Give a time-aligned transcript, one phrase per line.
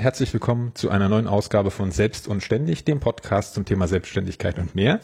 [0.00, 3.86] Und herzlich willkommen zu einer neuen Ausgabe von Selbst und Ständig, dem Podcast zum Thema
[3.86, 4.98] Selbstständigkeit und mehr.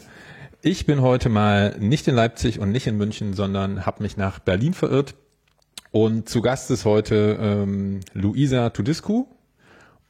[0.63, 4.39] Ich bin heute mal nicht in Leipzig und nicht in München, sondern habe mich nach
[4.39, 5.13] Berlin verirrt.
[5.91, 9.27] Und zu Gast ist heute ähm, Luisa Tudiscu.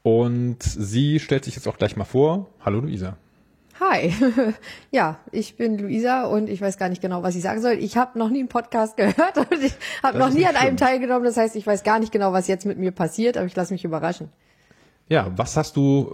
[0.04, 2.48] Und sie stellt sich jetzt auch gleich mal vor.
[2.64, 3.18] Hallo Luisa.
[3.82, 4.14] Hi,
[4.92, 7.74] ja, ich bin Luisa und ich weiß gar nicht genau, was ich sagen soll.
[7.74, 11.26] Ich habe noch nie einen Podcast gehört und ich habe noch nie an einem teilgenommen.
[11.26, 13.74] Das heißt, ich weiß gar nicht genau, was jetzt mit mir passiert, aber ich lasse
[13.74, 14.30] mich überraschen.
[15.10, 16.10] Ja, was hast du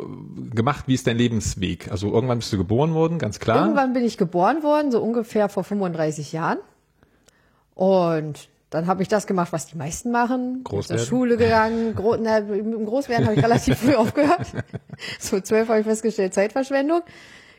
[0.48, 0.86] äh, gemacht?
[0.88, 1.92] Wie ist dein Lebensweg?
[1.92, 3.62] Also irgendwann bist du geboren worden, ganz klar.
[3.62, 6.60] Irgendwann bin ich geboren worden, so ungefähr vor 35 Jahren.
[7.74, 10.64] Und dann habe ich das gemacht, was die meisten machen.
[10.64, 11.96] Groß zur Schule gegangen.
[11.96, 14.48] Gro na, Im Großwerden habe ich relativ früh aufgehört.
[15.20, 17.02] So zwölf habe ich festgestellt, Zeitverschwendung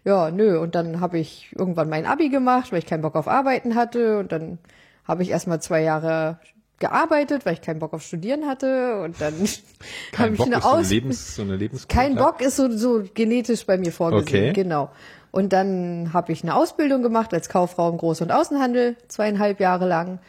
[0.05, 0.58] ja, nö.
[0.58, 4.19] Und dann habe ich irgendwann mein Abi gemacht, weil ich keinen Bock auf Arbeiten hatte.
[4.19, 4.58] Und dann
[5.05, 6.39] habe ich erstmal zwei Jahre
[6.78, 9.00] gearbeitet, weil ich keinen Bock auf Studieren hatte.
[9.03, 9.34] Und dann
[10.19, 13.05] habe ich Bock eine ist so eine Aus so eine Kein Bock ist so, so
[13.14, 14.53] genetisch bei mir vorgesehen, Okay.
[14.53, 14.91] genau.
[15.30, 19.89] Und dann habe ich eine Ausbildung gemacht als Kauffrau im Groß- und Außenhandel, zweieinhalb Jahre
[19.89, 20.20] lang.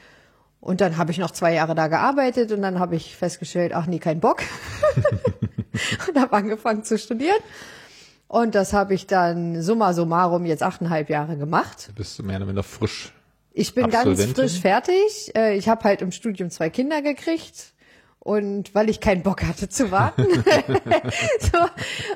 [0.62, 3.86] Und dann habe ich noch zwei Jahre da gearbeitet und dann habe ich festgestellt, ach
[3.86, 4.42] nee, kein Bock.
[6.08, 7.38] und habe angefangen zu studieren.
[8.28, 11.92] Und das habe ich dann summa summarum jetzt achteinhalb Jahre gemacht.
[11.96, 13.14] Bist du mehr oder minder frisch.
[13.58, 15.32] Ich bin ganz frisch fertig.
[15.36, 17.72] Äh, Ich habe halt im Studium zwei Kinder gekriegt.
[18.20, 20.26] Und weil ich keinen Bock hatte zu warten.
[21.40, 21.60] so,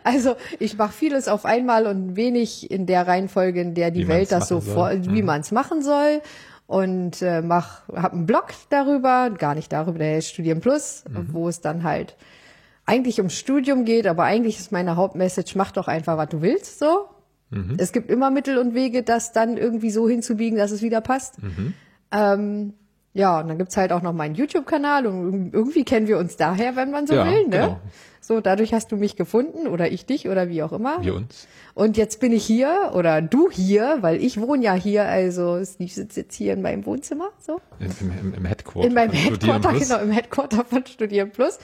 [0.03, 4.07] also ich mache vieles auf einmal und wenig in der Reihenfolge, in der die Wie
[4.07, 4.73] Welt das so machen soll.
[4.73, 5.13] vor, Mhm.
[5.15, 6.21] wie man es machen soll.
[6.65, 11.28] Und äh, mach, habe einen Blog darüber, gar nicht darüber, der heißt Studium Plus, Mhm.
[11.31, 12.16] wo es dann halt
[12.88, 16.79] eigentlich ums Studium geht, aber eigentlich ist meine Hauptmessage, mach doch einfach, was du willst,
[16.79, 17.05] so.
[17.49, 17.75] Mhm.
[17.77, 21.41] Es gibt immer Mittel und Wege, das dann irgendwie so hinzubiegen, dass es wieder passt.
[21.41, 21.73] Mhm.
[22.11, 22.73] Ähm,
[23.13, 26.75] ja, und dann gibt's halt auch noch meinen YouTube-Kanal und irgendwie kennen wir uns daher,
[26.75, 27.49] wenn man so Ja, will, ne?
[27.49, 27.79] genau.
[28.21, 31.03] So, dadurch hast du mich gefunden oder ich dich oder wie auch immer.
[31.03, 31.47] Wir uns.
[31.73, 35.95] Und jetzt bin ich hier oder du hier, weil ich wohne ja hier, also ich
[35.95, 37.61] sitze jetzt hier in meinem Wohnzimmer, so.
[37.79, 37.89] Im,
[38.19, 38.87] im, im Headquarter.
[38.87, 41.57] In meinem Headquarter, genau, im Headquarter von Studieren Plus.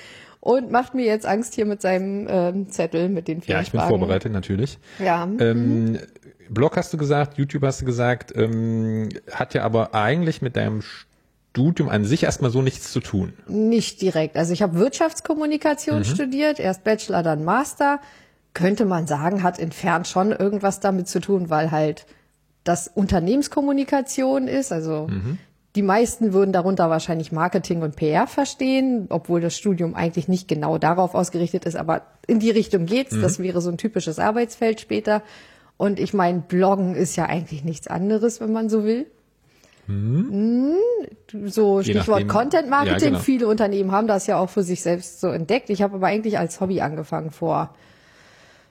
[0.45, 3.71] Und macht mir jetzt Angst hier mit seinem ähm, Zettel, mit den vielen Ja, ich
[3.71, 3.89] bin Fragen.
[3.89, 4.77] vorbereitet, natürlich.
[4.99, 5.27] Ja.
[5.39, 5.97] Ähm,
[6.49, 10.83] Blog hast du gesagt, YouTube hast du gesagt, ähm, hat ja aber eigentlich mit deinem
[10.83, 13.33] Studium an sich erstmal so nichts zu tun.
[13.47, 14.37] Nicht direkt.
[14.37, 17.99] Also ich habe Wirtschaftskommunikation studiert, erst Bachelor, dann Master.
[18.53, 22.05] Könnte man sagen, hat entfernt schon irgendwas damit zu tun, weil halt
[22.63, 24.71] das Unternehmenskommunikation ist.
[24.71, 25.07] Also
[25.75, 30.77] die meisten würden darunter wahrscheinlich Marketing und PR verstehen, obwohl das Studium eigentlich nicht genau
[30.77, 33.15] darauf ausgerichtet ist, aber in die Richtung geht's.
[33.19, 35.21] Das wäre so ein typisches Arbeitsfeld später.
[35.77, 39.05] Und ich meine, Bloggen ist ja eigentlich nichts anderes, wenn man so will.
[39.87, 40.75] Hm,
[41.45, 42.27] So Je Stichwort nachdem.
[42.27, 42.99] Content Marketing.
[42.99, 43.19] Ja, genau.
[43.19, 45.69] Viele Unternehmen haben das ja auch für sich selbst so entdeckt.
[45.69, 47.75] Ich habe aber eigentlich als Hobby angefangen vor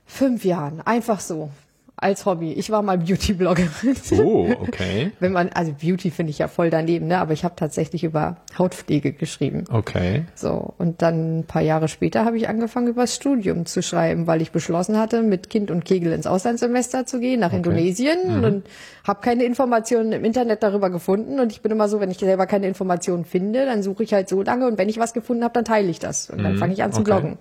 [0.06, 0.81] fünf Jahren.
[0.81, 1.50] Einfach so.
[1.97, 2.53] Als Hobby.
[2.53, 3.97] Ich war mal Beauty-Bloggerin.
[4.19, 5.12] Oh, okay.
[5.21, 7.19] Wenn man, also Beauty finde ich ja voll daneben, ne?
[7.19, 9.65] Aber ich habe tatsächlich über Hautpflege geschrieben.
[9.71, 10.25] Okay.
[10.34, 14.27] So, und dann ein paar Jahre später habe ich angefangen, über das Studium zu schreiben,
[14.27, 18.65] weil ich beschlossen hatte, mit Kind und Kegel ins Auslandssemester zu gehen, nach Indonesien und
[19.06, 21.38] habe keine Informationen im Internet darüber gefunden.
[21.38, 24.28] Und ich bin immer so, wenn ich selber keine Informationen finde, dann suche ich halt
[24.28, 26.28] so lange und wenn ich was gefunden habe, dann teile ich das.
[26.28, 27.11] Und dann fange ich an zu okay.
[27.12, 27.38] bloggen.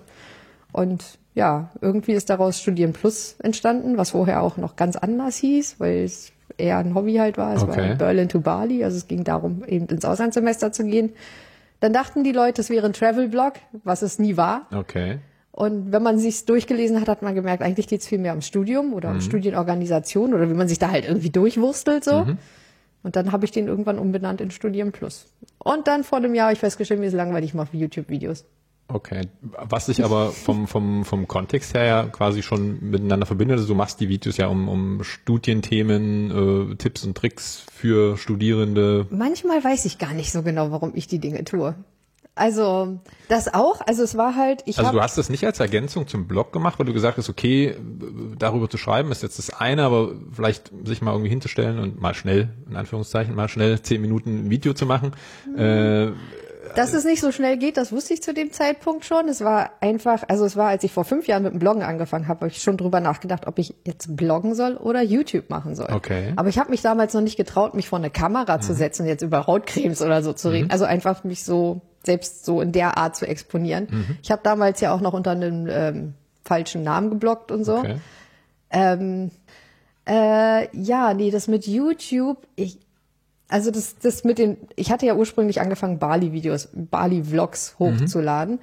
[0.73, 5.79] Und ja, irgendwie ist daraus Studieren Plus entstanden, was vorher auch noch ganz anders hieß,
[5.79, 7.55] weil es eher ein Hobby halt war.
[7.55, 7.89] Es Okay.
[7.89, 11.13] war Berlin to Bali, also es ging darum, eben ins Auslandssemester zu gehen.
[11.79, 13.53] Dann dachten die Leute, es wäre ein Travel-Blog,
[13.83, 14.67] was es nie war.
[14.73, 15.19] Okay.
[15.51, 18.93] Und wenn man sich's durchgelesen hat, hat man gemerkt, eigentlich geht's viel mehr um Studium
[18.93, 22.25] oder um Studienorganisation oder wie man sich da halt irgendwie durchwurstelt so.
[23.03, 25.27] Und dann habe ich den irgendwann umbenannt in Studieren Plus.
[25.59, 28.45] Und dann vor einem Jahr habe ich festgestellt, mir ist langweilig, ich mache YouTube-Videos.
[28.87, 29.27] Okay.
[29.41, 33.57] Was sich aber vom, vom, vom Kontext her ja quasi schon miteinander verbindet.
[33.57, 39.07] Also du machst die Videos ja um, um Studienthemen, äh, Tipps und Tricks für Studierende.
[39.09, 41.75] Manchmal weiß ich gar nicht so genau, warum ich die Dinge tue.
[42.35, 42.99] Also
[43.29, 43.81] das auch.
[43.85, 46.79] Also es war halt, ich Also du hast das nicht als Ergänzung zum Blog gemacht,
[46.79, 47.75] weil du gesagt hast, okay,
[48.39, 52.15] darüber zu schreiben ist jetzt das eine, aber vielleicht sich mal irgendwie hinzustellen und mal
[52.15, 55.11] schnell, in Anführungszeichen, mal schnell zehn Minuten ein Video zu machen.
[55.55, 56.11] Äh,
[56.75, 59.27] Dass es nicht so schnell geht, das wusste ich zu dem Zeitpunkt schon.
[59.27, 62.27] Es war einfach, also es war, als ich vor fünf Jahren mit dem Bloggen angefangen
[62.27, 65.91] habe, habe ich schon drüber nachgedacht, ob ich jetzt bloggen soll oder YouTube machen soll.
[65.91, 66.33] Okay.
[66.35, 69.07] Aber ich habe mich damals noch nicht getraut, mich vor eine Kamera zu setzen und
[69.07, 70.71] jetzt über Hautcremes oder so zu reden.
[70.71, 74.17] Also einfach mich so selbst so in der Art zu exponieren.
[74.21, 77.77] Ich habe damals ja auch noch unter einem ähm, falschen Namen gebloggt und so.
[77.77, 77.97] okay.
[78.71, 79.31] Ähm,
[80.05, 82.79] äh, ja, nee, das mit YouTube, ich,
[83.53, 88.59] also das, das mit den, ich hatte ja ursprünglich angefangen, Bali-Videos, Bali-Vlogs hochzuladen.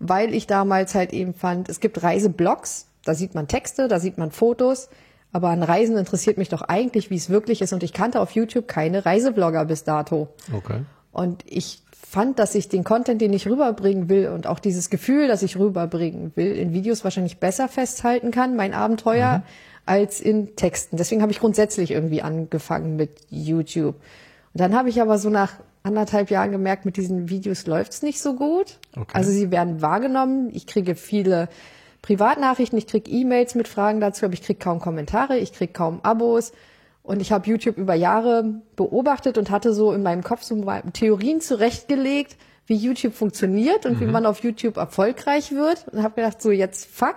[0.00, 4.18] weil ich damals halt eben fand, es gibt Reiseblogs, da sieht man Texte, da sieht
[4.18, 4.90] man Fotos,
[5.32, 7.72] aber an Reisen interessiert mich doch eigentlich, wie es wirklich ist.
[7.72, 10.28] Und ich kannte auf YouTube keine Reiseblogger bis dato.
[10.52, 10.82] Okay.
[11.10, 15.26] Und ich fand, dass ich den Content, den ich rüberbringen will und auch dieses Gefühl,
[15.26, 19.42] das ich rüberbringen will, in Videos wahrscheinlich besser festhalten kann, mein Abenteuer, mhm.
[19.86, 20.98] als in Texten.
[20.98, 23.94] Deswegen habe ich grundsätzlich irgendwie angefangen mit YouTube.
[24.54, 25.52] Und dann habe ich aber so nach
[25.82, 28.78] anderthalb Jahren gemerkt, mit diesen Videos läuft's nicht so gut.
[28.96, 29.12] Okay.
[29.12, 30.48] Also sie werden wahrgenommen.
[30.52, 31.48] Ich kriege viele
[32.02, 36.00] Privatnachrichten, ich kriege E-Mails mit Fragen dazu, aber ich kriege kaum Kommentare, ich kriege kaum
[36.02, 36.52] Abos.
[37.02, 40.64] Und ich habe YouTube über Jahre beobachtet und hatte so in meinem Kopf so
[40.94, 42.36] Theorien zurechtgelegt,
[42.66, 44.00] wie YouTube funktioniert und mhm.
[44.00, 45.86] wie man auf YouTube erfolgreich wird.
[45.88, 47.16] Und habe gedacht, so jetzt fuck,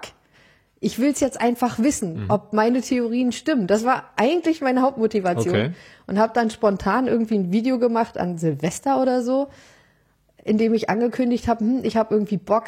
[0.80, 2.30] ich will's jetzt einfach wissen, mhm.
[2.30, 3.68] ob meine Theorien stimmen.
[3.68, 5.56] Das war eigentlich meine Hauptmotivation.
[5.56, 5.72] Okay.
[6.06, 9.48] Und habe dann spontan irgendwie ein Video gemacht an Silvester oder so,
[10.44, 12.66] in dem ich angekündigt habe, hm, ich habe irgendwie Bock,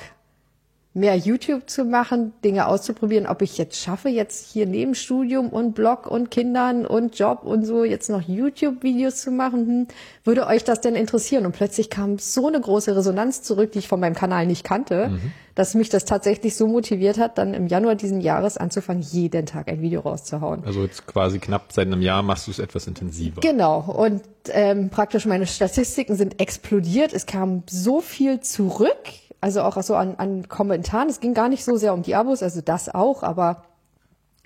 [0.95, 5.75] mehr YouTube zu machen, Dinge auszuprobieren, ob ich jetzt schaffe, jetzt hier neben Studium und
[5.75, 9.67] Blog und Kindern und Job und so jetzt noch YouTube-Videos zu machen.
[9.67, 9.87] Hm,
[10.23, 11.45] würde euch das denn interessieren?
[11.45, 15.09] Und plötzlich kam so eine große Resonanz zurück, die ich von meinem Kanal nicht kannte,
[15.09, 15.31] mhm.
[15.53, 19.67] dass mich das tatsächlich so motiviert hat, dann im Januar diesen Jahres anzufangen, jeden Tag
[19.67, 20.63] ein Video rauszuhauen.
[20.65, 23.41] Also jetzt quasi knapp seit einem Jahr machst du es etwas intensiver.
[23.41, 23.81] Genau.
[23.81, 27.13] Und ähm, praktisch meine Statistiken sind explodiert.
[27.13, 28.97] Es kam so viel zurück
[29.41, 31.09] also auch so an, an Kommentaren.
[31.09, 33.63] Es ging gar nicht so sehr um die Abos, also das auch, aber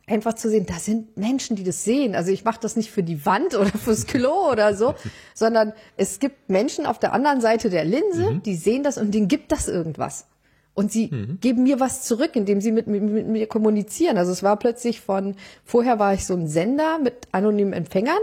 [0.05, 2.13] einfach zu sehen, da sind Menschen, die das sehen.
[2.15, 4.95] Also ich mache das nicht für die Wand oder fürs Klo oder so,
[5.33, 8.43] sondern es gibt Menschen auf der anderen Seite der Linse, mhm.
[8.43, 10.27] die sehen das und denen gibt das irgendwas.
[10.75, 11.37] Und sie mhm.
[11.39, 14.17] geben mir was zurück, indem sie mit, mit, mit mir kommunizieren.
[14.17, 18.17] Also es war plötzlich von, vorher war ich so ein Sender mit anonymen Empfängern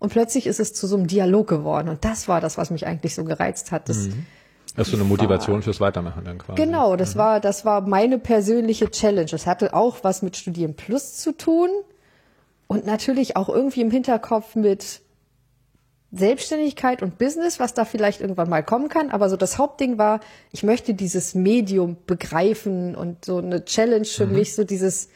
[0.00, 1.88] und plötzlich ist es zu so einem Dialog geworden.
[1.88, 3.88] Und das war das, was mich eigentlich so gereizt hat.
[3.88, 4.26] Das, mhm
[4.76, 6.60] das ist so eine Motivation fürs Weitermachen dann quasi.
[6.60, 7.18] Genau, das mhm.
[7.20, 9.30] war, das war meine persönliche Challenge.
[9.30, 11.68] Das hatte auch was mit Studieren Plus zu tun
[12.66, 15.00] und natürlich auch irgendwie im Hinterkopf mit
[16.10, 19.10] Selbstständigkeit und Business, was da vielleicht irgendwann mal kommen kann.
[19.10, 20.20] Aber so das Hauptding war,
[20.52, 24.34] ich möchte dieses Medium begreifen und so eine Challenge für mhm.
[24.34, 25.08] mich, so dieses,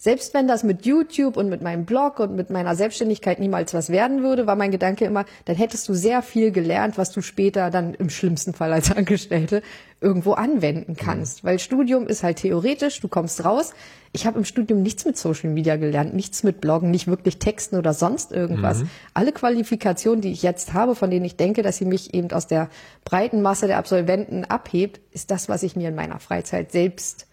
[0.00, 3.90] selbst wenn das mit YouTube und mit meinem Blog und mit meiner Selbstständigkeit niemals was
[3.90, 7.70] werden würde, war mein Gedanke immer, dann hättest du sehr viel gelernt, was du später
[7.70, 9.60] dann im schlimmsten Fall als Angestellte
[10.00, 11.44] irgendwo anwenden kannst.
[11.44, 11.48] Mhm.
[11.48, 13.74] Weil Studium ist halt theoretisch, du kommst raus.
[14.12, 17.76] Ich habe im Studium nichts mit Social Media gelernt, nichts mit Bloggen, nicht wirklich Texten
[17.76, 18.78] oder sonst irgendwas.
[18.78, 18.90] Mhm.
[19.12, 22.46] Alle Qualifikationen, die ich jetzt habe, von denen ich denke, dass sie mich eben aus
[22.46, 22.70] der
[23.04, 27.26] breiten Masse der Absolventen abhebt, ist das, was ich mir in meiner Freizeit selbst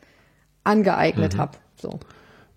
[0.65, 1.37] angeeignet mhm.
[1.37, 1.57] habe.
[1.77, 1.97] So.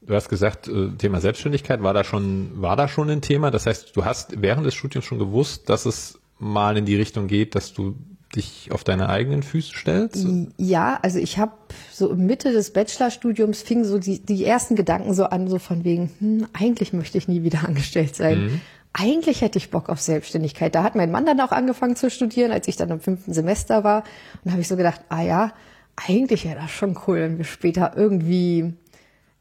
[0.02, 3.50] Du hast gesagt, äh, Thema Selbstständigkeit war da schon, war da schon ein Thema.
[3.50, 7.26] Das heißt, du hast während des Studiums schon gewusst, dass es mal in die Richtung
[7.26, 7.96] geht, dass du
[8.34, 10.26] dich auf deine eigenen Füße stellst?
[10.56, 11.52] Ja, also ich habe
[11.92, 16.10] so Mitte des Bachelorstudiums fing so die, die ersten Gedanken so an, so von wegen,
[16.18, 18.44] hm, eigentlich möchte ich nie wieder angestellt sein.
[18.44, 18.60] Mhm.
[18.92, 20.74] Eigentlich hätte ich Bock auf Selbstständigkeit.
[20.74, 23.84] Da hat mein Mann dann auch angefangen zu studieren, als ich dann im fünften Semester
[23.84, 23.98] war.
[23.98, 25.52] Und da habe ich so gedacht, ah ja,
[25.94, 28.74] eigentlich wäre das schon cool, wenn wir später irgendwie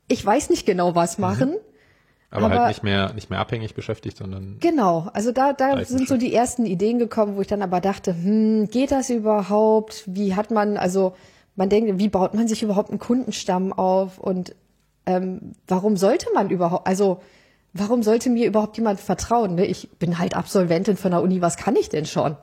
[0.10, 1.22] ich weiß nicht genau was mhm.
[1.22, 1.56] machen.
[2.32, 4.58] Aber, aber, halt nicht mehr, nicht mehr abhängig beschäftigt, sondern.
[4.60, 5.10] Genau.
[5.13, 8.68] Also da, da sind so die ersten Ideen gekommen, wo ich dann aber dachte, hm,
[8.68, 10.04] geht das überhaupt?
[10.06, 11.16] Wie hat man, also,
[11.56, 14.20] man denkt, wie baut man sich überhaupt einen Kundenstamm auf?
[14.20, 14.56] Und,
[15.08, 17.22] ähm, warum sollte man überhaupt, also,
[17.74, 19.56] warum sollte mir überhaupt jemand vertrauen?
[19.56, 19.66] Ne?
[19.66, 22.38] Ich bin halt Absolventin von der Uni, was kann ich denn schon?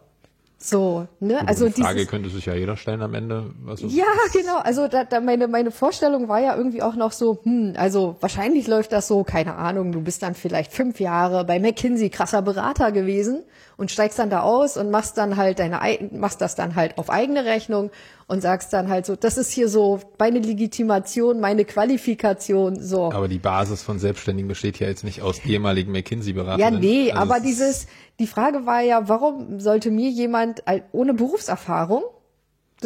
[0.66, 1.38] So, ne?
[1.38, 3.54] Gut, also die Frage dieses, könnte sich ja jeder stellen am Ende.
[3.62, 4.58] Was ja, genau.
[4.58, 8.66] Also da, da meine meine Vorstellung war ja irgendwie auch noch so, hm, also wahrscheinlich
[8.66, 9.92] läuft das so, keine Ahnung.
[9.92, 13.44] Du bist dann vielleicht fünf Jahre bei McKinsey krasser Berater gewesen
[13.76, 15.80] und steigst dann da aus und machst dann halt deine
[16.12, 17.90] machst das dann halt auf eigene Rechnung
[18.26, 23.12] und sagst dann halt so, das ist hier so meine Legitimation, meine Qualifikation, so.
[23.12, 26.60] Aber die Basis von Selbstständigen besteht ja jetzt nicht aus ehemaligen McKinsey-Beratern.
[26.60, 27.86] Ja, nee, also aber dieses,
[28.18, 32.02] die Frage war ja, warum sollte mir jemand ohne Berufserfahrung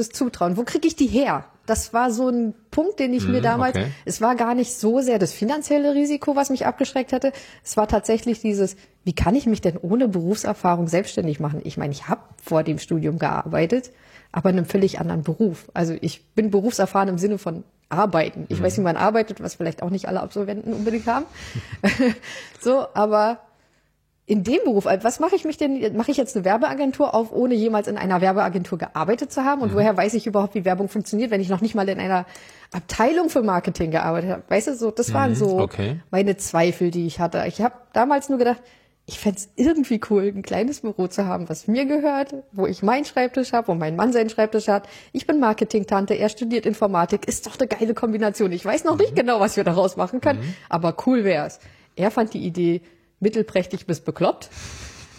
[0.01, 0.57] das zutrauen?
[0.57, 1.45] Wo kriege ich die her?
[1.67, 3.93] Das war so ein Punkt, den ich mm, mir hm, damals, okay.
[4.05, 7.33] es war gar nicht so sehr das finanzielle Risiko, was mich abgeschreckt hatte.
[7.63, 11.61] Es war tatsächlich dieses, wie kann ich mich denn ohne Berufserfahrung selbstständig machen?
[11.63, 13.93] Ich meine, ich habe vor dem Studium gearbeitet
[14.33, 15.71] aber in einem völlig anderen Beruf.
[15.75, 18.47] Also ich bin berufserfahren im Sinne von arbeiten.
[18.49, 18.65] Ich mhm.
[18.65, 21.27] weiß, wie man arbeitet, was vielleicht auch nicht alle Absolventen unbedingt haben.
[22.61, 23.41] so, aber
[24.31, 27.33] in dem Beruf, also was mache ich mich denn, mache ich jetzt eine Werbeagentur auf,
[27.33, 29.61] ohne jemals in einer Werbeagentur gearbeitet zu haben?
[29.61, 29.79] Und mhm.
[29.79, 32.27] woher weiß ich überhaupt, wie Werbung funktioniert, wenn ich noch nicht mal in einer
[32.71, 34.43] Abteilung für Marketing gearbeitet habe?
[34.47, 36.01] Weißt du, so, das waren mhm, so okay.
[36.13, 37.43] meine Zweifel, die ich hatte.
[37.49, 38.63] Ich habe damals nur gedacht,
[39.05, 43.05] ich fände irgendwie cool, ein kleines Büro zu haben, was mir gehört, wo ich meinen
[43.05, 44.89] Schreibtisch habe, wo mein Mann seinen Schreibtisch hat.
[45.11, 47.27] Ich bin Marketing-Tante, er studiert Informatik.
[47.27, 48.53] Ist doch eine geile Kombination.
[48.53, 49.01] Ich weiß noch mhm.
[49.01, 50.55] nicht genau, was wir daraus machen können, mhm.
[50.69, 51.59] aber cool wär's.
[51.97, 52.83] Er fand die Idee
[53.21, 54.51] mittelprächtig bis bekloppt.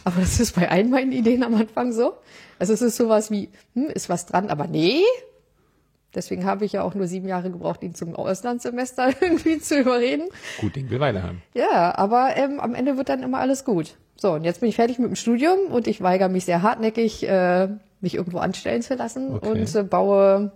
[0.03, 2.13] Aber das ist bei allen meinen Ideen am Anfang so.
[2.59, 5.03] Also es ist sowas wie, hm, ist was dran, aber nee.
[6.13, 10.27] Deswegen habe ich ja auch nur sieben Jahre gebraucht, ihn zum Auslandssemester irgendwie zu überreden.
[10.59, 11.41] Gut Ding will Weile haben.
[11.53, 13.95] Ja, aber ähm, am Ende wird dann immer alles gut.
[14.17, 17.27] So, und jetzt bin ich fertig mit dem Studium und ich weigere mich sehr hartneckig,
[17.27, 17.69] äh,
[18.01, 19.49] mich irgendwo anstellen zu lassen okay.
[19.49, 20.51] und äh, baue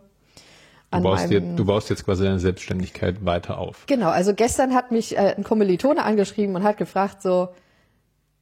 [0.97, 3.85] Du baust, dir, du baust, jetzt quasi deine Selbstständigkeit weiter auf.
[3.87, 7.49] Genau, also gestern hat mich äh, ein Kommilitone angeschrieben und hat gefragt so,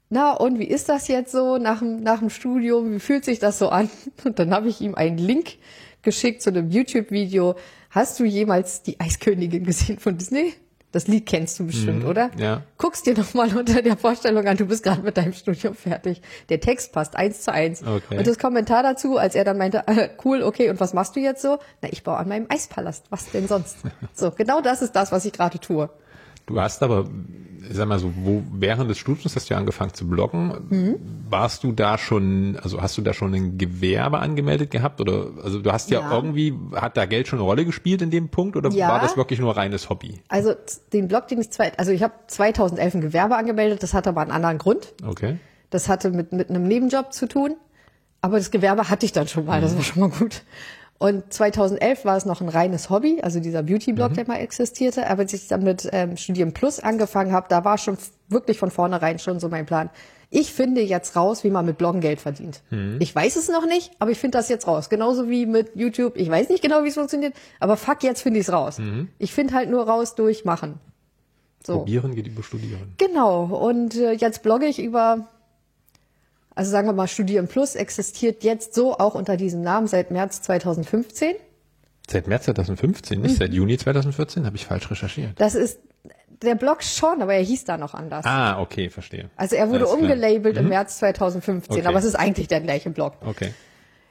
[0.09, 3.39] na und wie ist das jetzt so nach dem, nach dem Studium, wie fühlt sich
[3.39, 3.89] das so an?
[4.23, 5.57] Und dann habe ich ihm einen Link
[6.03, 7.55] geschickt zu einem YouTube-Video.
[7.89, 10.53] Hast du jemals die Eiskönigin gesehen von Disney?
[10.93, 12.29] Das Lied kennst du bestimmt, mhm, oder?
[12.37, 12.61] Ja.
[12.77, 16.21] Guckst dir noch mal unter der Vorstellung an, du bist gerade mit deinem Studium fertig.
[16.49, 17.81] Der Text passt eins zu eins.
[17.81, 18.19] Okay.
[18.19, 21.19] Und das Kommentar dazu, als er dann meinte, äh, cool, okay, und was machst du
[21.19, 21.57] jetzt so?
[21.81, 23.07] Na, ich baue an meinem Eispalast.
[23.09, 23.77] Was denn sonst?
[24.13, 25.89] so, genau das ist das, was ich gerade tue.
[26.45, 27.05] Du hast aber,
[27.69, 30.67] sag mal so, wo während des Studiums hast du ja angefangen zu bloggen.
[30.69, 30.95] Mhm.
[31.29, 35.61] Warst du da schon, also hast du da schon ein Gewerbe angemeldet gehabt oder also
[35.61, 38.57] du hast ja, ja, irgendwie, hat da Geld schon eine Rolle gespielt in dem Punkt
[38.57, 38.89] oder ja.
[38.89, 40.21] war das wirklich nur reines Hobby?
[40.27, 40.53] Also
[40.91, 44.21] den Blog, den ich zwei, also ich habe 2011 ein Gewerbe angemeldet, das hatte aber
[44.21, 44.93] einen anderen Grund.
[45.05, 45.37] Okay.
[45.69, 47.55] Das hatte mit mit einem Nebenjob zu tun,
[48.21, 49.77] aber das Gewerbe hatte ich dann schon mal, das mhm.
[49.77, 50.43] war schon mal gut.
[50.99, 54.15] Und 2011 war es noch ein reines Hobby, also dieser Beauty-Blog, mhm.
[54.15, 55.07] der mal existierte.
[55.09, 57.97] Aber als ich dann mit ähm, Studium Plus angefangen habe, da war schon
[58.29, 59.89] wirklich von vornherein schon so mein Plan.
[60.29, 62.63] Ich finde jetzt raus, wie man mit Bloggen Geld verdient.
[62.71, 62.97] Mhm.
[62.99, 64.89] Ich weiß es noch nicht, aber ich finde das jetzt raus.
[64.89, 66.15] Genauso wie mit YouTube.
[66.15, 68.79] Ich weiß nicht genau, wie es funktioniert, aber fuck, jetzt finde ich es raus.
[68.79, 69.09] Mhm.
[69.19, 70.79] Ich finde halt nur raus durch Machen.
[71.63, 71.79] So.
[71.79, 72.93] Probieren geht über Studieren.
[72.97, 73.43] Genau.
[73.43, 75.27] Und äh, jetzt blogge ich über
[76.55, 80.41] also sagen wir mal, Studieren Plus existiert jetzt so auch unter diesem Namen seit März
[80.41, 81.35] 2015.
[82.09, 83.37] Seit März 2015, nicht mhm.
[83.37, 85.39] seit Juni 2014, habe ich falsch recherchiert.
[85.39, 85.79] Das ist
[86.41, 88.25] der Blog schon, aber er hieß da noch anders.
[88.25, 89.29] Ah, okay, verstehe.
[89.37, 90.63] Also er wurde umgelabelt mhm.
[90.63, 91.87] im März 2015, okay.
[91.87, 93.13] aber es ist eigentlich der gleiche Blog.
[93.21, 93.53] Okay.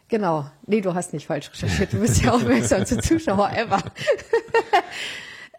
[0.09, 0.47] Genau.
[0.67, 1.93] Nee, du hast nicht falsch recherchiert.
[1.93, 3.83] Du bist ja aufmerksamste Zuschauer ever.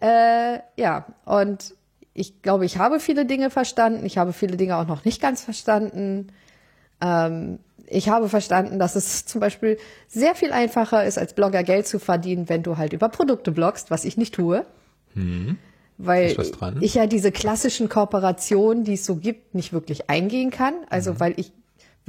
[0.00, 1.74] äh, ja, und
[2.12, 4.06] ich glaube, ich habe viele Dinge verstanden.
[4.06, 6.28] Ich habe viele Dinge auch noch nicht ganz verstanden.
[7.04, 11.86] Ähm, ich habe verstanden, dass es zum Beispiel sehr viel einfacher ist, als Blogger Geld
[11.86, 14.64] zu verdienen, wenn du halt über Produkte bloggst, was ich nicht tue.
[15.12, 15.58] Hm.
[15.96, 16.36] Weil
[16.80, 20.74] ich ja diese klassischen Kooperationen, die es so gibt, nicht wirklich eingehen kann.
[20.90, 21.20] Also mhm.
[21.20, 21.52] weil ich,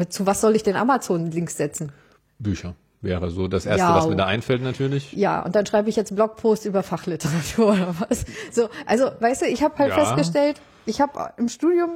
[0.10, 1.92] zu was soll ich denn Amazon-Links setzen?
[2.40, 5.14] Bücher wäre so das erste, ja, was mir da einfällt natürlich.
[5.14, 8.26] Ja, und dann schreibe ich jetzt Blogpost über Fachliteratur oder was.
[8.52, 10.04] So, also weißt du, ich habe halt ja.
[10.04, 11.92] festgestellt, ich habe im Studium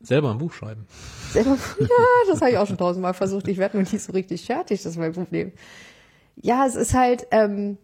[0.00, 0.86] selber ein Buch schreiben.
[1.34, 1.44] Ja,
[2.28, 3.48] das habe ich auch schon tausendmal versucht.
[3.48, 5.52] Ich werde nur nicht so richtig fertig, das ist mein Problem.
[6.36, 7.78] Ja, es ist halt ähm,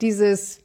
[0.00, 0.60] dieses,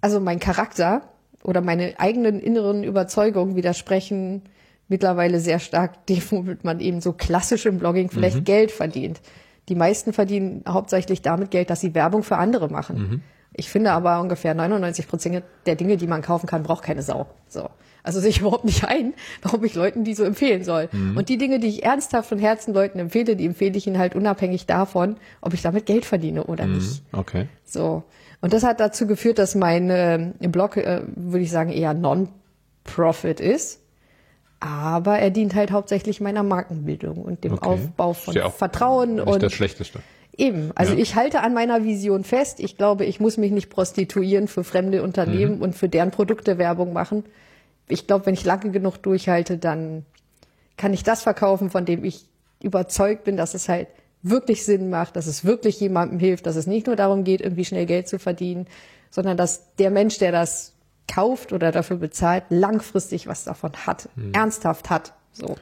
[0.00, 1.02] also mein Charakter
[1.42, 4.42] oder meine eigenen inneren Überzeugungen widersprechen
[4.88, 8.44] mittlerweile sehr stark dem, womit man eben so klassisch im Blogging vielleicht mhm.
[8.44, 9.20] Geld verdient.
[9.68, 12.98] Die meisten verdienen hauptsächlich damit Geld, dass sie Werbung für andere machen.
[12.98, 13.22] Mhm.
[13.54, 17.26] Ich finde aber ungefähr 99 Prozent der Dinge, die man kaufen kann, braucht keine Sau.
[17.48, 17.70] So.
[18.04, 20.88] Also sehe ich überhaupt nicht ein, warum ich Leuten die so empfehlen soll.
[20.92, 21.16] Mhm.
[21.16, 24.14] Und die Dinge, die ich ernsthaft von Herzen Leuten empfehle, die empfehle ich ihnen halt
[24.14, 26.74] unabhängig davon, ob ich damit Geld verdiene oder mhm.
[26.74, 27.02] nicht.
[27.12, 27.48] Okay.
[27.64, 28.04] So.
[28.42, 33.40] Und das hat dazu geführt, dass mein äh, Blog, äh, würde ich sagen, eher Non-Profit
[33.40, 33.80] ist.
[34.60, 37.68] Aber er dient halt hauptsächlich meiner Markenbildung und dem okay.
[37.68, 40.00] Aufbau von ja Vertrauen nicht und das Schlechteste.
[40.36, 40.98] Eben, also ja.
[40.98, 42.60] ich halte an meiner Vision fest.
[42.60, 45.62] Ich glaube, ich muss mich nicht prostituieren für fremde Unternehmen mhm.
[45.62, 47.24] und für deren Produkte Werbung machen,
[47.88, 50.04] ich glaube, wenn ich lange genug durchhalte, dann
[50.76, 52.26] kann ich das verkaufen, von dem ich
[52.62, 53.88] überzeugt bin, dass es halt
[54.22, 57.64] wirklich Sinn macht, dass es wirklich jemandem hilft, dass es nicht nur darum geht, irgendwie
[57.64, 58.66] schnell Geld zu verdienen,
[59.10, 60.72] sondern dass der Mensch, der das
[61.06, 64.32] kauft oder dafür bezahlt, langfristig was davon hat, hm.
[64.32, 65.12] ernsthaft hat.
[65.32, 65.56] So.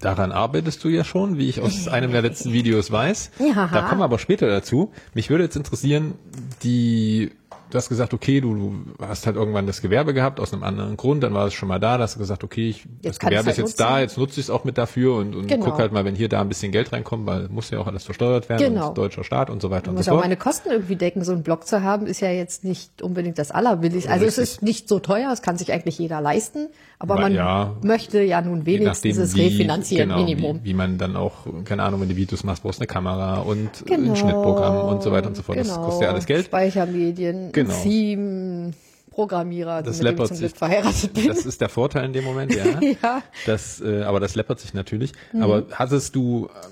[0.00, 3.30] Daran arbeitest du ja schon, wie ich aus einem der letzten Videos weiß.
[3.38, 3.70] Ja.
[3.72, 4.92] Da kommen wir aber später dazu.
[5.14, 6.14] Mich würde jetzt interessieren,
[6.62, 7.32] die
[7.74, 10.96] du hast gesagt, okay, du, du hast halt irgendwann das Gewerbe gehabt aus einem anderen
[10.96, 13.40] Grund, dann war es schon mal da, da hast du gesagt, okay, ich, das Gewerbe
[13.40, 13.76] ist halt jetzt nutzen.
[13.78, 15.64] da, jetzt nutze ich es auch mit dafür und, und genau.
[15.64, 18.04] guck halt mal, wenn hier da ein bisschen Geld reinkommt, weil muss ja auch alles
[18.04, 18.90] versteuert werden, genau.
[18.90, 20.14] und deutscher Staat und so weiter und so fort.
[20.14, 23.02] muss auch meine Kosten irgendwie decken, so einen Blog zu haben, ist ja jetzt nicht
[23.02, 24.08] unbedingt das allerbilligste.
[24.08, 24.44] Also Richtig.
[24.44, 26.68] es ist nicht so teuer, es kann sich eigentlich jeder leisten,
[27.04, 30.60] aber man ja, möchte ja nun wenigstens es refinanzieren, genau, Minimum.
[30.62, 33.40] Wie, wie, man dann auch, keine Ahnung, wenn du Videos machst, brauchst du eine Kamera
[33.40, 35.58] und genau, ein Schnittprogramm und so weiter und so fort.
[35.58, 36.46] Das kostet ja alles Geld.
[36.46, 37.74] Speichermedien, genau.
[37.82, 38.72] Theme,
[39.10, 40.52] Programmierer, Das mit dem läppert zum sich.
[40.52, 41.28] Verheiratet bin.
[41.28, 42.80] Das ist der Vorteil in dem Moment, ja.
[43.02, 43.22] Ja.
[43.46, 45.12] Das, äh, aber das läppert sich natürlich.
[45.40, 46.66] Aber hattest du, äh,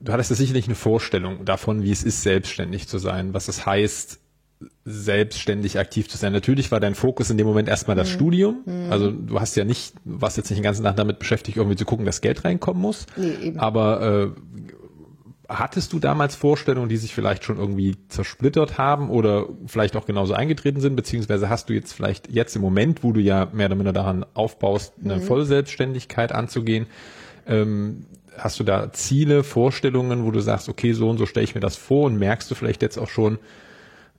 [0.00, 3.64] du hattest ja sicherlich eine Vorstellung davon, wie es ist, selbstständig zu sein, was es
[3.64, 4.20] heißt,
[4.84, 6.32] selbstständig aktiv zu sein.
[6.32, 8.64] Natürlich war dein Fokus in dem Moment erstmal das Studium.
[8.90, 11.86] Also du hast ja nicht, warst jetzt nicht den ganzen Tag damit beschäftigt, irgendwie zu
[11.86, 13.06] gucken, dass Geld reinkommen muss.
[13.16, 13.54] Nee.
[13.56, 14.40] Aber äh,
[15.48, 20.34] hattest du damals Vorstellungen, die sich vielleicht schon irgendwie zersplittert haben oder vielleicht auch genauso
[20.34, 23.76] eingetreten sind, beziehungsweise hast du jetzt vielleicht jetzt im Moment, wo du ja mehr oder
[23.76, 26.86] minder daran aufbaust, eine Vollselbstständigkeit anzugehen,
[27.46, 31.54] ähm, hast du da Ziele, Vorstellungen, wo du sagst, okay, so und so stelle ich
[31.54, 33.38] mir das vor und merkst du vielleicht jetzt auch schon,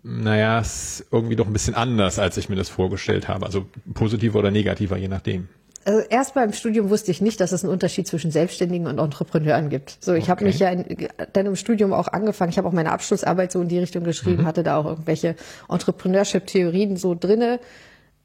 [0.07, 3.45] naja, es ist irgendwie doch ein bisschen anders, als ich mir das vorgestellt habe.
[3.45, 5.49] Also positiver oder negativer, je nachdem.
[5.83, 9.69] Also erst beim Studium wusste ich nicht, dass es einen Unterschied zwischen Selbstständigen und Entrepreneuren
[9.69, 9.97] gibt.
[10.01, 10.45] So, ich habe Okay.
[10.45, 12.51] mich ja in, dann im Studium auch angefangen.
[12.51, 15.35] Ich habe auch meine Abschlussarbeit so in die Richtung geschrieben, hatte da auch irgendwelche
[15.69, 17.59] Entrepreneurship-Theorien so drinne.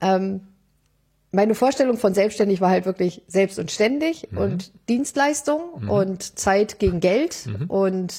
[0.02, 0.40] Ähm,
[1.32, 7.00] meine Vorstellung von selbstständig war halt wirklich selbst und ständig und Dienstleistung und Zeit gegen
[7.00, 8.12] Geld und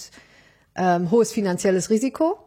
[0.75, 2.39] ähm, hohes finanzielles Risiko.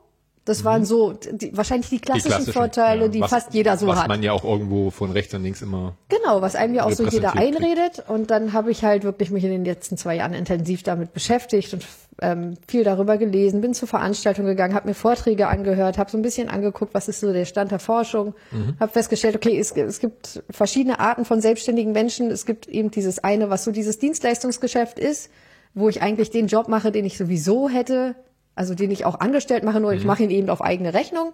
[0.47, 4.01] Das waren so die, wahrscheinlich die klassischen, Vorteile, ja, die was- fast jeder so was
[4.03, 4.09] hat.
[4.09, 7.05] man ja auch irgendwo von rechts und links immer Genau, was einem ja auch so
[7.05, 7.75] jeder repräsentiert kriegt.
[7.75, 8.05] einredet.
[8.09, 11.73] Und dann habe ich halt wirklich mich in den letzten zwei Jahren intensiv damit beschäftigt
[11.73, 11.87] und
[12.21, 16.23] ähm, viel darüber gelesen, bin zu Veranstaltungen gegangen, habe mir Vorträge angehört, habe so ein
[16.23, 18.77] bisschen angeguckt, was ist so der Stand der Forschung, Mhm.
[18.79, 22.31] habe festgestellt, okay, es, es gibt verschiedene Arten von selbstständigen Menschen.
[22.31, 25.31] Es gibt eben dieses eine, was so dieses Dienstleistungsgeschäft ist,
[25.75, 28.15] wo ich eigentlich den Job mache, den ich sowieso hätte,
[28.55, 29.99] also den ich auch angestellt mache, nur Mhm.
[29.99, 31.33] ich mache ihn eben auf eigene Rechnung.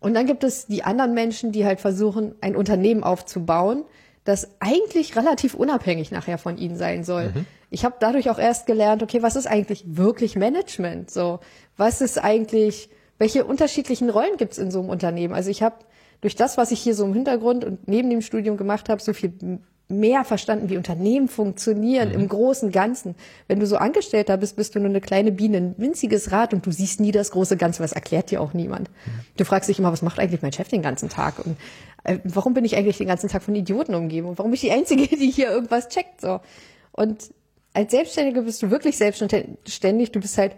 [0.00, 3.84] Und dann gibt es die anderen Menschen, die halt versuchen, ein Unternehmen aufzubauen,
[4.24, 7.32] das eigentlich relativ unabhängig nachher von ihnen sein soll.
[7.70, 11.10] Ich habe dadurch auch erst gelernt, okay, was ist eigentlich wirklich Management?
[11.10, 11.40] So,
[11.76, 15.34] was ist eigentlich, welche unterschiedlichen Rollen gibt es in so einem Unternehmen?
[15.34, 15.76] Also ich habe
[16.20, 19.12] durch das, was ich hier so im Hintergrund und neben dem Studium gemacht habe, so
[19.12, 19.32] viel
[19.90, 23.14] mehr verstanden, wie Unternehmen funktionieren im großen Ganzen.
[23.48, 26.64] Wenn du so Angestellter bist, bist du nur eine kleine Biene, ein winziges Rad und
[26.64, 28.90] du siehst nie das große Ganze, was erklärt dir auch niemand.
[29.36, 31.44] Du fragst dich immer, was macht eigentlich mein Chef den ganzen Tag?
[31.44, 31.56] Und
[32.04, 34.28] äh, warum bin ich eigentlich den ganzen Tag von Idioten umgeben?
[34.28, 36.20] Und warum bin ich die Einzige, die hier irgendwas checkt?
[36.20, 36.40] So.
[36.92, 37.30] Und
[37.72, 40.12] als Selbstständige bist du wirklich selbstständig.
[40.12, 40.56] Du bist halt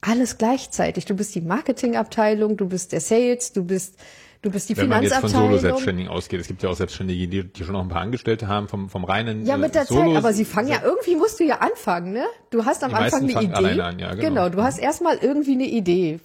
[0.00, 1.04] alles gleichzeitig.
[1.04, 3.96] Du bist die Marketingabteilung, du bist der Sales, du bist,
[4.42, 5.50] du bist die Wenn man jetzt von Finanzabteilung.
[5.50, 8.68] Solo-Selbstständigen ausgeht, es gibt ja auch Selbstständige, die, die schon noch ein paar Angestellte haben
[8.68, 11.40] vom, vom reinen Ja, mit äh, der Solo Zeit, aber sie fangen ja, irgendwie musst
[11.40, 12.24] du ja anfangen, ne?
[12.50, 13.52] Du hast am Die Anfang eine Idee.
[13.52, 14.28] alleine an, ja, genau.
[14.28, 16.20] genau, du hast erstmal irgendwie eine Idee.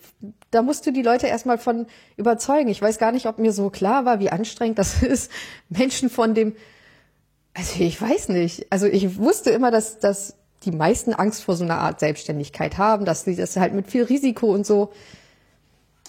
[0.52, 2.70] Da musst du die Leute erstmal von überzeugen.
[2.70, 5.32] Ich weiß gar nicht, ob mir so klar war, wie anstrengend das ist,
[5.70, 6.56] Menschen von dem,
[7.54, 8.68] also ich weiß nicht.
[8.70, 13.06] Also ich wusste immer, dass, dass die meisten Angst vor so einer Art Selbstständigkeit haben,
[13.06, 14.92] dass sie das halt mit viel Risiko und so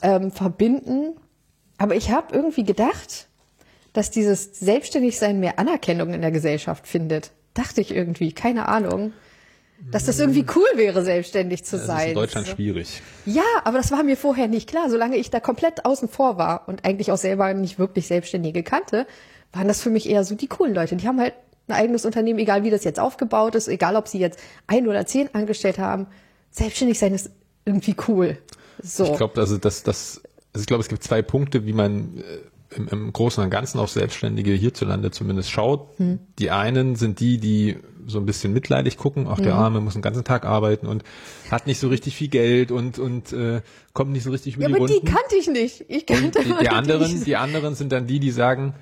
[0.02, 1.16] ähm, verbinden.
[1.78, 3.28] Aber ich habe irgendwie gedacht,
[3.92, 7.30] dass dieses Selbstständigsein mehr Anerkennung in der Gesellschaft findet.
[7.54, 9.12] Dachte ich irgendwie, keine Ahnung.
[9.90, 12.08] Dass das irgendwie cool wäre, selbstständig zu Das ist sein.
[12.08, 13.02] in Deutschland schwierig.
[13.26, 14.88] Ja, aber das war mir vorher nicht klar.
[14.88, 19.06] Solange ich da komplett außen vor war und eigentlich auch selber nicht wirklich Selbstständige kannte,
[19.52, 20.96] waren das für mich eher so die coolen Leute.
[20.96, 21.34] Die haben halt
[21.68, 25.04] ein eigenes Unternehmen, egal wie das jetzt aufgebaut ist, egal ob sie jetzt ein oder
[25.06, 26.06] zehn angestellt haben.
[26.50, 27.30] Selbstständig sein ist
[27.64, 28.38] irgendwie cool.
[28.82, 29.04] So.
[29.04, 30.22] Ich glaube, also das, das,
[30.56, 33.78] also ich glaube, es gibt zwei Punkte, wie man äh, im, im Großen und Ganzen
[33.78, 35.98] auf Selbstständige hierzulande zumindest schaut.
[35.98, 36.18] Hm.
[36.38, 39.58] Die einen sind die, die so ein bisschen mitleidig gucken, auch der Hm.
[39.60, 41.02] Arme muss den ganzen Tag arbeiten und
[41.50, 43.60] hat nicht so richtig viel Geld und und äh,
[43.92, 45.06] kommt nicht so richtig über ja, die aber die Runden.
[45.08, 45.84] kannte ich nicht.
[45.88, 47.26] Ich kannte die, nur die anderen, nicht.
[47.26, 48.74] die anderen sind dann die, die sagen,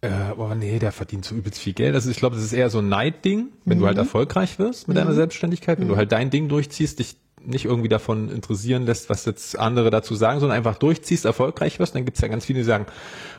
[0.00, 1.94] äh, oh nee, der verdient so übelst viel Geld.
[1.94, 4.00] Also ich glaube, das ist eher so ein Neidding, wenn du halt Mhm.
[4.02, 8.28] erfolgreich wirst mit deiner Selbstständigkeit, wenn du halt dein Ding durchziehst, dich nicht irgendwie davon
[8.30, 11.94] interessieren lässt, was jetzt andere dazu sagen, sondern einfach durchziehst, erfolgreich wirst.
[11.94, 12.86] Dann gibt's ja ganz viele, die sagen,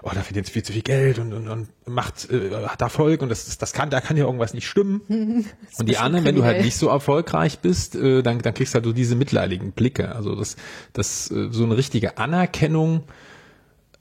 [0.02, 3.30] oh, da verdient viel zu viel Geld und, und, und macht, äh, hat Erfolg und
[3.30, 5.02] das, das, das kann, da kann ja irgendwas nicht stimmen.
[5.78, 8.76] und die anderen, wenn du halt nicht so erfolgreich bist, äh, dann, dann kriegst du
[8.76, 10.16] halt so diese mitleidigen Blicke.
[10.16, 10.56] Also das,
[10.94, 13.04] das äh, so eine richtige Anerkennung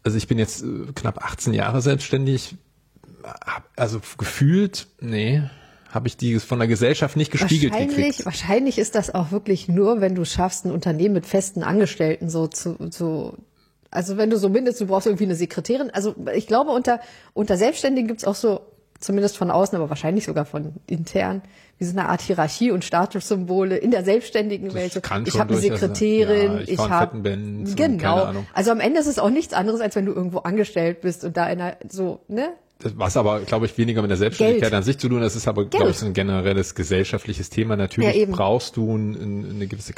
[0.04, 2.56] also ich bin jetzt äh, knapp 18 Jahre selbstständig,
[3.22, 5.42] hab, also gefühlt, nee,
[5.92, 8.24] habe ich die von der Gesellschaft nicht gespiegelt wahrscheinlich, gekriegt.
[8.24, 12.46] wahrscheinlich ist das auch wirklich nur, wenn du schaffst, ein Unternehmen mit festen Angestellten so
[12.46, 13.36] zu, zu
[13.90, 15.90] also wenn du so mindestens, du brauchst irgendwie eine Sekretärin.
[15.90, 17.00] Also ich glaube, unter,
[17.34, 18.62] unter Selbstständigen gibt's auch so,
[19.00, 21.42] zumindest von außen, aber wahrscheinlich sogar von intern,
[21.76, 24.96] wie so eine Art Hierarchie und Statussymbole in der selbstständigen Welt.
[25.26, 25.60] Ich habe eine.
[25.60, 27.20] Sekretärin, Ja, ich ich habe
[27.74, 28.32] genau.
[28.54, 31.36] Also am Ende ist es auch nichts anderes, als wenn du irgendwo angestellt bist und
[31.36, 32.50] da in einer so ne
[32.82, 34.74] Das- Was aber, glaube ich, weniger mit der Selbstständigkeit Geld.
[34.74, 37.76] an sich zu tun hat, das ist aber, glaube ich, so ein generelles gesellschaftliches Thema.
[37.76, 39.92] Natürlich Ja, brauchst du ein, ein, eine gewisse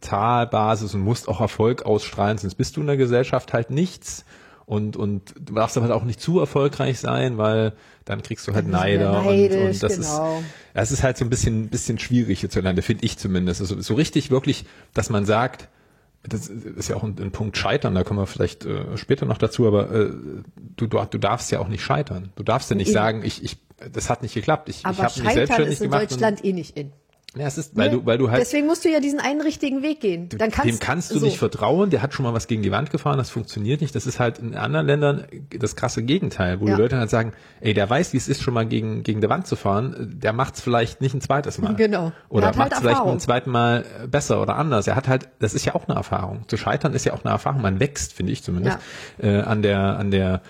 [0.00, 4.24] Kapitalbasis und musst auch Erfolg ausstrahlen, sonst bist du in der Gesellschaft halt nichts.
[4.66, 7.72] und, und du darfst aber auch nicht zu erfolgreich sein, weil
[8.04, 10.38] dann kriegst du halt Neider neidisch, und, und das genau.
[10.38, 13.60] ist, das ist halt so ein bisschen, bisschen schwierig hierzulande, finde ich zumindest.
[13.60, 15.68] Also so richtig wirklich, dass man sagt,
[16.22, 19.38] das ist ja auch ein, ein Punkt Scheitern, da kommen wir vielleicht äh, später noch
[19.38, 20.10] dazu, aber äh,
[20.76, 22.30] du, du, du darfst ja auch nicht scheitern.
[22.36, 22.94] Du darfst ja nicht Eben.
[22.94, 23.58] sagen, ich, ich,
[23.92, 24.68] das hat nicht geklappt.
[24.68, 25.90] Ich, ich Aber habe mich Scheitern selbstständig ist in.
[25.90, 26.92] Deutschland eh nicht in.
[27.36, 27.96] Ja, es ist, weil Ne?
[27.98, 30.28] du, weil du halt Deswegen musst du ja diesen einen richtigen Weg gehen.
[30.30, 31.24] Dann kannst, dem kannst du so.
[31.26, 33.94] nicht vertrauen, der hat schon mal was gegen die Wand gefahren, das funktioniert nicht.
[33.94, 35.24] Das ist halt in anderen Ländern
[35.56, 36.74] das krasse Gegenteil, wo Ja.
[36.74, 39.28] die Leute halt sagen, ey, der weiß, wie es ist, schon mal gegen, gegen die
[39.28, 41.74] Wand zu fahren, der macht es vielleicht nicht ein zweites Mal.
[41.76, 42.12] Genau.
[42.28, 44.86] Oder Er macht halt es vielleicht ein zweites Mal besser oder anders.
[44.88, 46.44] Er hat halt, das ist ja auch eine Erfahrung.
[46.48, 47.62] Zu scheitern ist ja auch eine Erfahrung.
[47.62, 48.78] Man wächst, finde ich zumindest,
[49.18, 50.40] äh, an der, an der,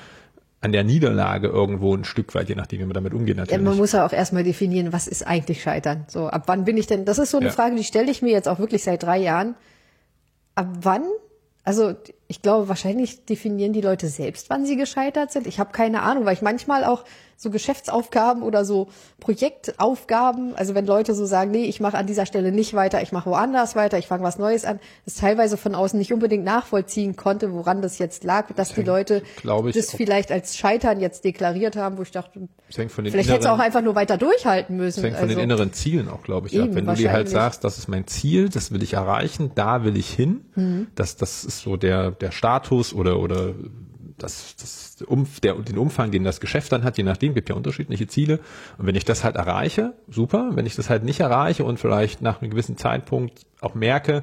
[0.63, 3.65] an der Niederlage irgendwo ein Stück weit, je nachdem, wie man damit umgeht Ja, natürlich.
[3.65, 6.05] man muss ja auch erstmal definieren, was ist eigentlich Scheitern.
[6.09, 7.05] So, ab wann bin ich denn?
[7.07, 7.53] Das ist so eine Ja.
[7.53, 9.55] Frage, die stelle ich mir jetzt auch wirklich seit drei Jahren.
[10.55, 11.03] Ab wann?
[11.65, 11.95] Also
[12.27, 15.47] ich glaube, wahrscheinlich definieren die Leute selbst, wann sie gescheitert sind.
[15.47, 17.05] Ich habe keine Ahnung, weil ich manchmal auch
[17.43, 22.27] so Geschäftsaufgaben oder so Projektaufgaben, also wenn Leute so sagen, nee, ich mache an dieser
[22.27, 25.75] Stelle nicht weiter, ich mache woanders weiter, ich fange was Neues an, das teilweise von
[25.75, 29.23] außen nicht unbedingt nachvollziehen konnte, woran das jetzt lag, dass die Leute
[29.75, 33.55] das vielleicht als Scheitern jetzt deklariert haben, wo ich dachte, den Vielleicht hätte es auch
[33.57, 35.03] inneren- einfach nur weiter durchhalten müssen.
[35.03, 36.67] Das hängt von den Also, inneren Zielen auch, glaube ich, ab.
[36.67, 39.83] Eben, Wenn du dir halt sagst, das ist mein Ziel, das will ich erreichen, da
[39.85, 40.89] will ich hin, Mhm.
[40.95, 43.55] das, das ist so der, der Status oder, oder
[44.23, 47.55] das, das Umf, der, den Umfang, den das Geschäft dann hat, je nachdem, gibt ja
[47.55, 48.39] unterschiedliche Ziele.
[48.79, 50.51] Und wenn ich das halt erreiche, super.
[50.55, 54.23] Wenn ich das halt nicht erreiche und vielleicht nach einem gewissen Zeitpunkt auch merke,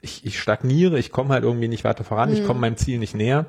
[0.00, 2.36] ich, ich stagniere, ich komme halt irgendwie nicht weiter voran, Mhm.
[2.36, 3.46] ich komme meinem Ziel nicht näher,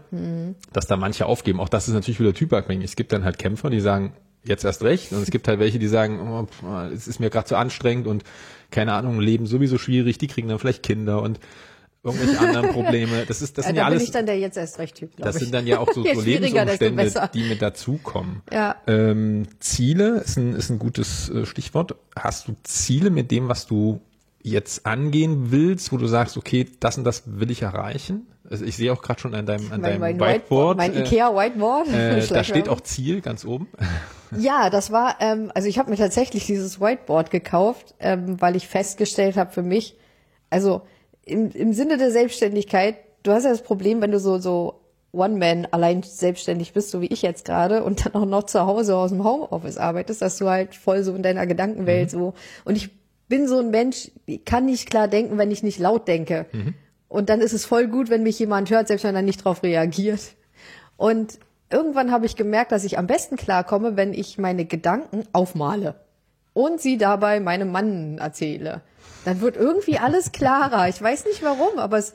[0.72, 1.60] dass da manche aufgeben.
[1.60, 2.86] Auch das ist natürlich wieder typabhängig.
[2.86, 5.12] Es gibt dann halt Kämpfer, die sagen, jetzt erst recht.
[5.14, 6.48] Und es gibt halt welche, die sagen, oh,
[6.94, 8.24] es ist mir gerade zu anstrengend und
[8.70, 11.40] keine Ahnung, Leben sowieso schwierig, die kriegen dann vielleicht Kinder und
[12.04, 13.26] irgendwelche anderen Probleme.
[13.28, 14.96] Das ist, das ja, sind da ja bin alles, ich dann der jetzt erst recht
[14.96, 15.44] Typ, das ich.
[15.44, 18.42] sind dann ja auch so, so Lebensumstände, die mit dazukommen.
[18.52, 18.76] Ja.
[18.88, 21.96] Ähm, Ziele ist ein, ist ein gutes äh, Stichwort.
[22.16, 24.02] Hast du Ziele mit dem, was du
[24.42, 28.28] jetzt angehen willst, wo du sagst, okay, das und das will ich erreichen?
[28.50, 30.78] Also ich sehe auch gerade schon an deinem, an mein, deinem mein Whiteboard.
[30.78, 31.88] mein äh, Ikea Whiteboard.
[31.88, 33.68] äh, da steht auch Ziel ganz oben.
[34.36, 38.68] Ja, das war, ähm, also ich habe mir tatsächlich dieses Whiteboard gekauft, ähm, weil ich
[38.68, 39.96] festgestellt habe für mich,
[40.50, 40.82] also
[41.26, 44.82] im, im Sinne der Selbstständigkeit, du hast ja das Problem, wenn du so, so
[45.12, 48.96] One-Man allein selbstständig bist, so wie ich jetzt gerade, und dann auch noch zu Hause
[48.96, 52.34] aus dem Homeoffice arbeitest, dass du halt voll so in deiner Gedankenwelt so.
[52.66, 52.90] Und ich
[53.28, 56.48] bin so ein Mensch, ich kann nicht klar denken, wenn ich nicht laut denke.
[57.08, 59.62] Und dann ist es voll gut, wenn mich jemand hört, selbst wenn er nicht drauf
[59.62, 60.36] reagiert.
[60.98, 65.96] Und irgendwann habe ich gemerkt, dass ich am besten klarkomme, wenn ich meine Gedanken aufmale
[66.54, 68.82] und sie dabei meinem Mann erzähle.
[69.26, 70.88] Dann wird irgendwie alles klarer.
[70.90, 72.14] Ich weiß nicht warum, aber es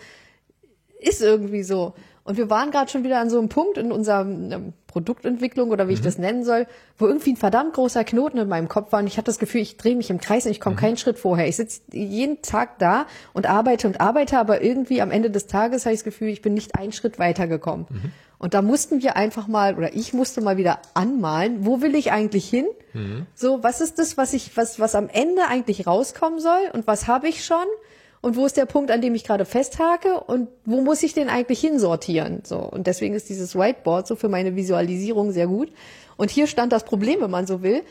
[0.99, 1.95] ist irgendwie so.
[2.29, 5.89] Und wir waren gerade schon wieder an so einem Punkt in unserer ähm, Produktentwicklung oder
[5.89, 6.67] wie ich das nennen soll,
[6.99, 9.63] wo irgendwie ein verdammt großer Knoten in meinem Kopf war und ich hatte das Gefühl,
[9.63, 11.49] ich drehe mich im Kreis und ich komme keinen Schritt vorher.
[11.49, 15.87] Ich sitze jeden Tag da und arbeite und arbeite, aber irgendwie am Ende des Tages
[15.87, 17.87] habe ich das Gefühl, ich bin nicht einen Schritt weitergekommen.
[18.37, 22.13] Und da mussten wir einfach mal, oder ich musste mal wieder anmalen, wo will ich
[22.13, 22.67] eigentlich hin?
[23.35, 27.07] So, was ist das, was ich, was, was am Ende eigentlich rauskommen soll und was
[27.07, 27.65] habe ich schon?
[28.21, 31.29] Und wo ist der Punkt, an dem ich gerade festhake und wo muss ich den
[31.29, 32.43] eigentlich hinsortieren?
[32.45, 32.59] So.
[32.59, 35.71] Und deswegen ist dieses Whiteboard so für meine Visualisierung sehr gut.
[36.17, 37.83] Und hier stand das Problem, wenn man so will.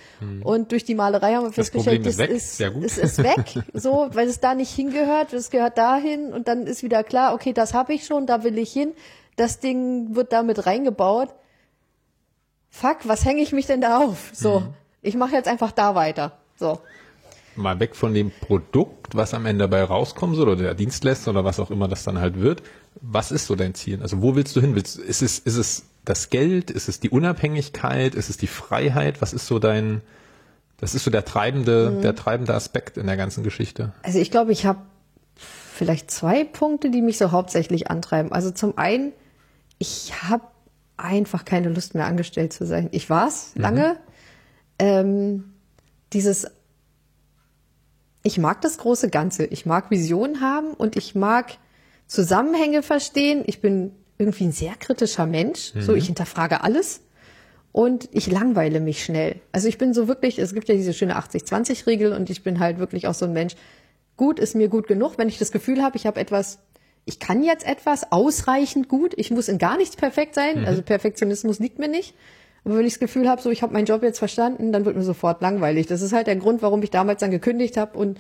[0.43, 2.83] Und durch die Malerei haben wir festgestellt, Problem ist das weg.
[2.83, 6.67] ist, es ist weg, so, weil es da nicht hingehört, es gehört dahin und dann
[6.67, 8.91] ist wieder klar, okay, das habe ich schon, da will ich hin.
[9.37, 11.29] Das Ding wird damit reingebaut.
[12.69, 14.31] Fuck, was hänge ich mich denn da auf?
[14.33, 14.61] So,
[15.01, 16.37] ich mache jetzt einfach da weiter.
[16.57, 16.79] So.
[17.57, 21.43] Mal weg von dem Produkt, was am Ende dabei rauskommen soll, oder der Dienstleister oder
[21.43, 22.63] was auch immer das dann halt wird.
[23.01, 24.01] Was ist so dein Ziel?
[24.01, 24.75] Also wo willst du hin?
[24.75, 26.71] Willst, ist es, ist es das Geld?
[26.71, 28.15] Ist es die Unabhängigkeit?
[28.15, 29.21] Ist es die Freiheit?
[29.21, 30.01] Was ist so dein,
[30.77, 33.93] das ist so der treibende, der treibende Aspekt in der ganzen Geschichte.
[34.03, 34.79] Also ich glaube, ich habe
[35.35, 38.31] vielleicht zwei Punkte, die mich so hauptsächlich antreiben.
[38.31, 39.13] Also zum einen,
[39.79, 40.43] ich habe
[40.97, 42.89] einfach keine Lust mehr angestellt zu sein.
[42.91, 43.97] Ich war's lange.
[44.79, 45.53] Ähm,
[46.13, 46.47] dieses,
[48.27, 49.45] ich mag das große Ganze.
[49.45, 51.57] Ich mag Visionen haben und ich mag
[52.07, 53.43] Zusammenhänge verstehen.
[53.45, 55.71] Ich bin irgendwie ein sehr kritischer Mensch.
[55.79, 56.99] So, ich hinterfrage alles
[57.71, 59.39] und ich langweile mich schnell.
[59.53, 62.79] Also ich bin so wirklich, es gibt ja diese schöne 80-20-Regel und ich bin halt
[62.79, 63.55] wirklich auch so ein Mensch.
[64.17, 66.59] Gut ist mir gut genug, wenn ich das Gefühl habe, ich habe etwas,
[67.05, 71.59] ich kann jetzt etwas ausreichend gut, ich muss in gar nichts perfekt sein, also Perfektionismus
[71.59, 72.13] liegt mir nicht.
[72.67, 74.97] Aber wenn ich das Gefühl habe, so ich habe meinen Job jetzt verstanden, dann wird
[74.97, 75.88] mir sofort langweilig.
[75.88, 78.19] Das ist halt der Grund, warum ich damals dann gekündigt habe und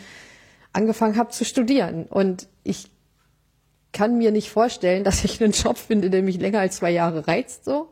[0.71, 2.05] angefangen habe zu studieren.
[2.05, 2.89] Und ich
[3.91, 7.27] kann mir nicht vorstellen, dass ich einen Job finde, der mich länger als zwei Jahre
[7.27, 7.65] reizt.
[7.65, 7.89] So,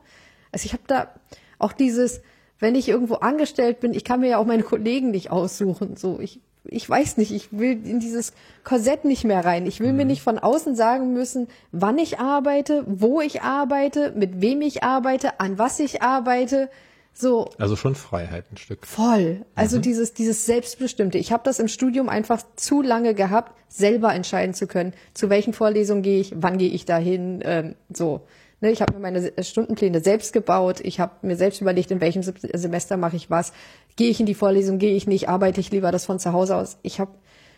[0.53, 1.13] also ich habe da
[1.59, 2.21] auch dieses,
[2.59, 5.97] wenn ich irgendwo angestellt bin, ich kann mir ja auch meine Kollegen nicht aussuchen.
[5.97, 9.65] So, ich ich weiß nicht, ich will in dieses Korsett nicht mehr rein.
[9.65, 9.97] Ich will mhm.
[9.97, 14.83] mir nicht von außen sagen müssen, wann ich arbeite, wo ich arbeite, mit wem ich
[14.83, 16.69] arbeite, an was ich arbeite.
[17.13, 17.49] So.
[17.57, 18.85] Also schon Freiheit ein Stück.
[18.85, 19.45] Voll.
[19.55, 19.83] Also mhm.
[19.83, 21.17] dieses, dieses Selbstbestimmte.
[21.17, 25.53] Ich habe das im Studium einfach zu lange gehabt, selber entscheiden zu können, zu welchen
[25.53, 28.21] Vorlesungen gehe ich, wann gehe ich dahin, ähm, so.
[28.61, 30.79] Ne, ich habe mir meine Stundenpläne selbst gebaut.
[30.81, 33.51] Ich habe mir selbst überlegt, in welchem Semester mache ich was.
[33.95, 36.55] Gehe ich in die Vorlesung, gehe ich nicht, arbeite ich lieber das von zu Hause
[36.55, 36.77] aus.
[36.81, 37.11] Ich habe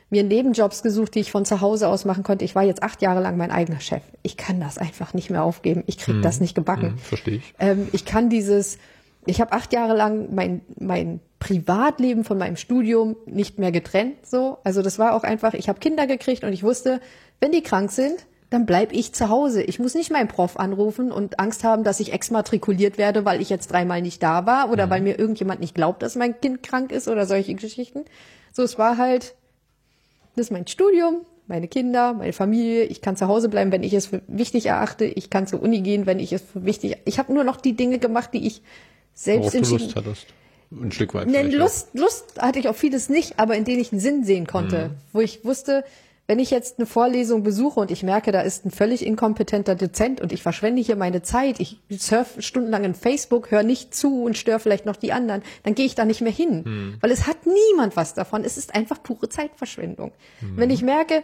[0.10, 2.46] mir Nebenjobs gesucht, die ich von zu Hause aus machen konnte.
[2.46, 4.04] Ich war jetzt acht Jahre lang mein eigener Chef.
[4.24, 5.84] Ich kann das einfach nicht mehr aufgeben.
[5.88, 6.92] Ich krieg hm, das nicht gebacken.
[6.92, 7.54] Hm, Verstehe ich.
[7.60, 8.78] Ähm, ich kann dieses,
[9.26, 14.26] ich habe acht Jahre lang mein, mein Privatleben von meinem Studium nicht mehr getrennt.
[14.26, 15.54] So, also das war auch einfach.
[15.54, 17.02] Ich habe Kinder gekriegt und ich wusste,
[17.40, 19.62] wenn die krank sind, dann bleib ich zu Hause.
[19.62, 23.50] Ich muss nicht meinen Prof anrufen und Angst haben, dass ich exmatrikuliert werde, weil ich
[23.50, 24.90] jetzt dreimal nicht da war oder mhm.
[24.90, 28.06] weil mir irgendjemand nicht glaubt, dass mein Kind krank ist oder solche Geschichten.
[28.54, 29.36] So, es war halt,
[30.36, 32.86] das ist mein Studium, meine Kinder, meine Familie.
[32.86, 35.06] Ich kann zu Hause bleiben, wenn ich es für wichtig erachte.
[35.06, 36.98] Ich kann zur Uni gehen, wenn ich es für wichtig.
[37.06, 38.62] Ich habe nur noch die Dinge gemacht, die ich
[39.14, 39.78] selbst Worauf entschieden.
[39.80, 40.28] Du Lust hattest.
[40.72, 41.28] Ein Stück weit.
[41.28, 44.48] Ne, Lust, Lust hatte ich auf vieles nicht, aber in denen ich einen Sinn sehen
[44.48, 44.96] konnte, mhm.
[45.14, 45.86] wo ich wusste,
[46.28, 50.20] wenn ich jetzt eine Vorlesung besuche und ich merke, da ist ein völlig inkompetenter Dozent
[50.20, 54.38] und ich verschwende hier meine Zeit, ich surfe stundenlang in Facebook, höre nicht zu und
[54.38, 56.98] störe vielleicht noch die anderen, dann gehe ich da nicht mehr hin, hm.
[57.00, 58.44] weil es hat niemand was davon.
[58.44, 60.12] Es ist einfach pure Zeitverschwendung.
[60.42, 60.58] Hm.
[60.58, 61.24] Wenn ich merke,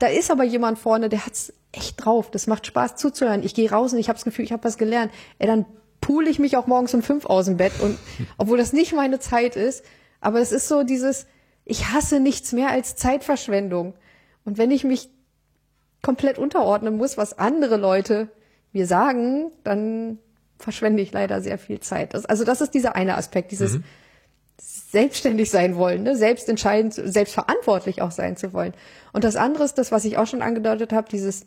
[0.00, 3.44] da ist aber jemand vorne, der hat's echt drauf, das macht Spaß zuzuhören.
[3.44, 5.12] Ich gehe raus und ich habe das Gefühl, ich habe was gelernt.
[5.38, 5.64] Ey, dann
[6.00, 7.98] pool ich mich auch morgens um fünf aus dem Bett und
[8.36, 9.84] obwohl das nicht meine Zeit ist,
[10.20, 11.26] aber es ist so dieses,
[11.64, 13.94] ich hasse nichts mehr als Zeitverschwendung.
[14.44, 15.08] Und wenn ich mich
[16.02, 18.28] komplett unterordnen muss, was andere Leute
[18.72, 20.18] mir sagen, dann
[20.58, 22.14] verschwende ich leider sehr viel Zeit.
[22.14, 23.84] Das, also das ist dieser eine Aspekt, dieses mhm.
[24.58, 26.16] selbstständig sein wollen, ne?
[26.16, 28.74] selbst entscheiden, selbstverantwortlich auch sein zu wollen.
[29.12, 31.46] Und das andere ist das, was ich auch schon angedeutet habe, dieses,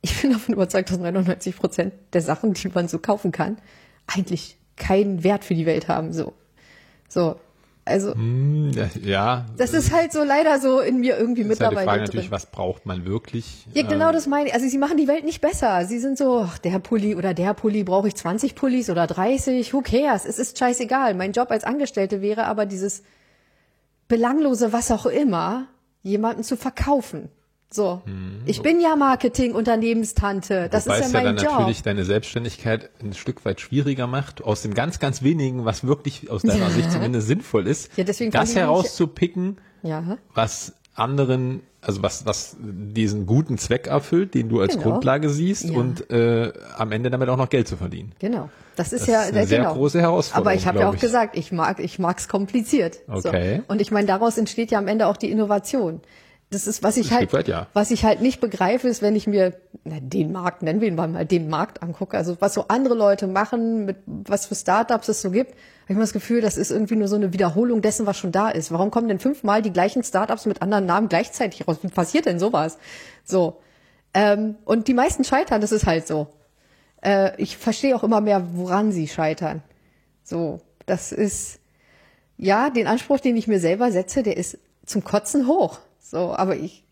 [0.00, 3.58] ich bin davon überzeugt, dass 99 Prozent der Sachen, die man so kaufen kann,
[4.06, 6.12] eigentlich keinen Wert für die Welt haben.
[6.12, 6.34] So,
[7.08, 7.36] so
[7.86, 8.72] also hm,
[9.04, 11.72] ja, das ist halt so leider so in mir irgendwie mittlerweile.
[11.72, 12.06] Ist halt die Frage drin.
[12.06, 13.64] natürlich, was braucht man wirklich?
[13.74, 14.54] Ja, genau, das meine ich.
[14.54, 15.84] Also sie machen die Welt nicht besser.
[15.86, 19.72] Sie sind so, ach, der Pulli oder der Pulli brauche ich 20 Pullis oder 30.
[19.72, 20.24] Who cares?
[20.24, 21.14] Es ist scheißegal.
[21.14, 23.04] Mein Job als Angestellte wäre aber dieses
[24.08, 25.68] belanglose, was auch immer,
[26.02, 27.28] jemanden zu verkaufen.
[27.70, 28.42] So, hm.
[28.46, 30.68] ich bin ja Marketing-Unternehmenstante.
[30.70, 31.60] Das Wobei ist ja mein es ja dann Job.
[31.60, 36.30] natürlich deine Selbstständigkeit ein Stück weit schwieriger macht, aus dem ganz, ganz wenigen, was wirklich
[36.30, 36.70] aus deiner ja.
[36.70, 40.16] Sicht zumindest sinnvoll ist, ja, deswegen das herauszupicken, ja.
[40.32, 44.90] was anderen, also was, was diesen guten Zweck erfüllt, den du als genau.
[44.90, 45.76] Grundlage siehst ja.
[45.76, 48.12] und äh, am Ende damit auch noch Geld zu verdienen.
[48.18, 48.48] Genau.
[48.76, 49.74] Das ist das ja ist eine sehr genau.
[49.74, 50.46] große Herausforderung.
[50.46, 51.00] Aber ich habe ja auch ich.
[51.00, 53.00] gesagt, ich mag, ich mag's kompliziert.
[53.08, 53.56] Okay.
[53.56, 53.72] So.
[53.72, 56.00] Und ich meine, daraus entsteht ja am Ende auch die Innovation
[56.50, 57.66] das ist, was ich halt, weit, ja.
[57.72, 59.54] was ich halt nicht begreife, ist, wenn ich mir
[59.84, 63.26] na, den Markt, nennen wir ihn mal, den Markt angucke, also was so andere Leute
[63.26, 66.70] machen, mit was für Startups es so gibt, habe ich immer das Gefühl, das ist
[66.70, 68.70] irgendwie nur so eine Wiederholung dessen, was schon da ist.
[68.70, 71.78] Warum kommen denn fünfmal die gleichen Startups mit anderen Namen gleichzeitig raus?
[71.82, 72.78] Wie passiert denn sowas?
[73.24, 73.60] So.
[74.14, 76.28] Ähm, und die meisten scheitern, das ist halt so.
[77.02, 79.62] Äh, ich verstehe auch immer mehr, woran sie scheitern.
[80.22, 81.60] So, das ist,
[82.36, 85.80] ja, den Anspruch, den ich mir selber setze, der ist zum Kotzen hoch.
[86.08, 86.84] So, aber ich,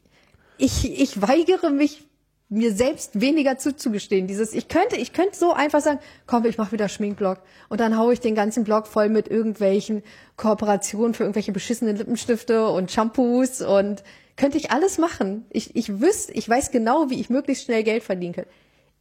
[0.58, 2.04] ich, ich weigere mich,
[2.48, 4.26] mir selbst weniger zuzugestehen.
[4.26, 7.96] Dieses, ich könnte, ich könnte so einfach sagen, komm, ich mache wieder Schminkblock und dann
[7.96, 10.02] haue ich den ganzen Blog voll mit irgendwelchen
[10.36, 14.02] Kooperationen für irgendwelche beschissenen Lippenstifte und Shampoos und
[14.36, 15.46] könnte ich alles machen.
[15.50, 18.46] Ich, ich wüsste, ich weiß genau, wie ich möglichst schnell Geld verdienen kann.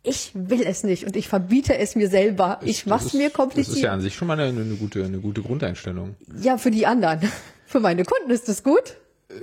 [0.03, 2.59] Ich will es nicht und ich verbiete es mir selber.
[2.63, 3.67] Ich mache es mir kompliziert.
[3.67, 6.15] Das ist ja an sich schon mal eine, eine, gute, eine gute Grundeinstellung.
[6.41, 7.19] Ja, für die anderen.
[7.65, 8.97] Für meine Kunden ist das gut.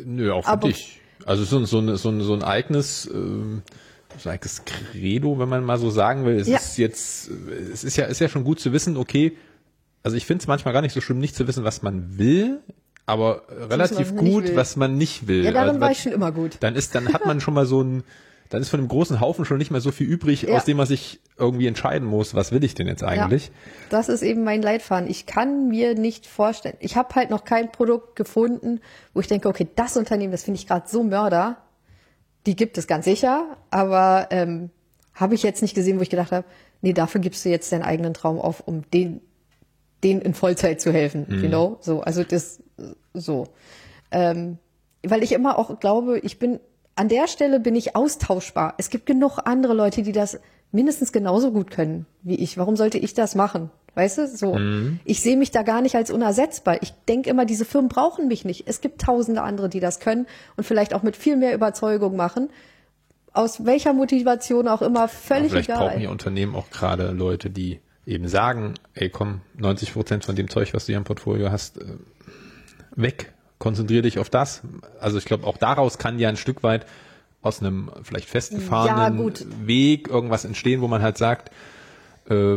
[0.04, 1.00] Nö, auch für Aber dich.
[1.26, 5.48] Also so, so, ein, so, ein, so ein eigenes, äh, so ein eigenes Credo, wenn
[5.48, 6.38] man mal so sagen will.
[6.38, 6.56] Es ja.
[6.56, 7.30] ist jetzt,
[7.72, 9.36] es ist ja, ist ja schon gut zu wissen, okay,
[10.02, 12.60] also ich finde es manchmal gar nicht so schlimm, nicht zu wissen, was man will,
[13.06, 15.44] aber relativ gut, was man nicht will.
[15.44, 16.56] Ja, darin also, war ich schon immer gut.
[16.60, 18.04] Dann ist, dann hat man schon mal so ein,
[18.50, 20.56] dann ist von dem großen Haufen schon nicht mehr so viel übrig, ja.
[20.56, 23.46] aus dem man sich irgendwie entscheiden muss, was will ich denn jetzt eigentlich?
[23.46, 23.52] Ja,
[23.90, 25.08] das ist eben mein Leitfaden.
[25.08, 28.80] Ich kann mir nicht vorstellen, ich habe halt noch kein Produkt gefunden,
[29.14, 31.58] wo ich denke, okay, das Unternehmen, das finde ich gerade so Mörder.
[32.46, 34.70] Die gibt es ganz sicher, aber ähm,
[35.14, 36.46] habe ich jetzt nicht gesehen, wo ich gedacht habe,
[36.82, 39.20] nee, dafür gibst du jetzt deinen eigenen Traum auf, um den,
[40.02, 41.42] den in Vollzeit zu helfen, mhm.
[41.44, 41.78] you know?
[41.80, 42.62] So, also das
[43.14, 43.46] so.
[44.10, 44.58] Ähm,
[45.06, 46.58] weil ich immer auch glaube, ich bin
[47.00, 48.74] an der Stelle bin ich austauschbar.
[48.76, 50.38] Es gibt genug andere Leute, die das
[50.70, 52.58] mindestens genauso gut können wie ich.
[52.58, 53.70] Warum sollte ich das machen?
[53.94, 54.54] Weißt du, so.
[54.56, 55.00] Mhm.
[55.06, 56.82] Ich sehe mich da gar nicht als unersetzbar.
[56.82, 58.64] Ich denke immer, diese Firmen brauchen mich nicht.
[58.66, 60.26] Es gibt tausende andere, die das können
[60.58, 62.50] und vielleicht auch mit viel mehr Überzeugung machen.
[63.32, 65.78] Aus welcher Motivation auch immer, völlig vielleicht egal.
[65.78, 70.36] Vielleicht brauchen die Unternehmen auch gerade Leute, die eben sagen, ey komm, 90 Prozent von
[70.36, 71.86] dem Zeug, was du hier im Portfolio hast, äh,
[72.94, 73.32] weg.
[73.60, 74.62] Konzentriere dich auf das.
[75.00, 76.86] Also ich glaube, auch daraus kann ja ein Stück weit
[77.42, 79.34] aus einem vielleicht festgefahrenen ja,
[79.66, 81.52] Weg irgendwas entstehen, wo man halt sagt,
[82.28, 82.56] äh,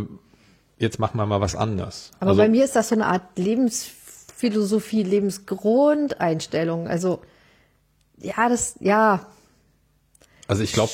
[0.78, 2.12] jetzt machen wir mal was anders.
[2.20, 6.88] Aber also, bei mir ist das so eine Art Lebensphilosophie, Lebensgrundeinstellung.
[6.88, 7.22] Also
[8.18, 9.28] ja, das, ja,
[10.54, 10.92] also ich glaube,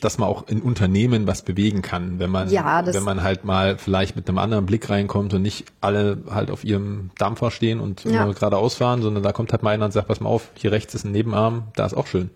[0.00, 3.76] dass man auch in Unternehmen was bewegen kann, wenn man, ja, wenn man halt mal
[3.76, 8.04] vielleicht mit einem anderen Blick reinkommt und nicht alle halt auf ihrem Dampfer stehen und
[8.04, 8.24] ja.
[8.24, 10.72] immer geradeaus fahren, sondern da kommt halt mal einer und sagt, pass mal auf, hier
[10.72, 12.30] rechts ist ein Nebenarm, da ist auch schön.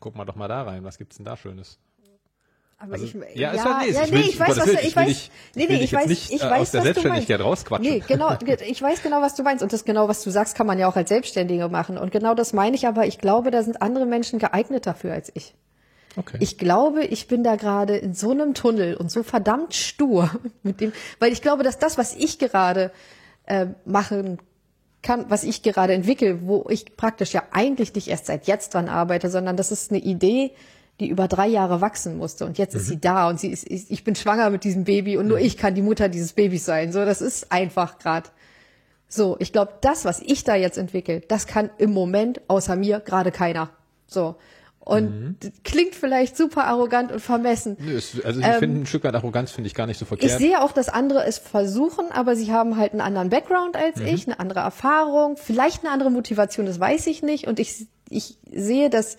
[0.00, 1.78] Guck mal doch mal da rein, was gibt's denn da Schönes?
[2.82, 5.30] Aber also, ich, ja, ja, halt, nee, ja, nee, ich, weiß, was du, ich, weiß,
[5.54, 7.92] nee, nee, ich weiß, nicht, ich äh, weiß, aus der Selbstständigkeit rausquatschen.
[7.92, 8.34] Nee, genau,
[8.66, 10.88] ich weiß genau, was du meinst und das genau, was du sagst, kann man ja
[10.88, 14.06] auch als Selbstständige machen und genau das meine ich, aber ich glaube, da sind andere
[14.06, 15.54] Menschen geeignet dafür als ich.
[16.16, 16.38] Okay.
[16.40, 20.30] Ich glaube, ich bin da gerade in so einem Tunnel und so verdammt stur
[20.62, 22.90] mit dem, weil ich glaube, dass das, was ich gerade
[23.46, 24.38] äh, machen
[25.02, 28.88] kann, was ich gerade entwickle, wo ich praktisch ja eigentlich nicht erst seit jetzt dran
[28.88, 30.52] arbeite, sondern das ist eine Idee,
[30.98, 32.80] die über drei Jahre wachsen musste und jetzt mhm.
[32.80, 35.44] ist sie da und sie ist, ich bin schwanger mit diesem Baby und nur mhm.
[35.44, 36.92] ich kann die Mutter dieses Babys sein.
[36.92, 38.28] So, das ist einfach gerade.
[39.08, 43.00] So, ich glaube, das, was ich da jetzt entwickle, das kann im Moment außer mir
[43.00, 43.70] gerade keiner.
[44.06, 44.36] So.
[44.82, 45.36] Und mhm.
[45.62, 47.76] klingt vielleicht super arrogant und vermessen.
[47.78, 50.32] Nö, also ich ähm, finde ein Stück weit Arroganz finde ich gar nicht so verkehrt.
[50.32, 53.96] Ich sehe auch, dass andere es versuchen, aber sie haben halt einen anderen Background als
[53.96, 54.06] mhm.
[54.06, 57.46] ich, eine andere Erfahrung, vielleicht eine andere Motivation, das weiß ich nicht.
[57.46, 59.18] Und ich, ich sehe, dass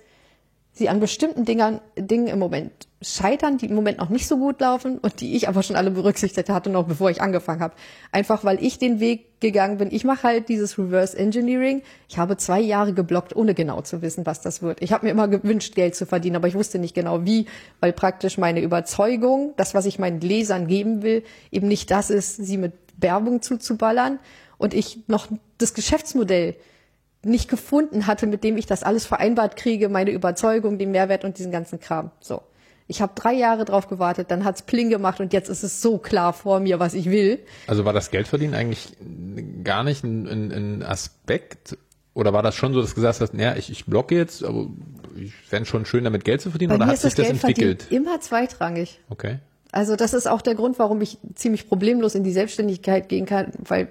[0.73, 4.61] sie an bestimmten Dingern, Dingen im Moment scheitern, die im Moment noch nicht so gut
[4.61, 7.73] laufen und die ich aber schon alle berücksichtigt hatte, noch bevor ich angefangen habe.
[8.11, 9.91] Einfach weil ich den Weg gegangen bin.
[9.91, 11.81] Ich mache halt dieses Reverse Engineering.
[12.07, 14.81] Ich habe zwei Jahre geblockt, ohne genau zu wissen, was das wird.
[14.81, 17.47] Ich habe mir immer gewünscht, Geld zu verdienen, aber ich wusste nicht genau wie,
[17.79, 22.35] weil praktisch meine Überzeugung, das, was ich meinen Lesern geben will, eben nicht das ist,
[22.35, 24.19] sie mit Werbung zuzuballern
[24.59, 26.55] und ich noch das Geschäftsmodell
[27.23, 31.37] nicht gefunden hatte, mit dem ich das alles vereinbart kriege, meine Überzeugung, den Mehrwert und
[31.37, 32.11] diesen ganzen Kram.
[32.19, 32.41] So.
[32.87, 35.97] Ich habe drei Jahre drauf gewartet, dann hat's Pling gemacht und jetzt ist es so
[35.97, 37.39] klar vor mir, was ich will.
[37.67, 38.97] Also war das Geldverdienen eigentlich
[39.63, 41.77] gar nicht ein, ein, ein Aspekt
[42.13, 44.67] oder war das schon so, dass du gesagt hast, naja, ich, ich blocke jetzt, aber
[45.15, 47.87] ich fände schon schön, damit Geld zu verdienen, Bei oder hat sich das, das entwickelt?
[47.89, 48.99] Immer zweitrangig.
[49.09, 49.37] Okay.
[49.71, 53.53] Also das ist auch der Grund, warum ich ziemlich problemlos in die Selbstständigkeit gehen kann,
[53.59, 53.87] weil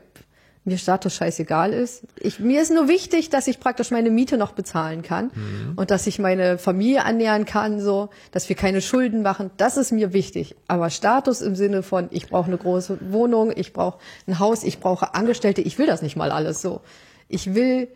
[0.64, 2.04] mir Status scheißegal ist.
[2.18, 5.72] Ich, mir ist nur wichtig, dass ich praktisch meine Miete noch bezahlen kann mhm.
[5.76, 9.50] und dass ich meine Familie annähern kann, so, dass wir keine Schulden machen.
[9.56, 10.56] Das ist mir wichtig.
[10.68, 14.80] Aber Status im Sinne von, ich brauche eine große Wohnung, ich brauche ein Haus, ich
[14.80, 16.82] brauche Angestellte, ich will das nicht mal alles so.
[17.28, 17.88] Ich will,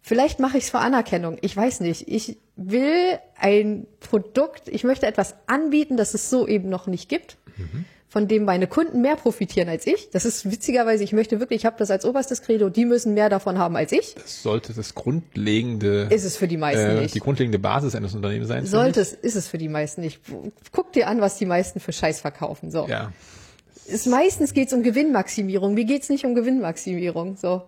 [0.00, 2.06] vielleicht mache ich es für Anerkennung, ich weiß nicht.
[2.06, 7.38] Ich will ein Produkt, ich möchte etwas anbieten, das es so eben noch nicht gibt.
[7.56, 10.08] Mhm von dem meine Kunden mehr profitieren als ich.
[10.10, 13.28] Das ist witzigerweise, ich möchte wirklich, ich habe das als oberstes Credo, die müssen mehr
[13.28, 14.14] davon haben als ich.
[14.14, 17.16] Das sollte das grundlegende ist es für die meisten äh, nicht.
[17.16, 18.66] Die grundlegende Basis eines Unternehmens sein.
[18.66, 20.20] Sollte es, ist es für die meisten nicht.
[20.70, 22.70] Guck dir an, was die meisten für Scheiß verkaufen.
[22.70, 22.86] So.
[22.86, 23.12] Ja.
[23.88, 25.74] Es, meistens geht es um Gewinnmaximierung.
[25.74, 27.36] Mir geht's nicht um Gewinnmaximierung.
[27.36, 27.62] So.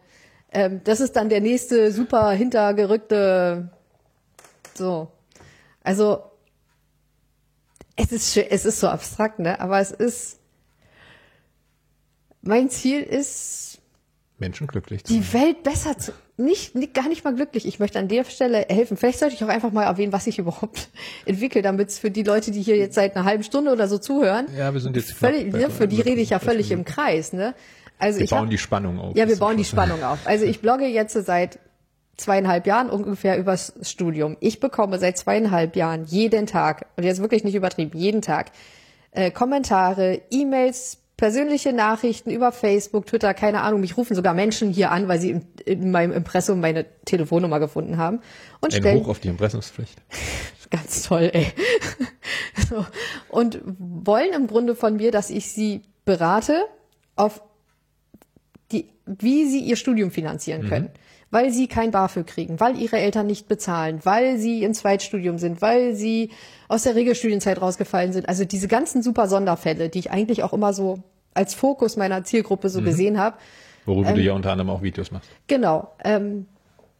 [0.52, 3.70] Ähm, das ist dann der nächste super hintergerückte.
[4.74, 5.08] So.
[5.82, 6.20] Also
[7.96, 9.58] es ist, es ist so abstrakt, ne?
[9.60, 10.38] Aber es ist,
[12.42, 13.80] mein Ziel ist,
[14.38, 15.32] Menschen glücklich zu Die machen.
[15.32, 17.66] Welt besser zu, nicht, nicht, gar nicht mal glücklich.
[17.66, 18.98] Ich möchte an der Stelle helfen.
[18.98, 20.90] Vielleicht sollte ich auch einfach mal erwähnen, was ich überhaupt
[21.24, 23.98] entwickle, damit es für die Leute, die hier jetzt seit einer halben Stunde oder so
[23.98, 24.46] zuhören.
[24.56, 27.54] Ja, wir sind jetzt völlig, ne, für die rede ich ja völlig im Kreis, ne?
[27.98, 29.16] Also wir ich bauen hab, die Spannung auf.
[29.16, 30.18] Ja, wir bauen die Spannung auf.
[30.26, 31.58] Also ich blogge jetzt seit
[32.16, 34.36] zweieinhalb Jahren ungefähr übers Studium.
[34.40, 38.52] Ich bekomme seit zweieinhalb Jahren jeden Tag, und jetzt wirklich nicht übertrieben, jeden Tag,
[39.10, 43.80] äh, Kommentare, E-Mails, persönliche Nachrichten über Facebook, Twitter, keine Ahnung.
[43.80, 47.96] Mich rufen sogar Menschen hier an, weil sie in, in meinem Impressum meine Telefonnummer gefunden
[47.96, 48.20] haben.
[48.60, 49.98] Und Ein stellen, Hoch auf die Impressumspflicht.
[50.70, 51.46] Ganz toll, ey.
[52.68, 52.84] so.
[53.28, 56.64] Und wollen im Grunde von mir, dass ich sie berate
[57.14, 57.40] auf
[58.72, 60.68] die, wie sie ihr Studium finanzieren mhm.
[61.30, 65.60] Weil sie kein BAföG kriegen, weil ihre Eltern nicht bezahlen, weil sie im Zweitstudium sind,
[65.60, 66.30] weil sie
[66.68, 68.28] aus der Regelstudienzeit rausgefallen sind.
[68.28, 71.02] Also diese ganzen super Sonderfälle, die ich eigentlich auch immer so
[71.34, 72.84] als Fokus meiner Zielgruppe so mhm.
[72.84, 73.36] gesehen habe.
[73.84, 75.28] Worüber ähm, du ja unter anderem auch Videos machst.
[75.46, 75.92] Genau.
[76.04, 76.46] Ähm,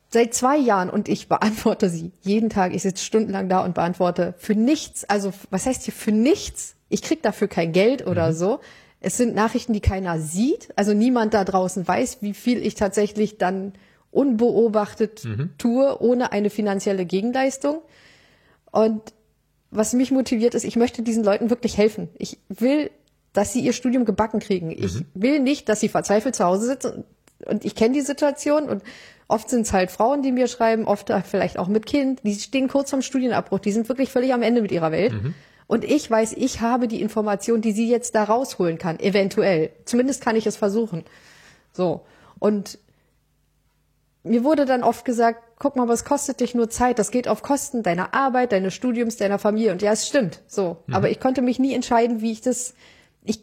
[0.08, 2.74] seit zwei Jahren und ich beantworte sie jeden Tag.
[2.74, 5.04] Ich sitze stundenlang da und beantworte für nichts.
[5.04, 6.74] Also was heißt hier für nichts?
[6.88, 8.34] Ich krieg dafür kein Geld oder mhm.
[8.34, 8.60] so.
[9.00, 10.72] Es sind Nachrichten, die keiner sieht.
[10.76, 13.72] Also niemand da draußen weiß, wie viel ich tatsächlich dann
[14.16, 15.50] unbeobachtet mhm.
[15.58, 17.82] tue, ohne eine finanzielle Gegenleistung.
[18.72, 19.02] Und
[19.70, 22.08] was mich motiviert ist, ich möchte diesen Leuten wirklich helfen.
[22.18, 22.90] Ich will,
[23.32, 24.70] dass sie ihr Studium gebacken kriegen.
[24.70, 25.06] Ich mhm.
[25.14, 27.04] will nicht, dass sie verzweifelt zu Hause sitzen.
[27.44, 28.82] Und ich kenne die Situation und
[29.28, 32.20] oft sind es halt Frauen, die mir schreiben, oft vielleicht auch mit Kind.
[32.22, 33.58] Die stehen kurz vorm Studienabbruch.
[33.58, 35.12] Die sind wirklich völlig am Ende mit ihrer Welt.
[35.12, 35.34] Mhm.
[35.66, 39.70] Und ich weiß, ich habe die Information, die sie jetzt da rausholen kann, eventuell.
[39.84, 41.04] Zumindest kann ich es versuchen.
[41.72, 42.06] So.
[42.38, 42.78] Und
[44.26, 46.98] mir wurde dann oft gesagt, guck mal, was kostet dich nur Zeit?
[46.98, 49.72] Das geht auf Kosten deiner Arbeit, deines Studiums, deiner Familie.
[49.72, 50.42] Und ja, es stimmt.
[50.46, 50.78] So.
[50.86, 50.94] Mhm.
[50.94, 52.74] Aber ich konnte mich nie entscheiden, wie ich das,
[53.24, 53.40] ich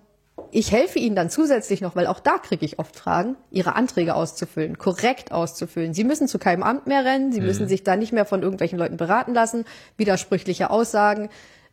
[0.50, 4.14] ich helfe ihnen dann zusätzlich noch, weil auch da kriege ich oft Fragen, ihre Anträge
[4.14, 5.94] auszufüllen, korrekt auszufüllen.
[5.94, 7.46] Sie müssen zu keinem Amt mehr rennen, sie mhm.
[7.46, 9.64] müssen sich da nicht mehr von irgendwelchen Leuten beraten lassen,
[9.96, 11.28] widersprüchliche Aussagen.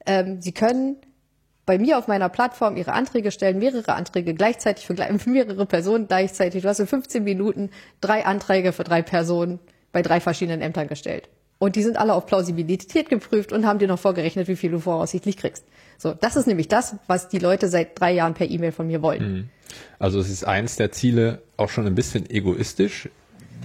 [0.06, 0.98] Ähm, sie können
[1.66, 4.94] bei mir auf meiner Plattform ihre Anträge stellen, mehrere Anträge gleichzeitig für
[5.26, 6.64] mehrere Personen gleichzeitig.
[6.64, 7.70] Du hast in 15 Minuten
[8.00, 9.60] drei Anträge für drei Personen
[9.92, 11.30] bei drei verschiedenen Ämtern gestellt.
[11.60, 14.80] Und die sind alle auf Plausibilität geprüft und haben dir noch vorgerechnet, wie viel du
[14.80, 15.64] voraussichtlich kriegst.
[16.00, 19.04] So, das ist nämlich das, was die Leute seit drei Jahren per E-Mail von mir
[19.04, 19.34] wollen.
[19.34, 19.50] Mhm.
[20.00, 23.10] Also es ist eins der Ziele auch schon ein bisschen egoistisch,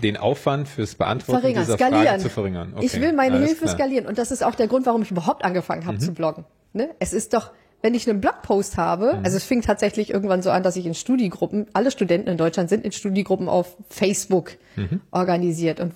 [0.02, 2.06] den Aufwand fürs Beantworten verringern, dieser skalieren.
[2.06, 2.72] Frage zu verringern.
[2.76, 3.74] Okay, ich will meine Hilfe klar.
[3.74, 6.02] skalieren und das ist auch der Grund, warum ich überhaupt angefangen habe mhm.
[6.02, 6.44] zu bloggen.
[6.74, 6.90] Ne?
[6.98, 7.50] Es ist doch,
[7.80, 9.24] wenn ich einen Blogpost habe, mhm.
[9.24, 12.68] also es fing tatsächlich irgendwann so an, dass ich in Studiegruppen, alle Studenten in Deutschland
[12.68, 15.00] sind in Studiegruppen auf Facebook mhm.
[15.10, 15.94] organisiert und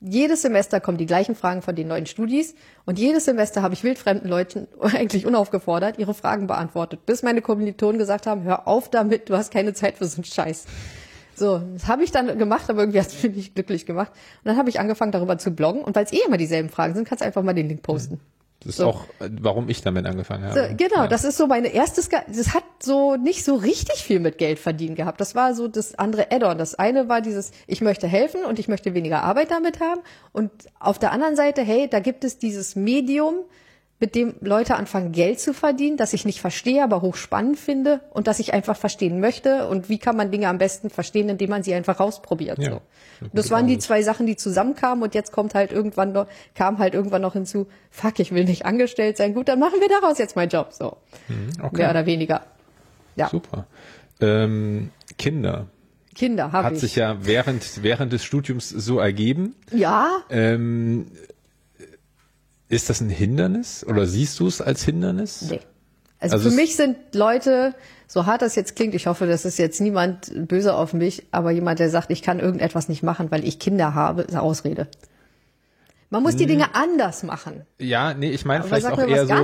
[0.00, 3.82] jedes Semester kommen die gleichen Fragen von den neuen Studis und jedes Semester habe ich
[3.82, 9.28] wildfremden Leuten eigentlich unaufgefordert ihre Fragen beantwortet, bis meine Kommilitonen gesagt haben, hör auf damit,
[9.30, 10.66] du hast keine Zeit für so einen Scheiß.
[11.34, 14.10] So, das habe ich dann gemacht, aber irgendwie hat es mich nicht glücklich gemacht.
[14.10, 15.82] Und dann habe ich angefangen, darüber zu bloggen.
[15.82, 18.14] Und weil es eh immer dieselben Fragen sind, kannst du einfach mal den Link posten.
[18.14, 18.35] Mhm.
[18.66, 18.88] Das ist so.
[18.88, 19.04] auch,
[19.40, 20.68] warum ich damit angefangen habe.
[20.68, 21.06] So, genau, ja.
[21.06, 24.96] das ist so meine erstes, das hat so nicht so richtig viel mit Geld verdienen
[24.96, 25.20] gehabt.
[25.20, 26.58] Das war so das andere Add-on.
[26.58, 30.00] Das eine war dieses, ich möchte helfen und ich möchte weniger Arbeit damit haben.
[30.32, 30.50] Und
[30.80, 33.36] auf der anderen Seite, hey, da gibt es dieses Medium,
[33.98, 38.26] mit dem Leute anfangen, Geld zu verdienen, das ich nicht verstehe, aber hochspannend finde und
[38.26, 39.68] das ich einfach verstehen möchte.
[39.68, 42.58] Und wie kann man Dinge am besten verstehen, indem man sie einfach rausprobiert.
[42.58, 42.80] Ja, so.
[43.32, 46.92] Das waren die zwei Sachen, die zusammenkamen und jetzt kommt halt irgendwann noch, kam halt
[46.92, 49.32] irgendwann noch hinzu, fuck, ich will nicht angestellt sein.
[49.32, 50.72] Gut, dann machen wir daraus jetzt meinen Job.
[50.72, 50.98] So.
[51.28, 51.76] Mhm, okay.
[51.78, 52.42] Mehr oder weniger.
[53.14, 53.30] Ja.
[53.30, 53.66] Super.
[54.20, 55.68] Ähm, Kinder.
[56.14, 56.74] Kinder habe ich.
[56.74, 59.54] Hat sich ja während, während des Studiums so ergeben.
[59.72, 60.22] Ja.
[60.28, 61.06] Ähm,
[62.68, 65.42] ist das ein Hindernis oder siehst du es als Hindernis?
[65.50, 65.60] Nee.
[66.18, 67.74] Also, also für mich sind Leute,
[68.06, 71.50] so hart das jetzt klingt, ich hoffe, das ist jetzt niemand böse auf mich, aber
[71.50, 74.88] jemand, der sagt, ich kann irgendetwas nicht machen, weil ich Kinder habe, ist eine Ausrede.
[76.08, 76.50] Man muss die hm.
[76.50, 77.66] Dinge anders machen.
[77.78, 79.34] Ja, nee, ich meine vielleicht auch mir, eher so,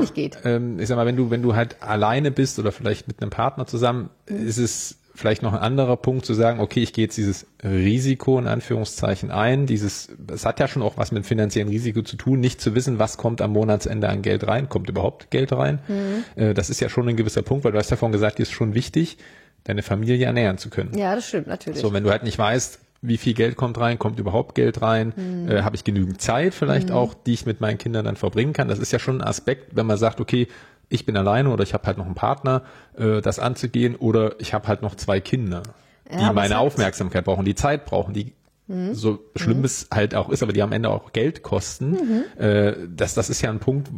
[0.45, 3.31] ähm, ich sag mal, wenn du wenn du halt alleine bist oder vielleicht mit einem
[3.31, 4.47] Partner zusammen, mhm.
[4.47, 8.39] ist es vielleicht noch ein anderer Punkt zu sagen, okay, ich gehe jetzt dieses Risiko
[8.39, 9.67] in Anführungszeichen ein.
[9.67, 12.99] Dieses, es hat ja schon auch was mit finanziellem Risiko zu tun, nicht zu wissen,
[12.99, 15.81] was kommt am Monatsende an Geld rein, kommt überhaupt Geld rein.
[15.89, 16.43] Mhm.
[16.43, 18.53] Äh, das ist ja schon ein gewisser Punkt, weil du hast ja vorhin gesagt, ist
[18.53, 19.19] schon wichtig,
[19.65, 20.97] deine Familie ernähren zu können.
[20.97, 21.81] Ja, das stimmt natürlich.
[21.81, 25.13] So, wenn du halt nicht weißt, wie viel Geld kommt rein, kommt überhaupt Geld rein,
[25.17, 25.51] mhm.
[25.51, 26.95] äh, habe ich genügend Zeit vielleicht mhm.
[26.95, 28.69] auch, die ich mit meinen Kindern dann verbringen kann.
[28.69, 30.47] Das ist ja schon ein Aspekt, wenn man sagt, okay,
[30.93, 32.63] ich bin alleine oder ich habe halt noch einen Partner,
[32.97, 35.63] äh, das anzugehen oder ich habe halt noch zwei Kinder,
[36.11, 38.33] die ja, meine Aufmerksamkeit brauchen, die Zeit brauchen, die
[38.69, 38.95] mhm.
[38.95, 39.65] so schlimm mhm.
[39.65, 41.91] es halt auch ist, aber die am Ende auch Geld kosten.
[42.37, 42.43] Mhm.
[42.43, 43.89] Äh, das, das ist ja ein Punkt,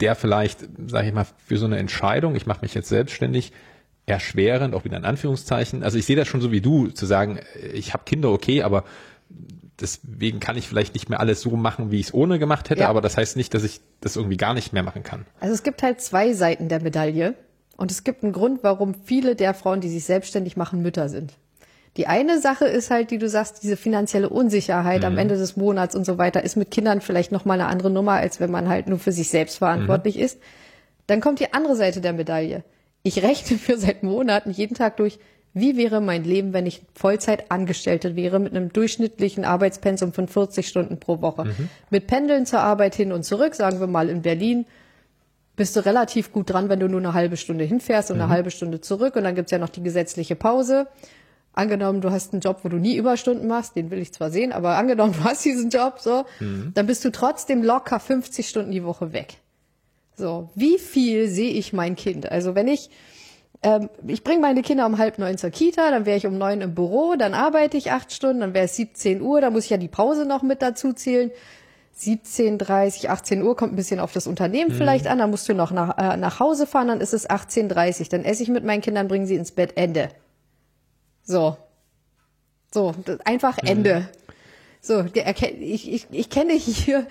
[0.00, 3.52] der vielleicht, sage ich mal, für so eine Entscheidung, ich mache mich jetzt selbstständig,
[4.04, 5.82] erschwerend, auch wieder in Anführungszeichen.
[5.82, 7.40] Also ich sehe das schon so wie du, zu sagen,
[7.72, 8.84] ich habe Kinder, okay, aber
[9.80, 12.82] deswegen kann ich vielleicht nicht mehr alles so machen, wie ich es ohne gemacht hätte,
[12.82, 12.88] Ja.
[12.88, 15.26] aber das heißt nicht, dass ich das irgendwie gar nicht mehr machen kann.
[15.40, 17.34] Also es gibt halt zwei Seiten der Medaille
[17.76, 21.34] und es gibt einen Grund, warum viele der Frauen, die sich selbstständig machen, Mütter sind.
[21.96, 25.94] Die eine Sache ist halt, die du sagst, diese finanzielle Unsicherheit am Ende des Monats
[25.96, 28.68] und so weiter ist mit Kindern vielleicht noch mal eine andere Nummer, als wenn man
[28.68, 30.38] halt nur für sich selbst verantwortlich ist.
[31.06, 32.64] Dann kommt die andere Seite der Medaille.
[33.02, 35.18] Ich rechne für seit Monaten jeden Tag durch,
[35.56, 40.68] wie wäre mein Leben, wenn ich Vollzeit Angestellte wäre mit einem durchschnittlichen Arbeitspensum von 40
[40.68, 41.44] Stunden pro Woche.
[41.88, 44.66] Mit Pendeln zur Arbeit hin und zurück, sagen wir mal in Berlin,
[45.56, 48.50] bist du relativ gut dran, wenn du nur eine halbe Stunde hinfährst und eine halbe
[48.50, 49.16] Stunde zurück.
[49.16, 50.88] Und dann gibt's ja noch die gesetzliche Pause.
[51.54, 54.52] Angenommen, du hast einen Job, wo du nie Überstunden machst, den will ich zwar sehen,
[54.52, 56.26] aber angenommen, du hast diesen Job, so,
[56.74, 59.38] dann bist du trotzdem locker 50 Stunden die Woche weg.
[60.16, 62.30] So, wie viel sehe ich mein Kind?
[62.30, 62.90] Also wenn ich,
[63.66, 66.60] ähm, ich bringe meine Kinder um halb neun zur Kita, dann wäre ich um neun
[66.60, 69.70] im Büro, dann arbeite ich acht Stunden, dann wäre es 17 Uhr, dann muss ich
[69.70, 71.32] ja die Pause noch mit dazu zählen.
[71.94, 75.54] 17, 30, 18 Uhr kommt ein bisschen auf das Unternehmen vielleicht an, dann musst du
[75.54, 78.82] noch nach, äh, nach Hause fahren, dann ist es 18.30 dann esse ich mit meinen
[78.82, 80.10] Kindern, bringen sie ins Bett, Ende.
[81.24, 81.56] So.
[82.72, 82.94] So,
[83.24, 84.08] einfach Ende.
[84.80, 85.28] So, der
[85.60, 87.08] ich, ich, ich kenne hier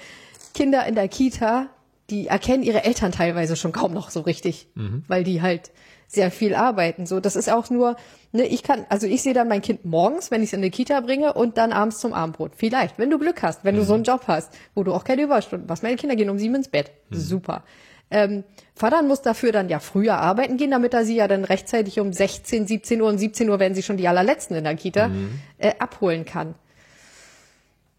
[0.53, 1.67] Kinder in der Kita,
[2.09, 4.67] die erkennen ihre Eltern teilweise schon kaum noch so richtig,
[5.07, 5.71] weil die halt
[6.07, 7.05] sehr viel arbeiten.
[7.05, 7.95] So, das ist auch nur,
[8.31, 10.71] ne, ich kann, also ich sehe dann mein Kind morgens, wenn ich es in die
[10.71, 12.53] Kita bringe und dann abends zum Abendbrot.
[12.55, 15.23] Vielleicht, wenn du Glück hast, wenn du so einen Job hast, wo du auch keine
[15.23, 15.83] Überstunden machst.
[15.83, 16.91] Meine Kinder gehen um sieben ins Bett.
[17.09, 17.63] Super.
[18.11, 18.43] Ähm,
[18.75, 22.13] Vater muss dafür dann ja früher arbeiten gehen, damit er sie ja dann rechtzeitig um
[22.13, 25.09] 16, 17 Uhr und 17 Uhr werden sie schon die allerletzten in der Kita
[25.57, 26.55] äh, abholen kann.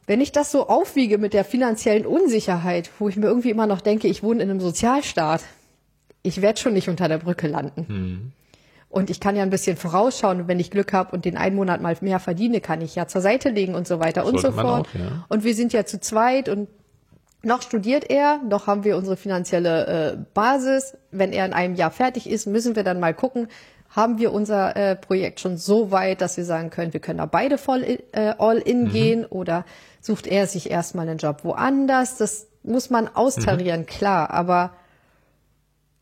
[0.06, 3.80] Wenn ich das so aufwiege mit der finanziellen Unsicherheit, wo ich mir irgendwie immer noch
[3.80, 5.42] denke, ich wohne in einem Sozialstaat,
[6.26, 8.32] ich werde schon nicht unter der Brücke landen.
[8.88, 11.56] Und ich kann ja ein bisschen vorausschauen, und wenn ich Glück habe und den einen
[11.56, 14.52] Monat mal mehr verdiene, kann ich ja zur Seite legen und so weiter und so
[14.52, 14.88] fort.
[14.88, 15.24] auch, ja.
[15.28, 16.68] Und wir sind ja zu zweit und
[17.42, 20.96] noch studiert er, noch haben wir unsere finanzielle äh, Basis.
[21.10, 23.48] Wenn er in einem Jahr fertig ist, müssen wir dann mal gucken,
[23.90, 27.26] haben wir unser äh, Projekt schon so weit, dass wir sagen können, wir können da
[27.26, 29.64] beide voll in, äh, all in gehen oder
[30.00, 32.16] sucht er sich erstmal einen Job woanders?
[32.16, 34.30] Das muss man austarieren, klar.
[34.30, 34.72] Aber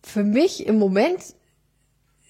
[0.04, 1.34] für mich im Moment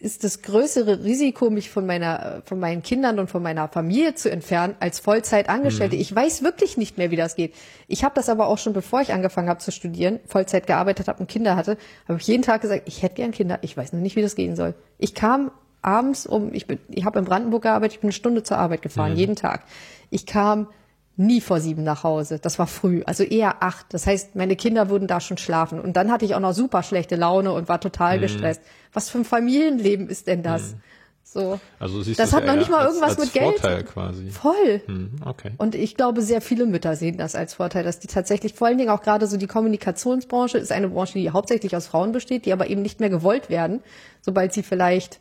[0.01, 4.31] ist das größere Risiko, mich von meiner, von meinen Kindern und von meiner Familie zu
[4.31, 5.97] entfernen, als Vollzeitangestellte.
[5.97, 7.55] Ich weiß wirklich nicht mehr, wie das geht.
[7.89, 11.21] Ich habe das aber auch schon, bevor ich angefangen habe zu studieren, Vollzeit gearbeitet habe
[11.21, 13.59] und Kinder hatte, habe ich jeden Tag gesagt, ich hätte gern Kinder.
[13.63, 14.75] Ich weiß noch nicht, wie das gehen soll.
[14.99, 15.51] Ich kam
[15.81, 18.83] abends um, ich bin, ich habe in Brandenburg gearbeitet, ich bin eine Stunde zur Arbeit
[18.83, 19.63] gefahren, jeden Tag.
[20.11, 20.69] Ich kam
[21.17, 22.39] nie vor sieben nach Hause.
[22.41, 23.87] Das war früh, also eher acht.
[23.91, 25.81] Das heißt, meine Kinder würden da schon schlafen.
[25.81, 28.63] Und dann hatte ich auch noch super schlechte Laune und war total gestresst.
[28.93, 30.75] Was für ein Familienleben ist denn das?
[31.23, 31.59] So.
[31.81, 33.59] Also siehst Das du hat noch nicht mal irgendwas als mit Geld.
[33.59, 34.31] Vorteil quasi.
[34.31, 34.83] Voll.
[34.87, 35.53] Hm, okay.
[35.57, 38.79] Und ich glaube, sehr viele Mütter sehen das als Vorteil, dass die tatsächlich, vor allen
[38.79, 42.53] Dingen auch gerade so die Kommunikationsbranche ist eine Branche, die hauptsächlich aus Frauen besteht, die
[42.53, 43.83] aber eben nicht mehr gewollt werden,
[44.21, 45.19] sobald sie vielleicht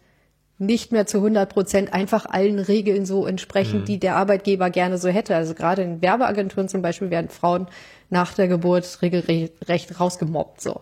[0.59, 5.09] nicht mehr zu 100 Prozent einfach allen Regeln so entsprechen, die der Arbeitgeber gerne so
[5.09, 5.35] hätte.
[5.35, 7.67] Also gerade in Werbeagenturen zum Beispiel werden Frauen
[8.09, 10.61] nach der Geburt regelrecht rausgemobbt.
[10.61, 10.81] So,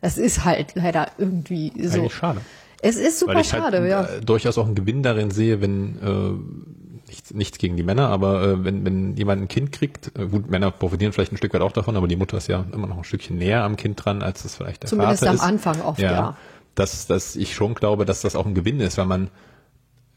[0.00, 2.00] das ist halt leider irgendwie so.
[2.00, 2.40] Eigentlich schade.
[2.84, 4.04] Es ist super Weil ich schade, halt ja.
[4.04, 8.42] äh, durchaus auch einen Gewinn darin sehe, wenn äh, nichts, nichts gegen die Männer, aber
[8.42, 11.60] äh, wenn, wenn jemand ein Kind kriegt, äh, gut, Männer profitieren vielleicht ein Stück weit
[11.62, 14.20] auch davon, aber die Mutter ist ja immer noch ein Stückchen näher am Kind dran,
[14.22, 15.42] als das vielleicht der Zumindest Vater am ist.
[15.42, 16.36] Anfang oft, ja.
[16.74, 19.30] Dass, dass ich schon glaube, dass das auch ein Gewinn ist, weil man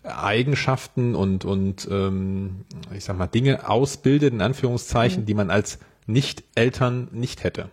[0.04, 5.26] Eigenschaften und, und ähm, ich sag mal, Dinge ausbildet, in Anführungszeichen, Mhm.
[5.26, 7.70] die man als Nicht-Eltern nicht hätte.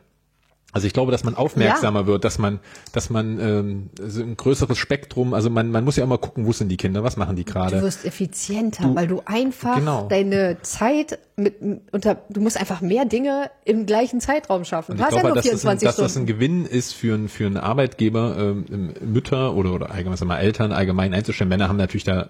[0.73, 2.59] Also ich glaube, dass man aufmerksamer wird, dass man,
[2.93, 6.53] dass man ähm, so ein größeres Spektrum, also man, man muss ja immer gucken, wo
[6.53, 7.83] sind die Kinder, was machen die Du gerade.
[7.83, 10.07] wirst effizienter, Du- weil du einfach Genau.
[10.09, 11.57] deine Zeit mit
[11.93, 14.93] unter du musst einfach mehr Dinge im gleichen Zeitraum schaffen.
[14.93, 16.27] Und Du ich hast ja glaube, nur dass, das ein, 24 dass das ein Stunden.
[16.27, 20.41] Gewinn ist für, einen- für einen Arbeitgeber, ähm, Mütter oder, oder allgemein sagen wir mal
[20.41, 21.49] Eltern allgemein einzustellen.
[21.49, 22.27] Männer haben natürlich da äh,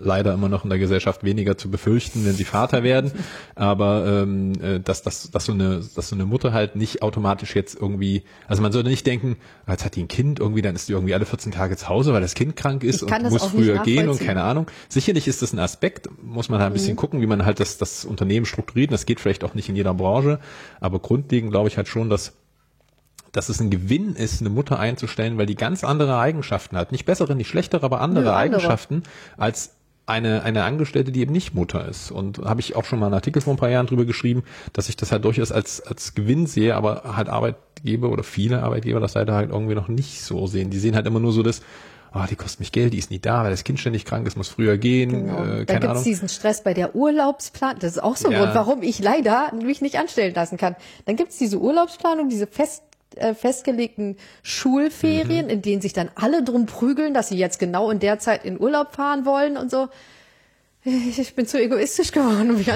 [0.00, 3.12] leider immer noch in der Gesellschaft weniger zu befürchten, wenn sie Vater werden.
[3.54, 7.54] Aber ähm, äh, dass, dass, dass, so eine, dass so eine Mutter halt nicht automatisch
[7.54, 10.74] jetzt irgendwie, also man sollte nicht denken, ah, jetzt hat die ein Kind, irgendwie, dann
[10.74, 13.44] ist die irgendwie alle 14 Tage zu Hause, weil das Kind krank ist und muss
[13.46, 14.66] früher gehen und keine Ahnung.
[14.88, 16.96] Sicherlich ist das ein Aspekt, muss man halt ein bisschen Mhm.
[16.96, 18.90] gucken, wie man halt das, das Unternehmen strukturiert.
[18.92, 20.40] Das geht vielleicht auch nicht in jeder Branche,
[20.80, 22.32] aber grundlegend glaube ich halt schon, dass
[23.32, 26.90] dass es ein Gewinn ist, eine Mutter einzustellen, weil die ganz andere Eigenschaften hat.
[26.90, 28.56] Nicht bessere, nicht schlechtere, aber andere, Nö, andere.
[28.56, 29.02] Eigenschaften
[29.36, 29.72] als
[30.06, 32.10] eine, eine Angestellte, die eben nicht Mutter ist.
[32.10, 34.88] Und habe ich auch schon mal einen Artikel vor ein paar Jahren drüber geschrieben, dass
[34.88, 37.28] ich das halt durchaus als, als Gewinn sehe, aber halt
[37.86, 40.70] Arbeitgeber oder viele Arbeitgeber das leider halt irgendwie noch nicht so sehen.
[40.70, 41.62] Die sehen halt immer nur so das,
[42.14, 44.36] oh, die kostet mich Geld, die ist nie da, weil das Kind ständig krank ist,
[44.36, 45.42] muss früher gehen, Genau.
[45.44, 46.04] äh, Dann keine gibt's Ahnung.
[46.04, 47.78] diesen Stress bei der Urlaubsplanung.
[47.80, 48.40] Das ist auch so ein Ja.
[48.42, 50.74] Grund, warum ich leider mich nicht anstellen lassen kann.
[51.04, 52.82] Dann gibt's diese Urlaubsplanung, diese fest,
[53.14, 54.16] äh, festgelegten Mhm.
[54.42, 58.44] Schulferien, in denen sich dann alle drum prügeln, dass sie jetzt genau in der Zeit
[58.44, 59.88] in Urlaub fahren wollen und so.
[60.84, 62.50] Ich bin zu egoistisch geworden.
[62.50, 62.68] um mich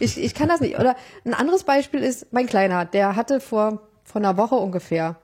[0.00, 0.78] Ich, ich kann das nicht.
[0.80, 3.80] Oder ein anderes Beispiel ist mein Kleiner, der hatte vor,
[4.12, 5.16] vor einer Woche ungefähr,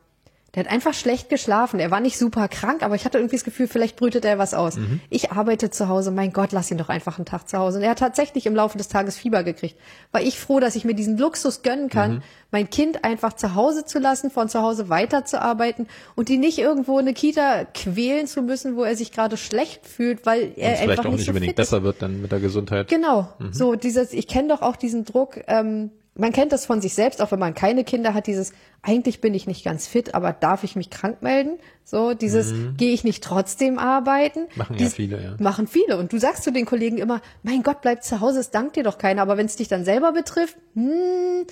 [0.55, 1.79] der hat einfach schlecht geschlafen.
[1.79, 4.55] Er war nicht super krank, aber ich hatte irgendwie das Gefühl, vielleicht brütet er was
[4.55, 4.79] aus.
[5.11, 6.11] Ich arbeite zu Hause.
[6.11, 7.79] Mein Gott, lass ihn doch einfach einen Tag zu Hause.
[7.79, 9.77] Und er hat tatsächlich im Laufe des Tages Fieber gekriegt.
[10.11, 13.85] War ich froh, dass ich mir diesen Luxus gönnen kann, mein Kind einfach zu Hause
[13.85, 15.87] zu lassen, von zu Hause weiterzuarbeiten
[16.17, 19.87] und die nicht irgendwo in eine Kita quälen zu müssen, wo er sich gerade schlecht
[19.87, 21.71] fühlt, weil er es vielleicht einfach auch nicht so unbedingt fit ist.
[21.71, 22.89] besser wird dann mit der Gesundheit.
[22.89, 26.95] Genau, so dieses, ich kenne doch auch diesen Druck, ähm, man kennt das von sich
[26.95, 28.53] selbst, auch wenn man keine Kinder hat, dieses,
[28.83, 31.59] eigentlich bin ich nicht ganz fit, aber darf ich mich krank melden?
[31.85, 34.47] So, dieses, gehe ich nicht trotzdem arbeiten?
[34.57, 35.37] Machen ja Dies- viele, ja.
[35.39, 35.97] Machen viele.
[35.97, 38.83] Und du sagst zu den Kollegen immer, mein Gott, bleib zu Hause, es dankt dir
[38.83, 39.23] doch keiner.
[39.23, 41.47] Aber wenn es dich dann selber betrifft, hm,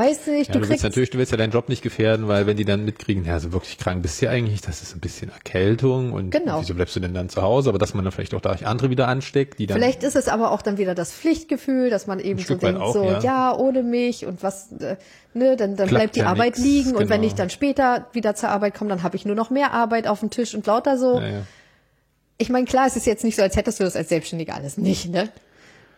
[0.00, 1.82] weißt du nicht, Ja, du du, willst kriegst, natürlich, du willst ja deinen Job nicht
[1.82, 4.82] gefährden, weil wenn die dann mitkriegen, ja, so wirklich krank bist du ja eigentlich, das
[4.82, 6.60] ist ein bisschen Erkältung und Genau.
[6.60, 7.68] wieso bleibst du denn dann zu Hause?
[7.68, 10.28] Aber dass man dann vielleicht auch dadurch andere wieder ansteckt, die dann Vielleicht ist es
[10.28, 13.20] aber auch dann wieder das Pflichtgefühl, dass man eben so denkt, auch, so, ja.
[13.20, 13.56] ja.
[13.56, 14.96] ohne mich und was, äh,
[15.34, 17.26] ne, dann, dann Klappt bleibt die ja Arbeit nix, liegen und wenn genau.
[17.26, 20.20] ich dann später wieder zur Arbeit komme, dann habe ich nur noch mehr Arbeit auf
[20.20, 21.20] dem Tisch und lauter so.
[21.20, 21.42] Ja.
[22.38, 24.78] Ich meine, klar, es ist jetzt nicht so, als hättest du das als Selbstständiger alles
[24.78, 25.28] nicht, ne?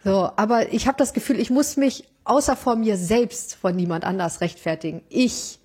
[0.04, 4.04] So, aber ich habe das Gefühl, ich muss mich außer vor mir selbst von niemand
[4.04, 5.02] anders rechtfertigen.
[5.08, 5.58] Ich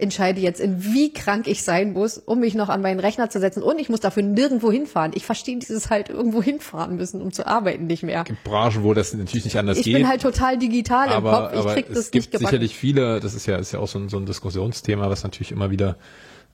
[0.00, 3.38] entscheide jetzt, in wie krank ich sein muss, um mich noch an meinen Rechner zu
[3.38, 5.12] setzen und ich muss dafür nirgendwo hinfahren.
[5.14, 8.24] Ich verstehe dieses halt irgendwo hinfahren müssen, um zu arbeiten nicht mehr.
[8.24, 9.94] gibt Branchen, wo das natürlich nicht anders Ich geht.
[9.94, 11.52] bin halt total digital im aber, Kopf.
[11.52, 12.46] Ich aber krieg es das gibt nicht gebacken.
[12.46, 15.52] sicherlich viele, das ist ja, ist ja auch so ein, so ein Diskussionsthema, was natürlich
[15.52, 15.96] immer wieder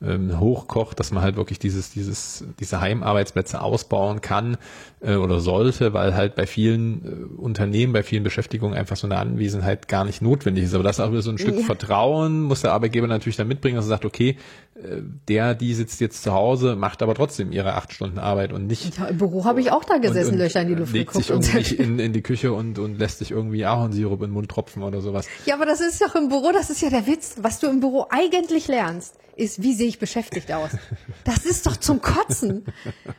[0.03, 4.59] ähm, hochkocht, dass man halt wirklich dieses, dieses, diese Heimarbeitsplätze ausbauen kann
[5.01, 9.17] äh, oder sollte, weil halt bei vielen äh, Unternehmen, bei vielen Beschäftigungen einfach so eine
[9.17, 10.75] Anwesenheit gar nicht notwendig ist.
[10.75, 11.65] Aber das ist auch wieder so ein Stück Ja.
[11.65, 14.37] Vertrauen, muss der Arbeitgeber natürlich dann mitbringen, dass er sagt, okay,
[14.75, 18.67] äh, der, die sitzt jetzt zu Hause, macht aber trotzdem ihre acht Stunden Arbeit und
[18.67, 20.93] nicht Ja, Im Büro habe ich auch da gesessen, und, und Löcher in die Luft
[20.93, 21.25] legt geguckt.
[21.25, 24.35] sich Und irgendwie in, in die Küche und, und lässt sich irgendwie Ahornsirup in den
[24.35, 25.27] Mund tropfen oder sowas.
[25.47, 27.37] ja, aber das ist doch im Büro, das ist ja der Witz.
[27.41, 30.73] Was du im Büro eigentlich lernst, ist, wie sehe ich beschäftigt aus?
[31.25, 32.65] Das ist doch zum Kotzen.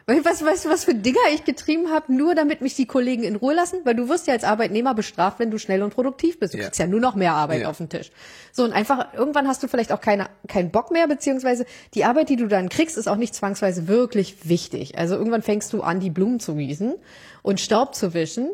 [0.05, 3.53] Weißt, du, was für Dinger ich getrieben habe, nur damit mich die Kollegen in Ruhe
[3.53, 3.79] lassen?
[3.85, 6.53] Weil du wirst ja als Arbeitnehmer bestraft, wenn du schnell und produktiv bist.
[6.53, 6.65] Du Ja.
[6.65, 7.69] kriegst ja nur noch mehr Arbeit Ja.
[7.69, 8.11] auf den Tisch.
[8.51, 12.27] So, und einfach, irgendwann hast du vielleicht auch keine, keinen Bock mehr, beziehungsweise die Arbeit,
[12.27, 14.97] die du dann kriegst, ist auch nicht zwangsweise wirklich wichtig.
[14.97, 16.95] Also irgendwann fängst du an, die Blumen zu gießen
[17.43, 18.49] und Staub zu wischen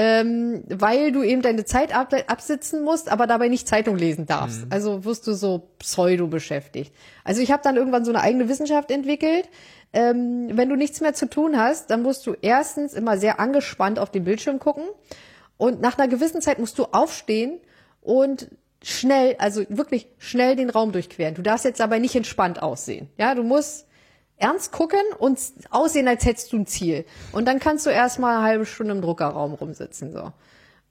[0.00, 4.60] ähm, weil du eben deine Zeit ab, absitzen musst, aber dabei nicht Zeitung lesen darfst.
[4.70, 6.94] Also wirst du so pseudo beschäftigt.
[7.24, 9.48] Also ich habe dann irgendwann so eine eigene Wissenschaft entwickelt.
[9.92, 13.98] Ähm, wenn du nichts mehr zu tun hast, dann musst du erstens immer sehr angespannt
[13.98, 14.84] auf den Bildschirm gucken
[15.56, 17.58] und nach einer gewissen Zeit musst du aufstehen
[18.00, 18.50] und
[18.84, 21.34] schnell, also wirklich schnell den Raum durchqueren.
[21.34, 23.08] Du darfst jetzt dabei nicht entspannt aussehen.
[23.18, 23.87] Ja, du musst
[24.38, 25.38] ernst gucken und
[25.70, 27.04] aussehen, als hättest du ein Ziel.
[27.32, 30.32] Und dann kannst du erstmal eine halbe Stunde im Druckerraum rumsitzen, so.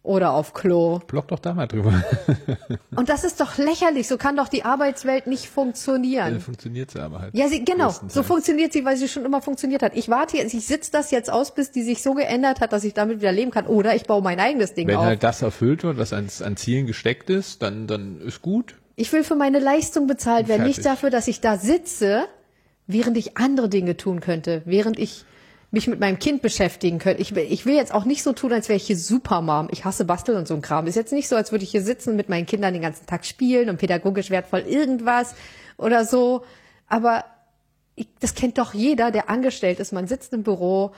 [0.07, 0.99] Oder auf Klo.
[0.99, 2.01] Block doch da mal drüber.
[2.95, 4.07] Und das ist doch lächerlich.
[4.07, 6.39] So kann doch die Arbeitswelt nicht funktionieren.
[6.39, 7.35] Funktioniert sie aber halt.
[7.35, 7.93] Ja, sie, genau.
[8.07, 9.97] So funktioniert sie, weil sie schon immer funktioniert hat.
[9.97, 12.85] Ich warte jetzt, ich sitze das jetzt aus, bis die sich so geändert hat, dass
[12.85, 13.67] ich damit wieder leben kann.
[13.67, 15.03] Oder ich baue mein eigenes Ding Wenn auf.
[15.03, 18.75] halt das erfüllt wird, was an, an Zielen gesteckt ist, dann, dann ist gut.
[18.95, 22.27] Ich will für meine Leistung bezahlt werden, nicht dafür, dass ich da sitze,
[22.87, 25.25] während ich andere Dinge tun könnte, während ich
[25.69, 27.21] mich mit meinem Kind beschäftigen könnte.
[27.21, 29.67] Ich will, ich will jetzt auch nicht so tun, als wäre ich hier Supermom.
[29.71, 30.87] Ich hasse Basteln und so ein Kram.
[30.87, 33.25] Ist jetzt nicht so, als würde ich hier sitzen mit meinen Kindern den ganzen Tag
[33.25, 35.35] spielen und pädagogisch wertvoll irgendwas
[35.77, 36.45] oder so.
[36.87, 37.25] Aber
[37.95, 39.91] ich, das kennt doch jeder, der angestellt ist.
[39.91, 40.93] Man sitzt im Büro,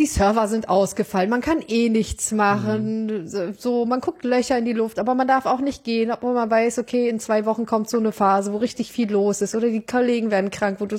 [0.00, 4.64] die Server sind ausgefallen, man kann eh nichts machen, so, so, man guckt Löcher in
[4.64, 7.66] die Luft, aber man darf auch nicht gehen, obwohl man weiß, okay, in zwei Wochen
[7.66, 10.86] kommt so eine Phase, wo richtig viel los ist oder die Kollegen werden krank, wo
[10.86, 10.96] du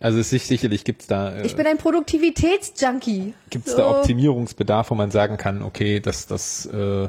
[0.00, 3.32] Also es ist sicherlich gibt's da, äh, ich bin ein Produktivitätsjunkie.
[3.48, 3.78] gibt's so.
[3.78, 7.08] da Optimierungsbedarf, wo man sagen kann, okay, das, das äh,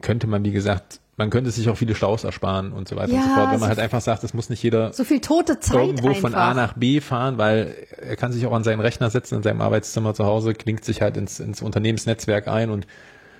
[0.00, 3.16] könnte man, wie gesagt, man könnte sich auch viele Staus ersparen und so weiter und
[3.18, 5.60] Ja, so fort, wenn man halt einfach sagt, es muss nicht jeder so viel tote
[5.60, 6.20] Zeit irgendwo einfach.
[6.22, 9.42] von A nach B fahren, weil er kann sich auch an seinen Rechner setzen in
[9.42, 12.86] seinem Arbeitszimmer zu Hause, klingt sich halt ins, ins Unternehmensnetzwerk ein und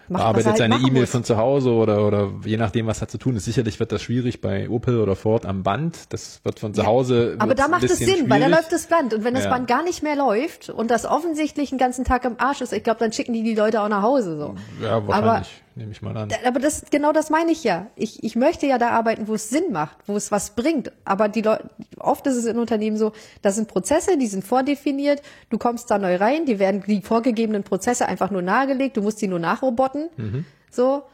[0.09, 3.01] Macht, was er bearbeitet halt seine E-Mail von zu Hause oder, oder je nachdem, was
[3.01, 3.45] hat zu tun ist.
[3.47, 6.13] Sicherlich wird das schwierig bei Opel oder Ford am Band.
[6.13, 7.37] Das wird von zu Hause.
[7.39, 8.51] Aber wird's da macht es Sinn, weil da schwierig.
[8.51, 9.15] läuft das Band.
[9.15, 9.51] Und wenn das Ja.
[9.51, 12.83] Band gar nicht mehr läuft und das offensichtlich den ganzen Tag im Arsch ist, ich
[12.83, 14.55] glaube, dann schicken die die Leute auch nach Hause so.
[14.85, 15.62] Ja, Aber wahrscheinlich.
[15.75, 16.29] Nehme ich mal an.
[16.47, 17.87] Aber das, genau das meine ich ja.
[17.97, 20.93] Ich, ich möchte ja da arbeiten, wo es Sinn macht, wo es was bringt.
[21.05, 23.13] Aber die Leute, oft ist es in Unternehmen so,
[23.43, 27.65] das sind Prozesse, die sind vordefiniert, du kommst da neu rein, die werden die vorgegebenen
[27.65, 30.09] Prozesse einfach nur nahegelegt, du musst die nur nachroboten.
[30.17, 30.45] Mhm.
[30.71, 31.05] So.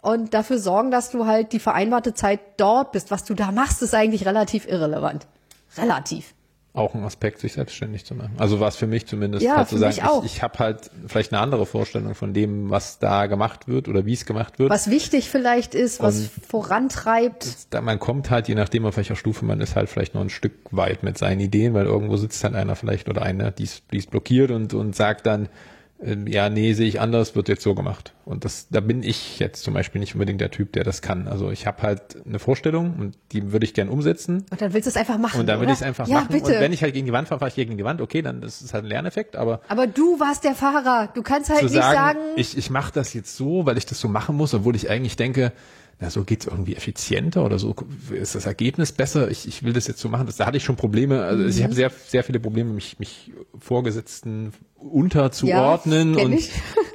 [0.00, 3.10] Und dafür sorgen, dass du halt die vereinbarte Zeit dort bist.
[3.10, 5.26] Was du da machst, ist eigentlich relativ irrelevant.
[5.76, 6.34] Relativ
[6.74, 8.34] auch ein Aspekt, sich selbstständig zu machen.
[8.38, 11.32] Also war es für mich zumindest ja, halt zu sagen, ich, ich, habe halt vielleicht
[11.32, 14.70] eine andere Vorstellung von dem, was da gemacht wird oder wie es gemacht wird.
[14.70, 17.66] Was wichtig vielleicht ist, was Und vorantreibt.
[17.70, 20.30] Da man kommt halt, je nachdem auf welcher Stufe man ist, halt vielleicht noch ein
[20.30, 24.06] Stück weit mit seinen Ideen, weil irgendwo sitzt halt einer vielleicht oder einer, die es
[24.06, 25.48] blockiert und, und sagt dann,
[26.00, 28.14] ja, nee, sehe ich anders, wird jetzt so gemacht.
[28.24, 31.26] Und das, da bin ich jetzt zum Beispiel nicht unbedingt der Typ, der das kann.
[31.26, 34.46] Also ich habe halt eine Vorstellung und die würde ich gern umsetzen.
[34.50, 35.40] Und dann willst du es einfach machen.
[35.40, 36.28] Und dann würde ich es einfach ja, machen.
[36.30, 36.54] Bitte.
[36.54, 38.00] Und wenn ich halt gegen die Wand fahre, fahre ich gegen die Wand.
[38.00, 39.60] Okay, dann ist halt ein Lerneffekt, aber.
[39.66, 41.08] Aber du warst der Fahrer.
[41.14, 42.18] Du kannst halt nicht sagen, sagen.
[42.36, 45.16] Ich, ich mache das jetzt so, weil ich das so machen muss, obwohl ich eigentlich
[45.16, 45.52] denke,
[46.00, 47.74] na, so geht's irgendwie effizienter oder so
[48.12, 49.30] ist das Ergebnis besser.
[49.30, 50.26] Ich, ich will das jetzt so machen.
[50.26, 51.24] Das, da hatte ich schon Probleme.
[51.24, 51.48] Also mhm.
[51.50, 56.16] ich habe sehr, sehr viele Probleme, mich, mich Vorgesetzten unterzuordnen.
[56.16, 56.38] Ja, und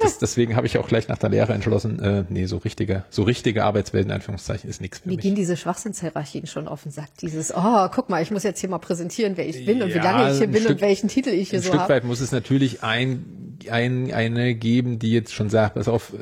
[0.04, 3.22] das, deswegen habe ich auch gleich nach der Lehre entschlossen, äh, nee, so richtige, so
[3.24, 5.22] richtige Arbeitswelt in Anführungszeichen ist nichts für Mir mich.
[5.22, 7.08] gehen diese Schwachsinnshierarchien schon auf den Sack.
[7.20, 9.98] Dieses, oh, guck mal, ich muss jetzt hier mal präsentieren, wer ich bin und wie
[9.98, 11.94] lange ich hier bin Stück, und welchen Titel ich hier ein so Stück habe.
[11.94, 16.12] weit muss es natürlich ein, ein, eine geben, die jetzt schon sagt, pass auf,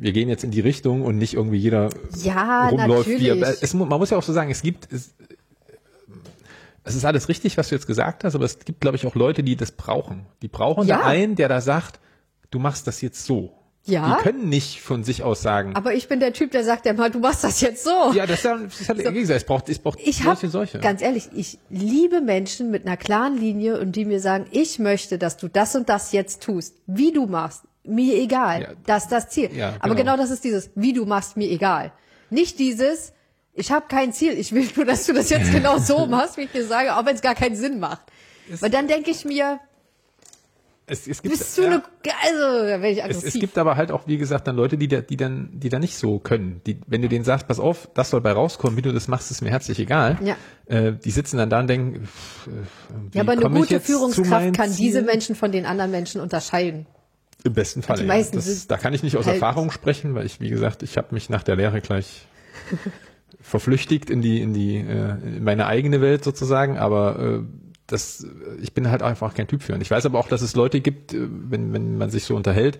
[0.00, 1.90] wir gehen jetzt in die Richtung und nicht irgendwie jeder
[2.22, 3.08] ja, rumläuft.
[3.08, 3.34] Natürlich.
[3.34, 5.14] Wie, es, man muss ja auch so sagen, es gibt, es,
[6.84, 9.14] es ist alles richtig, was du jetzt gesagt hast, aber es gibt, glaube ich, auch
[9.14, 10.24] Leute, die das brauchen.
[10.42, 10.98] Die brauchen Ja.
[10.98, 12.00] da einen, der da sagt,
[12.50, 13.54] du machst das jetzt so.
[13.84, 14.16] Ja.
[14.18, 16.92] Die können nicht von sich aus sagen, Aber ich bin der Typ, der sagt ja
[16.92, 18.12] mal, du machst das jetzt so.
[18.12, 20.28] ja, das ist, ja- das ist halt, wie gesagt, es braucht, es braucht Ich solche,
[20.28, 20.78] habe, solche.
[20.80, 25.16] ganz ehrlich, ich liebe Menschen mit einer klaren Linie und die mir sagen, ich möchte,
[25.16, 26.74] dass du das und das jetzt tust.
[26.86, 28.60] Wie du machst, mir egal.
[28.62, 28.68] Ja.
[28.84, 29.50] Das ist das Ziel.
[29.56, 30.12] Ja, Aber genau.
[30.12, 31.92] genau das ist dieses, wie du machst, mir egal.
[32.28, 33.14] Nicht dieses,
[33.54, 36.42] ich habe kein Ziel, ich will nur, dass du das jetzt genau so machst, wie
[36.42, 38.02] ich dir sage, auch wenn es gar keinen Sinn macht.
[38.60, 39.60] Weil dann denke ich mir,
[40.88, 41.68] es, es gibt, bist du ja.
[41.68, 41.82] eine,
[42.22, 43.34] also, ich Es, aggressiv.
[43.34, 45.78] es gibt aber halt auch, wie gesagt, dann Leute, die da, die dann, die da
[45.78, 46.60] nicht so können.
[46.66, 49.30] Die, wenn du denen sagst, pass auf, das soll bei rauskommen, wie du das machst,
[49.30, 50.18] ist mir herzlich egal.
[50.22, 50.36] Ja.
[50.66, 52.50] Äh, die sitzen dann da und denken, äh,
[53.12, 54.86] wie ja, aber eine gute Führungskraft kann Ziel?
[54.86, 56.86] diese Menschen von den anderen Menschen unterscheiden.
[57.44, 57.96] Im besten Fall.
[57.96, 58.08] Die ja.
[58.08, 60.96] meisten Das, da kann ich nicht aus halt- Erfahrung sprechen, weil ich, wie gesagt, ich
[60.96, 62.26] habe mich nach der Lehre gleich
[63.40, 68.24] verflüchtigt in die, in die, äh, in meine eigene Welt sozusagen, aber äh, das,
[68.60, 69.74] ich bin halt einfach kein Typ für.
[69.74, 72.36] Und ich weiß aber auch, dass es Leute gibt, äh, wenn, wenn man sich so
[72.36, 72.78] unterhält,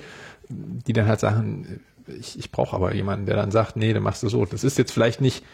[0.49, 4.03] die dann halt sagen, äh, ich, ich brauche aber jemanden, der dann sagt, nee, dann
[4.03, 4.45] machst du so.
[4.45, 5.45] Das ist jetzt vielleicht nicht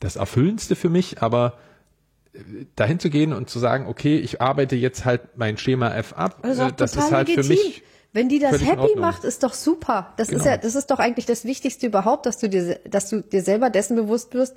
[0.00, 1.54] das Erfüllendste für mich, aber
[2.34, 2.40] äh,
[2.74, 6.40] dahin zu gehen und zu sagen, okay, ich arbeite jetzt halt mein Schema F ab,
[6.42, 7.44] Das ist, äh, auch das ist halt legitim.
[7.44, 7.82] für mich
[8.12, 10.14] Wenn die das happy macht, ist doch super.
[10.16, 10.50] Das ist Genau.
[10.50, 13.70] ja, das ist doch eigentlich das Wichtigste überhaupt, dass du dir, dass du dir selber
[13.70, 14.56] dessen bewusst wirst,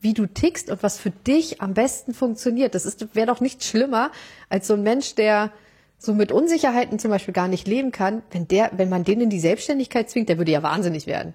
[0.00, 2.74] wie du tickst und was für dich am besten funktioniert.
[2.74, 4.10] Das ist, wäre doch nicht schlimmer
[4.48, 5.52] als so ein Mensch, der
[5.98, 9.30] so mit Unsicherheiten zum Beispiel gar nicht leben kann, wenn der, wenn man den in
[9.30, 11.34] die Selbstständigkeit zwingt, der würde ja wahnsinnig werden.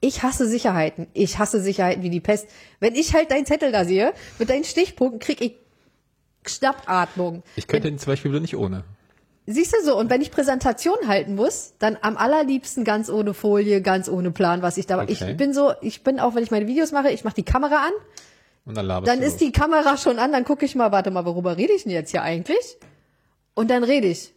[0.00, 1.06] Ich hasse Sicherheiten.
[1.12, 2.48] Ich hasse Sicherheiten wie die Pest.
[2.80, 5.54] Wenn ich halt deinen Zettel da sehe, mit deinen Stichpunkten, krieg ich
[6.44, 7.44] Schnappatmung.
[7.54, 8.82] Ich könnte ihn zum Beispiel nicht ohne.
[9.46, 13.82] Siehst du so, und wenn ich Präsentation halten muss, dann am allerliebsten ganz ohne Folie,
[13.82, 15.12] ganz ohne Plan, was ich da Okay.
[15.30, 17.86] Ich bin so, ich bin auch, wenn ich meine Videos mache, ich mache die Kamera
[17.86, 17.92] an,
[18.64, 19.38] Und dann laberst dann ist los.
[19.40, 22.12] die Kamera schon an, dann gucke ich mal, warte mal, worüber rede ich denn jetzt
[22.12, 22.78] hier eigentlich?
[23.54, 24.32] Und dann rede ich.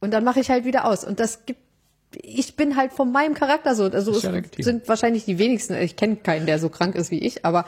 [0.00, 1.02] Und dann mache ich halt wieder aus.
[1.04, 1.60] Und das gibt,
[2.20, 3.84] ich bin halt von meinem Charakter so.
[3.84, 7.46] Also ja sind wahrscheinlich die wenigsten, ich kenne keinen, der so krank ist wie ich,
[7.46, 7.64] aber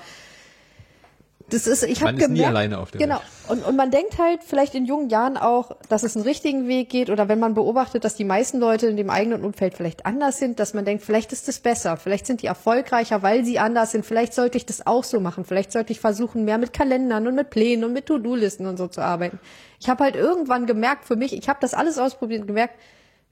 [1.55, 3.15] das ist, ich habe ist nie gemerkt, alleine auf der genau.
[3.17, 3.25] Welt.
[3.49, 6.89] Und, und man denkt halt vielleicht in jungen Jahren auch, dass es einen richtigen Weg
[6.89, 10.39] geht oder wenn man beobachtet, dass die meisten Leute in dem eigenen Umfeld vielleicht anders
[10.39, 13.93] sind, dass man denkt, vielleicht ist es besser, vielleicht sind die erfolgreicher, weil sie anders
[13.93, 17.27] sind, vielleicht sollte ich das auch so machen, vielleicht sollte ich versuchen, mehr mit Kalendern
[17.27, 19.39] und mit Plänen und mit To-Do-Listen und so zu arbeiten.
[19.81, 22.75] Ich habe halt irgendwann gemerkt für mich, ich habe das alles ausprobiert und gemerkt,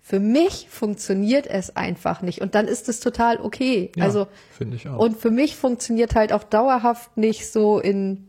[0.04, 3.92] für mich funktioniert es einfach nicht und dann ist es total okay.
[3.94, 4.98] Ja, also finde ich auch.
[4.98, 8.26] und für mich funktioniert halt auch dauerhaft nicht so in,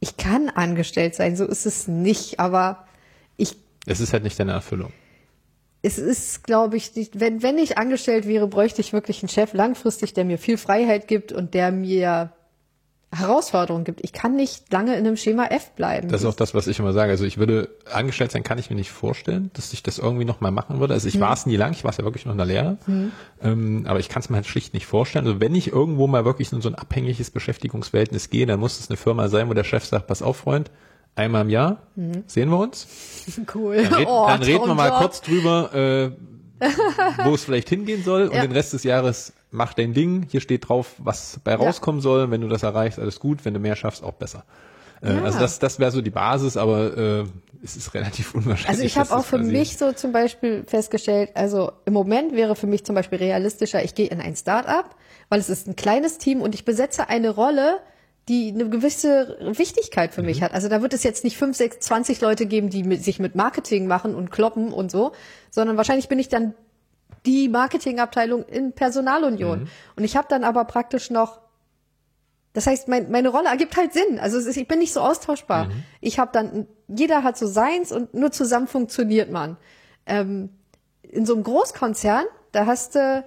[0.00, 2.86] ich kann angestellt sein, so ist es nicht, aber
[3.36, 3.56] ich,
[3.86, 4.90] Es ist halt nicht deine Erfüllung.
[5.82, 9.52] es ist, glaube ich, nicht, wenn, wenn ich angestellt wäre, bräuchte ich wirklich einen Chef
[9.52, 12.32] langfristig, der mir viel Freiheit gibt und der mir
[13.14, 14.00] Herausforderungen gibt.
[14.02, 16.08] Ich kann nicht lange in einem Schema F bleiben.
[16.08, 17.10] Das ist auch das, was ich immer sage.
[17.12, 20.50] Also ich würde, angestellt sein kann ich mir nicht vorstellen, dass ich das irgendwie nochmal
[20.50, 20.94] machen würde.
[20.94, 22.76] Also ich war es nie lang, ich war es ja wirklich noch in der Lehre.
[23.42, 25.26] Ähm, aber ich kann es mir halt schlicht nicht vorstellen.
[25.26, 28.90] Also wenn ich irgendwo mal wirklich in so ein abhängiges Beschäftigungsverhältnis gehe, dann muss es
[28.90, 30.70] eine Firma sein, wo der Chef sagt, pass auf, Freund,
[31.14, 31.82] einmal im Jahr
[32.26, 32.86] sehen wir uns.
[33.54, 33.76] cool.
[33.84, 36.10] Dann, red, Oh, dann reden wir mal kurz drüber, äh,
[37.24, 38.42] wo es vielleicht hingehen soll und Ja.
[38.42, 40.26] den Rest des Jahres mach dein Ding.
[40.30, 42.30] Hier steht drauf, was bei rauskommen soll.
[42.30, 43.44] Wenn du das erreichst, alles gut.
[43.44, 44.44] Wenn du mehr schaffst, auch besser.
[45.02, 45.22] Äh, Ja.
[45.22, 47.24] Also das, das wäre so die Basis, aber äh,
[47.62, 48.68] es ist relativ unwahrscheinlich.
[48.68, 49.52] Also ich habe auch für passiert.
[49.56, 53.94] mich so zum Beispiel festgestellt, also im Moment wäre für mich zum Beispiel realistischer, ich
[53.94, 54.96] gehe in ein Start-up,
[55.30, 57.78] weil es ist ein kleines Team und ich besetze eine Rolle,
[58.28, 60.44] die eine gewisse Wichtigkeit für mich Mhm.
[60.44, 60.54] hat.
[60.54, 63.34] Also da wird es jetzt nicht fünf, sechs, zwanzig Leute geben, die mit, sich mit
[63.34, 65.12] Marketing machen und kloppen und so,
[65.50, 66.54] sondern wahrscheinlich bin ich dann
[67.26, 69.60] die Marketingabteilung in Personalunion.
[69.60, 69.68] Mhm.
[69.96, 71.44] Und ich habe dann aber praktisch noch
[72.54, 74.20] das heißt, mein, meine Rolle ergibt halt Sinn.
[74.20, 75.70] Also ist, ich bin nicht so austauschbar.
[76.00, 79.56] Ich habe dann, jeder hat so seins und nur zusammen funktioniert man.
[80.06, 80.50] Ähm,
[81.02, 83.24] in so einem Großkonzern, da hast du,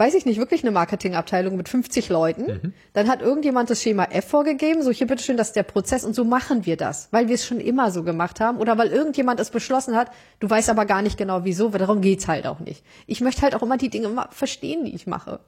[0.00, 2.72] weiß ich nicht, wirklich eine Marketingabteilung mit 50 Leuten.
[2.94, 6.14] Dann hat irgendjemand das Schema F vorgegeben, so hier bitteschön, das ist der Prozess und
[6.14, 9.40] so machen wir das, weil wir es schon immer so gemacht haben oder weil irgendjemand
[9.40, 12.60] es beschlossen hat, du weißt aber gar nicht genau wieso, weil darum geht's halt auch
[12.60, 12.82] nicht.
[13.06, 15.40] Ich möchte halt auch immer die Dinge verstehen, die ich mache.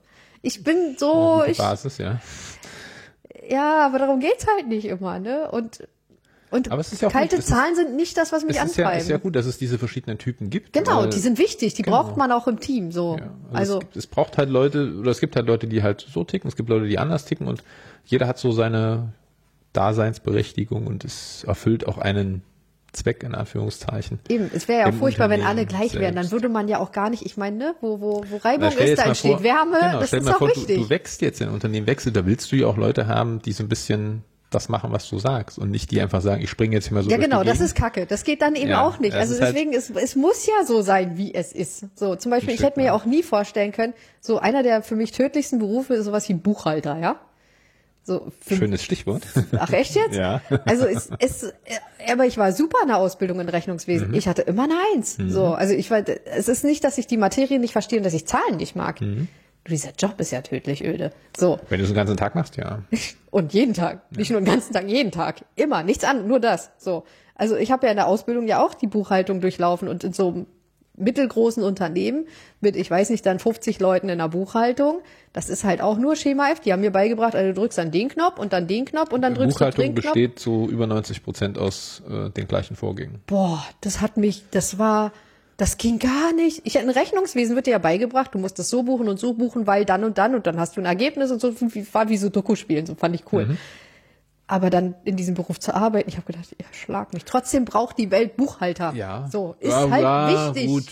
[0.43, 2.21] Ich bin so, Gute ich, Basis, ja.
[3.49, 5.51] ja, aber darum geht's halt nicht immer, ne?
[5.51, 5.89] Und,
[6.53, 8.45] und Aber es ist ja auch kalte gut, es ist- Zahlen sind nicht das, was
[8.45, 10.73] mich Es ist ja, ist ja gut, dass es diese verschiedenen Typen gibt.
[10.73, 13.17] genau, die sind wichtig, die braucht man auch im Team, so.
[13.19, 15.83] Ja, also, also, es, gibt, es braucht halt Leute, oder es gibt halt Leute, die
[15.83, 17.65] halt so ticken, es gibt Leute, die anders ticken und
[18.05, 19.13] jeder hat so seine
[19.73, 22.43] Daseinsberechtigung und es erfüllt auch einen
[22.93, 24.19] Zweck in Anführungszeichen.
[24.29, 26.33] eben, es wäre ja furchtbar, wenn alle gleich wären, dann selbst.
[26.33, 29.05] würde man ja auch gar nicht, ich meine, ne, wo, wo, wo Reibung ist, da
[29.05, 30.77] entsteht vor- Wärme, genau, das ist auch vor, richtig.
[30.77, 33.41] Du, du wächst jetzt in ein Unternehmen, wechselst, da willst du ja auch Leute haben,
[33.41, 34.23] die so ein bisschen
[34.55, 37.11] das machen, was du sagst und nicht die einfach sagen, ich springe jetzt mal so
[37.11, 38.07] ja, genau, das ist Kacke.
[38.07, 39.15] Das geht dann eben Ja, auch nicht.
[39.15, 41.87] Also halt- deswegen, es, es muss ja so sein, wie es ist.
[41.99, 44.83] So, zum Beispiel, ich Stück hätte mir ja auch nie vorstellen können, so einer der
[44.83, 47.17] für mich tödlichsten Berufe ist sowas wie Buchhalter, ja?
[48.05, 49.23] So, Schönes Stichwort.
[49.59, 50.17] Ach echt jetzt?
[50.17, 50.41] Ja.
[50.65, 51.53] Also es, es, äh,
[52.11, 54.09] aber ich war super in der Ausbildung in Rechnungswesen.
[54.09, 54.15] Mhm.
[54.15, 55.17] Ich hatte immer eine Eins.
[55.29, 58.13] So, also ich war, es ist nicht, dass ich die Materie nicht verstehe und dass
[58.15, 59.01] ich Zahlen nicht mag.
[59.01, 59.29] Mhm.
[59.69, 61.13] Dieser Job ist ja tödlich öde.
[61.37, 61.59] So.
[61.69, 62.83] Wenn du es den ganzen Tag machst, ja.
[63.31, 64.01] Und jeden Tag.
[64.17, 65.45] Nicht nur den ganzen Tag, jeden Tag.
[65.57, 65.83] Immer.
[65.83, 66.71] Nichts an, nur das.
[66.79, 67.05] So.
[67.35, 70.29] Also ich habe ja in der Ausbildung ja auch die Buchhaltung durchlaufen und in so
[70.29, 70.47] einem
[70.97, 72.27] mittelgroßen Unternehmen
[72.61, 75.01] mit, ich weiß nicht, dann 50 Leuten in der Buchhaltung.
[75.33, 76.61] Das ist halt auch nur Schema F.
[76.61, 79.23] Die haben mir beigebracht, also du drückst dann den Knopf und dann den Knopf und
[79.23, 80.13] dann drückst du Buchhaltung den Knopf.
[80.13, 83.21] besteht zu über 90 Prozent aus äh, den gleichen Vorgängen.
[83.27, 85.13] Boah, das hat mich, das war,
[85.63, 86.63] das ging gar nicht.
[86.65, 89.65] Ich in Rechnungswesen wird dir ja beigebracht, du musst das so buchen und so buchen,
[89.69, 91.55] weil dann und dann und dann hast du ein Ergebnis und so
[91.93, 93.47] war wie so Doku spielen, so fand ich cool.
[93.47, 93.59] Mhm.
[94.49, 97.25] Aber dann in diesem Beruf zu arbeiten, ich habe gedacht, ja, schlag mich.
[97.25, 98.93] Trotzdem braucht die Welt Buchhalter.
[98.97, 99.29] Ja.
[99.31, 100.67] So, ist Ja, halt ja, wichtig.
[100.67, 100.87] gut.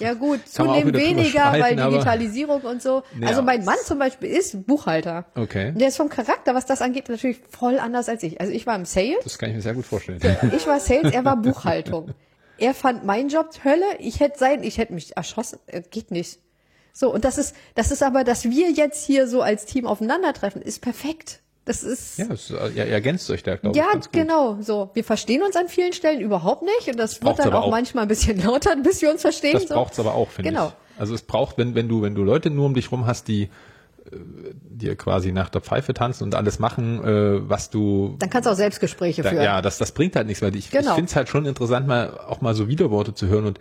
[0.00, 3.04] Ja gut, zunehmend weniger, weil Digitalisierung und so.
[3.20, 3.28] Ja.
[3.28, 5.26] Also mein Mann zum Beispiel ist Buchhalter.
[5.36, 5.72] Okay.
[5.76, 8.40] Der ist vom Charakter, was das angeht, natürlich voll anders als ich.
[8.40, 9.22] Also ich war im Sales.
[9.22, 10.18] Das kann ich mir sehr gut vorstellen.
[10.56, 12.10] Ich war Sales, er war Buchhaltung.
[12.60, 16.38] Er fand meinen Job Hölle, ich hätte sein, ich hätte mich erschossen, äh, geht nicht.
[16.92, 20.60] So, und das ist, das ist aber, dass wir jetzt hier so als Team aufeinandertreffen,
[20.62, 21.40] ist perfekt.
[21.64, 24.12] Das ist, Ja, es, ihr ergänzt euch da, glaube ja, ich, gut.
[24.12, 24.90] genau, so.
[24.94, 27.70] Wir verstehen uns an vielen Stellen überhaupt nicht und das wird braucht's dann auch, auch.
[27.70, 29.52] manchmal ein bisschen lauter, bis wir uns verstehen.
[29.54, 29.74] Das so.
[29.74, 30.68] braucht's aber auch, finde Genau.
[30.68, 31.00] ich.
[31.00, 33.48] Also es braucht, wenn, wenn du, wenn du Leute nur um dich rum hast, die
[34.12, 38.50] dir quasi nach der Pfeife tanzen und alles machen, äh, was du Dann kannst du
[38.52, 39.42] auch Selbstgespräche da, führen.
[39.42, 40.90] ja, das, das bringt halt nichts, weil ich, Genau.
[40.90, 43.60] ich finde es halt schon interessant, mal auch mal so Widerworte zu hören und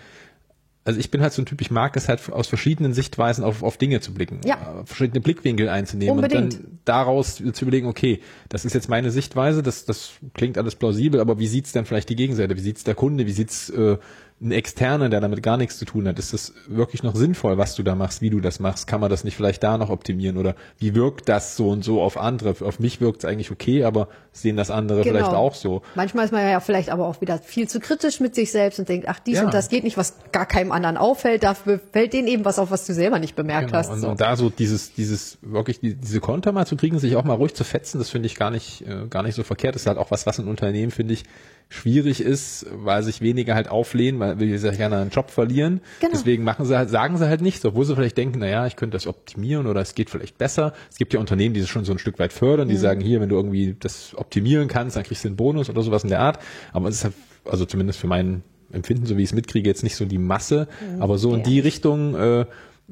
[0.86, 3.62] also ich bin halt so ein Typ, ich mag es halt aus verschiedenen Sichtweisen auf,
[3.62, 4.56] auf Dinge zu blicken, Ja.
[4.56, 6.56] äh, verschiedene Blickwinkel einzunehmen Unbedingt.
[6.56, 10.76] und dann daraus zu überlegen, okay, das ist jetzt meine Sichtweise, das, das klingt alles
[10.76, 13.98] plausibel, aber wie sieht's denn vielleicht die Gegenseite, wie sieht's der Kunde, wie sieht's äh,
[14.42, 17.76] ein Externer, der damit gar nichts zu tun hat, ist das wirklich noch sinnvoll, was
[17.76, 20.38] du da machst, wie du das machst, kann man das nicht vielleicht da noch optimieren
[20.38, 23.84] oder wie wirkt das so und so auf andere, auf mich wirkt es eigentlich okay,
[23.84, 25.18] aber sehen das andere Genau.
[25.18, 25.82] vielleicht auch so.
[25.96, 28.88] Manchmal ist man ja vielleicht aber auch wieder viel zu kritisch mit sich selbst und
[28.88, 29.44] denkt, ach, dies Ja.
[29.46, 31.44] und das geht nicht, was gar keinem anderen auffällt.
[31.44, 33.80] Dafür fällt denen eben was auf, was du selber nicht bemerkt Genau.
[33.80, 33.90] hast.
[33.90, 34.08] Und, So.
[34.08, 37.34] und da so dieses, dieses, wirklich die, diese Konter mal zu kriegen, sich auch mal
[37.34, 39.76] ruhig zu fetzen, das finde ich gar nicht, äh, gar nicht so verkehrt.
[39.76, 41.24] Das ist halt auch was, was in Unternehmen, finde ich,
[41.72, 45.82] schwierig ist, weil sich weniger halt auflehnen, weil wir sehr gerne einen Job verlieren.
[46.00, 46.12] Genau.
[46.14, 48.96] Deswegen machen sie halt, sagen sie halt nichts, obwohl sie vielleicht denken, naja, ich könnte
[48.96, 50.74] das optimieren oder es geht vielleicht besser.
[50.90, 52.72] Es gibt ja Unternehmen, die das schon so ein Stück weit fördern, Mhm.
[52.72, 55.84] die sagen, hier, wenn du irgendwie das optimieren kannst, dann kriegst du einen Bonus oder
[55.84, 56.40] sowas in der Art.
[56.74, 57.14] Aber es ist halt,
[57.46, 58.42] also zumindest für mein
[58.72, 60.68] Empfinden, so wie ich es mitkriege, jetzt nicht so die Masse,
[61.00, 61.46] aber so in Ja.
[61.46, 62.46] die Richtung, äh,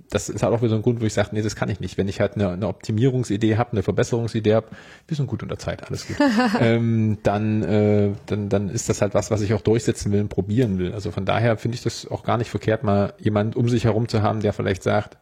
[0.09, 1.79] das ist halt auch wieder so ein Grund, wo ich sage, nee, das kann ich
[1.79, 1.97] nicht.
[1.97, 4.67] Wenn ich halt eine, eine Optimierungsidee habe, eine Verbesserungsidee habe,
[5.07, 6.17] wir sind gut unter Zeit, alles gut,
[6.59, 10.29] ähm, dann, äh, dann, dann ist das halt was, was ich auch durchsetzen will und
[10.29, 10.93] probieren will.
[10.93, 14.07] Also von daher finde ich das auch gar nicht verkehrt, mal jemand um sich herum
[14.07, 15.17] zu haben, der vielleicht sagt,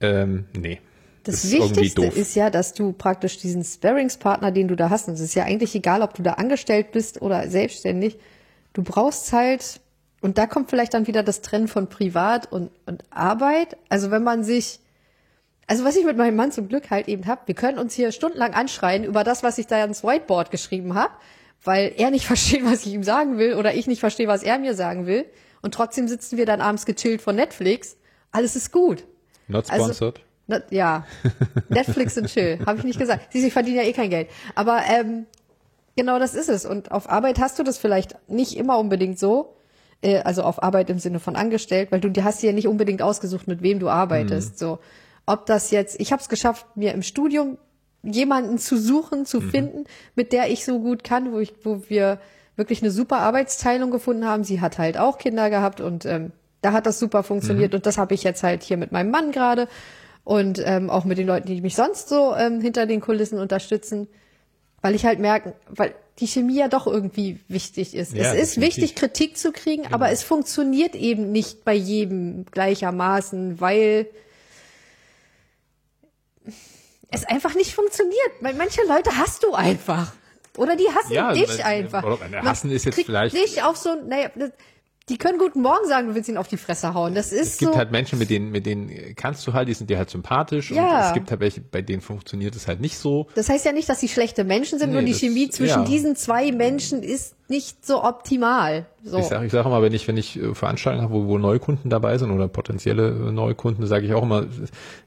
[0.00, 0.80] ähm, nee.
[1.24, 2.16] Das, ist irgendwie Wichtigste doof.
[2.16, 5.44] ist ja, dass du praktisch diesen Sparringspartner, den du da hast, und es ist ja
[5.44, 8.18] eigentlich egal, ob du da angestellt bist oder selbstständig,
[8.72, 9.80] du brauchst halt
[10.22, 13.76] und da kommt vielleicht dann wieder das Trennen von Privat und, und Arbeit.
[13.88, 14.78] Also wenn man sich,
[15.66, 18.12] also was ich mit meinem Mann zum Glück halt eben hab, wir können uns hier
[18.12, 21.12] stundenlang anschreien über das, was ich da ins Whiteboard geschrieben habe,
[21.64, 24.58] weil er nicht versteht, was ich ihm sagen will oder ich nicht verstehe, was er
[24.58, 25.26] mir sagen will.
[25.60, 27.96] Und trotzdem sitzen wir dann abends gechillt vor Netflix.
[28.30, 29.04] Alles ist gut.
[29.48, 30.20] Not sponsored.
[30.48, 31.04] Also, not, ja,
[31.68, 33.32] Netflix und chill, habe ich nicht gesagt.
[33.32, 34.28] Sie, sie verdienen ja eh kein Geld.
[34.54, 35.26] Aber ähm,
[35.96, 36.64] genau das ist es.
[36.64, 39.56] Und auf Arbeit hast du das vielleicht nicht immer unbedingt so.
[40.02, 42.68] Äh, also auf Arbeit im Sinne von angestellt, weil du die hast dir ja nicht
[42.68, 44.54] unbedingt ausgesucht, mit wem du arbeitest.
[44.54, 44.58] Mhm.
[44.58, 44.78] So,
[45.24, 47.56] ob das jetzt, ich habe es geschafft, mir im Studium
[48.02, 49.50] jemanden zu suchen, zu mhm.
[49.50, 49.84] finden,
[50.16, 52.18] mit der ich so gut kann, wo ich, wo wir
[52.56, 54.44] wirklich eine super Arbeitsteilung gefunden haben.
[54.44, 57.72] Sie hat halt auch Kinder gehabt und ähm, da hat das super funktioniert.
[57.72, 57.76] Mhm.
[57.76, 59.68] Und das habe ich jetzt halt hier mit meinem Mann gerade
[60.24, 64.08] und ähm, auch mit den Leuten, die mich sonst so ähm, hinter den Kulissen unterstützen,
[64.80, 68.12] weil ich halt merke, weil die Chemie ja doch irgendwie wichtig ist.
[68.12, 69.94] Ja, es ist wichtig, Kritik zu kriegen, genau.
[69.94, 74.06] aber es funktioniert eben nicht bei jedem gleichermaßen, weil
[77.10, 78.32] es einfach nicht funktioniert.
[78.40, 80.12] Weil manche Leute hast du einfach.
[80.56, 82.04] Oder die hassen ja, dich einfach.
[82.04, 83.34] Oder hassen ist jetzt vielleicht.
[83.34, 84.30] Nicht auf so, naja,
[85.08, 87.14] die können guten Morgen sagen, du willst ihn auf die Fresse hauen.
[87.14, 89.74] Das ist Es gibt so halt Menschen, mit denen, mit denen kannst du halt, die
[89.74, 90.70] sind dir halt sympathisch.
[90.70, 91.00] Ja.
[91.00, 93.26] Und es gibt halt welche, bei denen funktioniert es halt nicht so.
[93.34, 95.80] Das heißt ja nicht, dass sie schlechte Menschen sind, nee, nur die das, Chemie zwischen
[95.80, 95.84] ja.
[95.84, 98.86] diesen zwei Menschen ist nicht so optimal.
[99.02, 99.18] So.
[99.18, 101.90] Ich sage ich sag immer, wenn ich, wenn ich äh, Veranstaltungen habe, wo, wo Neukunden
[101.90, 104.46] dabei sind oder potenzielle Neukunden, sage ich auch immer,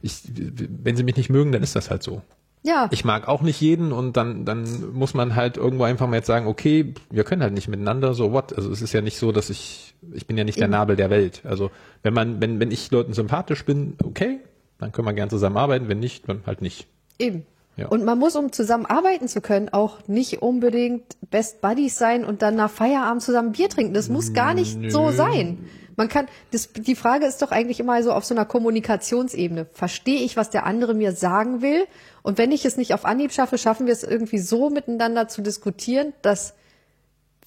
[0.02, 2.22] ich, wenn sie mich nicht mögen, dann ist das halt so.
[2.66, 2.90] Ja.
[2.92, 6.26] Ich mag auch nicht jeden und dann, dann muss man halt irgendwo einfach mal jetzt
[6.26, 8.54] sagen, okay, wir können halt nicht miteinander, so what?
[8.54, 11.12] Also es ist ja nicht so, dass ich, ich bin ja nicht der Nabel der
[11.12, 11.42] Welt.
[11.44, 11.70] Also
[12.02, 14.40] wenn man, wenn, wenn ich Leuten sympathisch bin, okay,
[14.80, 16.88] dann können wir gern zusammenarbeiten, wenn nicht, dann halt nicht.
[17.20, 17.46] Eben.
[17.78, 17.88] Ja.
[17.88, 22.56] Und man muss, um zusammenarbeiten zu können, auch nicht unbedingt Best Buddies sein und dann
[22.56, 23.94] nach Feierabend zusammen Bier trinken.
[23.94, 24.90] Das muss gar nicht Nö.
[24.90, 25.60] so sein.
[25.98, 29.68] Man kann, das, die Frage ist doch eigentlich immer so auf so einer Kommunikationsebene.
[29.72, 31.86] Verstehe ich, was der andere mir sagen will?
[32.22, 35.42] Und wenn ich es nicht auf Anhieb schaffe, schaffen wir es irgendwie so miteinander zu
[35.42, 36.54] diskutieren, dass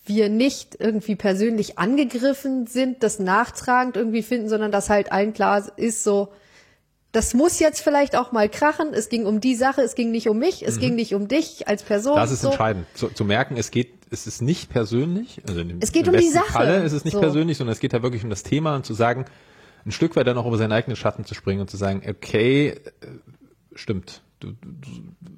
[0.06, 5.62] wir nicht irgendwie persönlich angegriffen sind, das nachtragend irgendwie finden, sondern dass halt allen klar
[5.76, 6.28] ist so,
[7.12, 8.92] das muss jetzt vielleicht auch mal krachen.
[8.92, 10.80] Es ging um die Sache, es ging nicht um mich, es mhm.
[10.80, 12.16] ging nicht um dich als Person.
[12.16, 12.48] Das ist so.
[12.48, 12.86] entscheidend.
[12.94, 15.42] Zu, zu merken, es geht es ist nicht persönlich.
[15.46, 16.52] Also es geht um die Sache.
[16.52, 17.20] Falle ist es nicht so.
[17.20, 19.26] persönlich, sondern es geht da wirklich um das Thema und zu sagen,
[19.84, 22.68] ein Stück weit dann auch über seinen eigenen Schatten zu springen und zu sagen, okay,
[22.68, 23.06] äh,
[23.74, 24.22] stimmt.
[24.40, 24.68] Du, du,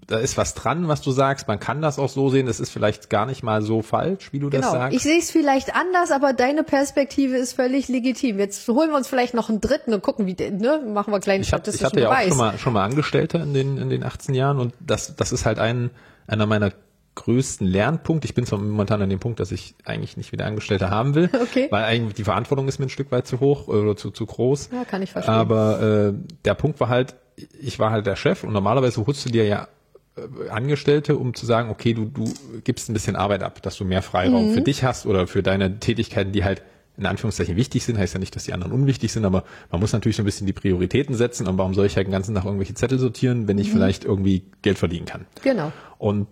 [0.06, 1.48] da ist was dran, was du sagst.
[1.48, 2.46] Man kann das auch so sehen.
[2.46, 4.62] Das ist vielleicht gar nicht mal so falsch, wie du genau.
[4.62, 4.96] das sagst.
[4.96, 8.38] Ich sehe es vielleicht anders, aber deine Perspektive ist völlig legitim.
[8.38, 11.42] Jetzt holen wir uns vielleicht noch einen dritten und gucken, wie ne, machen wir kleinen
[11.42, 13.88] ich hab, statistischen Ich hatte ja auch schon mal, schon mal Angestellte in den, in
[13.88, 15.90] den 18 Jahren und das, das ist halt ein,
[16.26, 16.72] einer meiner
[17.14, 18.24] größten Lernpunkt.
[18.24, 21.28] Ich bin zwar momentan an dem Punkt, dass ich eigentlich nicht wieder Angestellte haben will,
[21.42, 21.68] okay.
[21.70, 24.70] weil eigentlich die Verantwortung ist mir ein Stück weit zu hoch oder zu, zu groß.
[24.72, 25.34] Ja, kann ich verstehen.
[25.34, 26.12] Aber äh,
[26.44, 27.16] der Punkt war halt,
[27.60, 29.68] ich war halt der Chef und normalerweise holst du dir ja
[30.16, 32.32] äh, Angestellte, um zu sagen, okay, du, du
[32.64, 34.54] gibst ein bisschen Arbeit ab, dass du mehr Freiraum mhm.
[34.54, 36.62] für dich hast oder für deine Tätigkeiten, die halt
[36.96, 39.92] in Anführungszeichen wichtig sind, heißt ja nicht, dass die anderen unwichtig sind, aber man muss
[39.92, 42.44] natürlich so ein bisschen die Prioritäten setzen und warum soll ich halt den ganzen Tag
[42.44, 43.72] irgendwelche Zettel sortieren, wenn ich mhm.
[43.72, 45.26] vielleicht irgendwie Geld verdienen kann.
[45.42, 45.72] Genau.
[45.96, 46.26] Und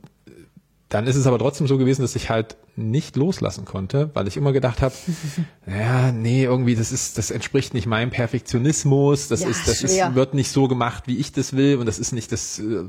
[0.88, 4.36] dann ist es aber trotzdem so gewesen, dass ich halt nicht loslassen konnte, weil ich
[4.36, 4.94] immer gedacht habe,
[5.66, 10.14] ja, nee, irgendwie das ist, das entspricht nicht meinem Perfektionismus, das ja, ist, das ist,
[10.14, 12.84] wird nicht so gemacht, wie ich das will und das ist nicht das, äh,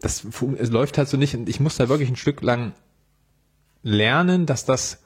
[0.00, 0.26] das
[0.58, 2.72] es läuft halt so nicht und ich musste halt wirklich ein Stück lang
[3.82, 4.98] lernen, dass das,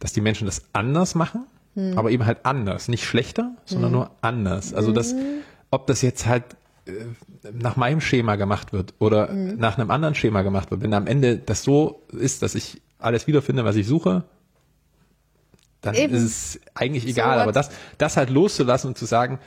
[0.00, 1.96] dass die Menschen das anders machen, hm.
[1.96, 3.98] aber eben halt anders, nicht schlechter, sondern hm.
[3.98, 4.74] nur anders.
[4.74, 5.40] Also das, hm.
[5.70, 6.44] ob das jetzt halt
[6.84, 6.92] äh,
[7.52, 9.56] nach meinem Schema gemacht wird oder mhm.
[9.58, 13.26] nach einem anderen Schema gemacht wird, wenn am Ende das so ist, dass ich alles
[13.26, 14.24] wiederfinde, was ich suche,
[15.80, 16.14] dann Eben.
[16.14, 17.36] ist es eigentlich egal.
[17.36, 19.38] So aber das, das halt loszulassen und zu sagen,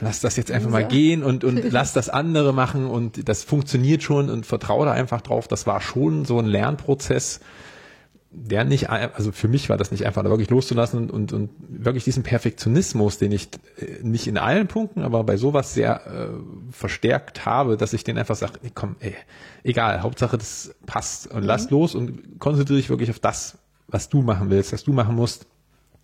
[0.00, 4.02] lass das jetzt einfach mal gehen und, und lass das andere machen und das funktioniert
[4.02, 5.48] schon und vertraue da einfach drauf.
[5.48, 7.40] Das war schon so ein Lernprozess,
[8.34, 12.04] der nicht, also für mich war das nicht einfach, da wirklich loszulassen und, und, wirklich
[12.04, 16.28] diesen Perfektionismus, den ich äh, nicht in allen Punkten, aber bei sowas sehr äh,
[16.72, 19.14] verstärkt habe, dass ich den einfach sage, nee, komm, ey,
[19.64, 21.46] egal, Hauptsache das passt und mhm.
[21.46, 23.58] lass los und konzentriere dich wirklich auf das,
[23.88, 25.46] was du machen willst, was du machen musst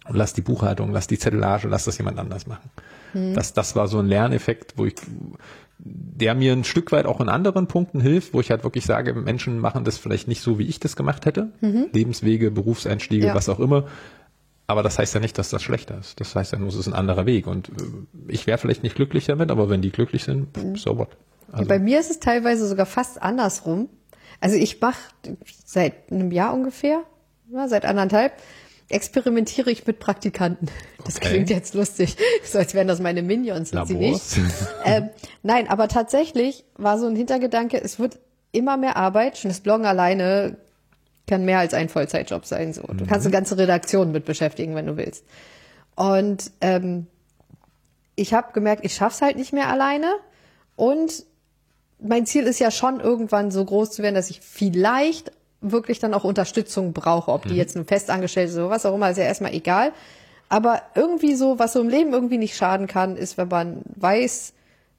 [0.06, 2.70] und lass die Buchhaltung, lass die Zettelage, lass das jemand anders machen.
[3.14, 3.34] Mhm.
[3.34, 4.94] Das, das war so ein Lerneffekt, wo ich
[5.78, 9.14] der mir ein Stück weit auch in anderen Punkten hilft, wo ich halt wirklich sage,
[9.14, 11.52] Menschen machen das vielleicht nicht so, wie ich das gemacht hätte.
[11.60, 11.86] Mhm.
[11.92, 13.34] Lebenswege, Berufseinstiege, ja.
[13.34, 13.86] was auch immer.
[14.66, 16.20] Aber das heißt ja nicht, dass das schlechter ist.
[16.20, 17.46] Das heißt ja nur, es ist ein anderer Weg.
[17.46, 17.72] Und äh,
[18.26, 20.76] ich wäre vielleicht nicht glücklich damit, aber wenn die glücklich sind, mhm.
[20.76, 21.16] so what.
[21.52, 21.68] Also.
[21.68, 23.88] Bei mir ist es teilweise sogar fast andersrum.
[24.40, 25.00] Also ich mache
[25.64, 27.02] seit einem Jahr ungefähr,
[27.50, 28.32] ja, seit anderthalb,
[28.90, 30.68] experimentiere ich mit Praktikanten.
[31.04, 31.28] Das Okay.
[31.28, 34.22] klingt jetzt lustig, so als wären das meine Minions, sind sie nicht.
[34.84, 35.10] ähm,
[35.42, 38.18] nein, aber tatsächlich war so ein Hintergedanke, es wird
[38.52, 39.36] immer mehr Arbeit.
[39.38, 40.56] Schon das Bloggen alleine
[41.26, 42.72] kann mehr als ein Vollzeitjob sein.
[42.72, 42.82] So.
[42.82, 45.24] Du kannst eine ganze Redaktion mit beschäftigen, wenn du willst.
[45.94, 47.06] Und ähm,
[48.14, 50.14] ich habe gemerkt, ich schaff's halt nicht mehr alleine.
[50.76, 51.24] Und
[52.00, 56.14] mein Ziel ist ja schon irgendwann so groß zu werden, dass ich vielleicht wirklich dann
[56.14, 57.32] auch Unterstützung brauche.
[57.32, 59.92] Ob die jetzt nun festangestellt oder was auch immer, ist ja erstmal egal.
[60.48, 64.54] Aber irgendwie so, was so im Leben irgendwie nicht schaden kann, ist, wenn man weiß,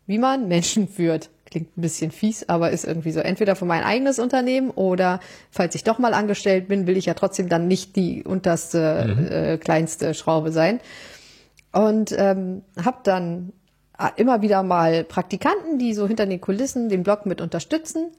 [0.06, 1.30] wie man Menschen führt.
[1.46, 3.22] Klingt ein bisschen fies, aber ist irgendwie so.
[3.22, 7.16] Entweder für mein eigenes Unternehmen oder falls ich doch mal angestellt bin, will ich ja
[7.16, 10.80] trotzdem dann nicht die unterste, äh, kleinste Schraube sein.
[11.72, 13.54] Und ähm, habe dann
[13.98, 18.12] äh, immer wieder mal Praktikanten, die so hinter den Kulissen den Blog mit unterstützen.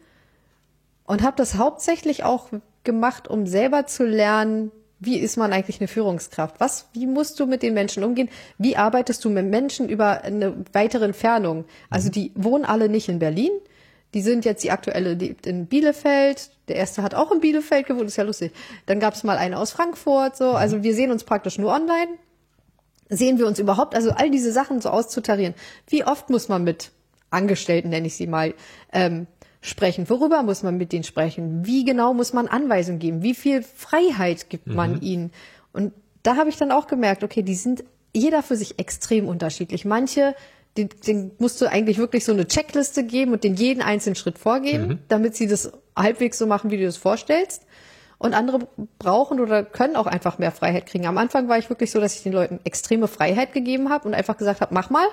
[1.11, 2.51] Und habe das hauptsächlich auch
[2.85, 6.61] gemacht, um selber zu lernen, wie ist man eigentlich eine Führungskraft?
[6.61, 8.29] Was, wie musst du mit den Menschen umgehen?
[8.59, 11.65] Wie arbeitest du mit Menschen über eine weitere Entfernung?
[11.89, 13.51] Also die wohnen alle nicht in Berlin.
[14.15, 16.53] Die sind jetzt die aktuelle lebt in Bielefeld.
[16.69, 18.53] Der erste hat auch in Bielefeld gewohnt, ist ja lustig.
[18.87, 20.37] Dann gab es mal eine aus Frankfurt.
[20.37, 22.19] So, also wir sehen uns praktisch nur online
[23.09, 25.55] sehen wir uns überhaupt, also all diese Sachen so auszutarieren.
[25.89, 26.93] Wie oft muss man mit
[27.31, 28.55] Angestellten, nenne ich sie mal,
[28.93, 29.27] ähm,
[29.61, 30.09] sprechen?
[30.09, 31.67] Worüber muss man mit denen sprechen?
[31.67, 33.23] Wie genau muss man Anweisungen geben?
[33.23, 35.33] Wie viel Freiheit gibt man ihnen?
[35.73, 35.93] Und
[36.23, 39.85] da habe ich dann auch gemerkt, okay, die sind jeder für sich extrem unterschiedlich.
[39.85, 40.35] Manche,
[40.77, 44.39] den, den musst du eigentlich wirklich so eine Checkliste geben und den jeden einzelnen Schritt
[44.39, 47.67] vorgeben, damit sie das halbwegs so machen, wie du das vorstellst.
[48.19, 51.07] Und andere brauchen oder können auch einfach mehr Freiheit kriegen.
[51.07, 54.13] Am Anfang war ich wirklich so, dass ich den Leuten extreme Freiheit gegeben habe und
[54.15, 55.07] einfach gesagt habe, mach mal.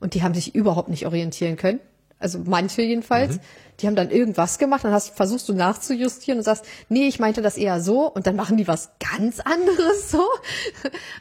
[0.00, 1.80] Und die haben sich überhaupt nicht orientieren können.
[2.22, 3.38] Also manche jedenfalls.
[3.80, 7.42] Die haben dann irgendwas gemacht, dann hast, versuchst du nachzujustieren und sagst, nee, ich meinte
[7.42, 10.24] das eher so und dann machen die was ganz anderes so.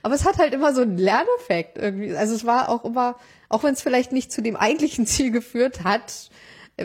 [0.03, 2.15] Aber es hat halt immer so einen Lerneffekt irgendwie.
[2.15, 3.15] Also es war auch immer,
[3.49, 6.29] auch wenn es vielleicht nicht zu dem eigentlichen Ziel geführt hat,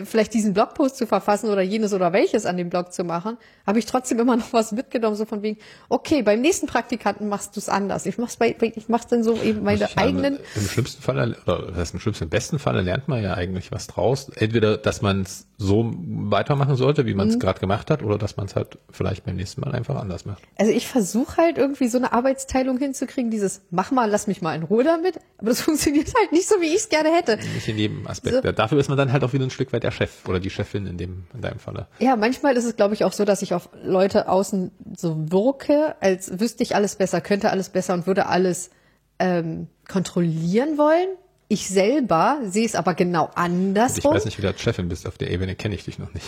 [0.05, 3.79] vielleicht diesen Blogpost zu verfassen oder jenes oder welches an dem Blog zu machen, habe
[3.79, 5.57] ich trotzdem immer noch was mitgenommen, so von wegen,
[5.89, 8.05] okay, beim nächsten Praktikanten machst du es anders.
[8.05, 10.39] Ich mach's bei, ich mach's dann so eben meine Ich meine, eigenen.
[10.55, 13.71] Im schlimmsten Fall, oder das heißt im schlimmsten, im besten Falle lernt man ja eigentlich
[13.71, 14.29] was draus.
[14.35, 17.17] Entweder, dass man es so weitermachen sollte, wie Mhm.
[17.17, 19.95] man es gerade gemacht hat, oder dass man es halt vielleicht beim nächsten Mal einfach
[19.95, 20.43] anders macht.
[20.59, 24.53] Also ich versuche halt irgendwie so eine Arbeitsteilung hinzukriegen, dieses mach mal, lass mich mal
[24.55, 27.37] in Ruhe damit, aber das funktioniert halt nicht so, wie ich es gerne hätte.
[27.55, 28.43] Nicht in jedem Aspekt.
[28.45, 28.51] So.
[28.51, 30.85] Dafür ist man dann halt auch wieder ein Stück weit der Chef oder die Chefin
[30.85, 31.87] in dem, in deinem Falle.
[31.97, 35.95] Ja, manchmal ist es, glaube ich, auch so, dass ich auf Leute außen so wirke,
[36.01, 38.69] als wüsste ich alles besser, könnte alles besser und würde alles
[39.17, 41.07] ähm, kontrollieren wollen.
[41.49, 44.13] Ich selber sehe es aber genau Ich andersrum.
[44.13, 45.07] weiß nicht, wie du Chefin bist.
[45.07, 46.25] Auf der Ebene kenne ich dich noch nicht.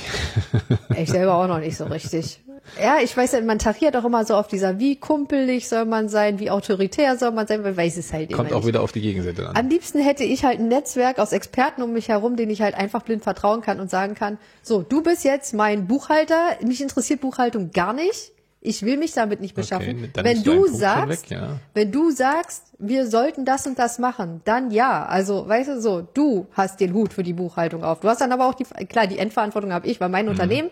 [0.97, 2.39] Ich selber auch noch nicht so richtig.
[2.81, 6.39] Ja, ich weiß man tariert auch immer so auf dieser, wie kumpelig soll man sein,
[6.39, 8.69] wie autoritär soll man sein, man weiß es halt Kommt immer auch nicht.
[8.69, 9.55] wieder auf die Gegenseite an.
[9.55, 12.75] Am liebsten hätte ich halt ein Netzwerk aus Experten um mich herum, denen ich halt
[12.75, 17.21] einfach blind vertrauen kann und sagen kann, so, du bist jetzt mein Buchhalter, mich interessiert
[17.21, 18.31] Buchhaltung gar nicht.
[18.61, 20.09] Ich will mich damit nicht beschaffen.
[20.13, 21.59] dann wenn du sagst, weg, ja.
[21.73, 25.05] wenn du sagst, wir sollten das und das machen, dann ja.
[25.05, 28.01] Also, weißt du, so, du hast den Hut für die Buchhaltung auf.
[28.01, 30.11] Du hast dann aber auch die, klar, die Endverantwortung habe ich, weil Mhm.
[30.11, 30.69] mein Unternehmen,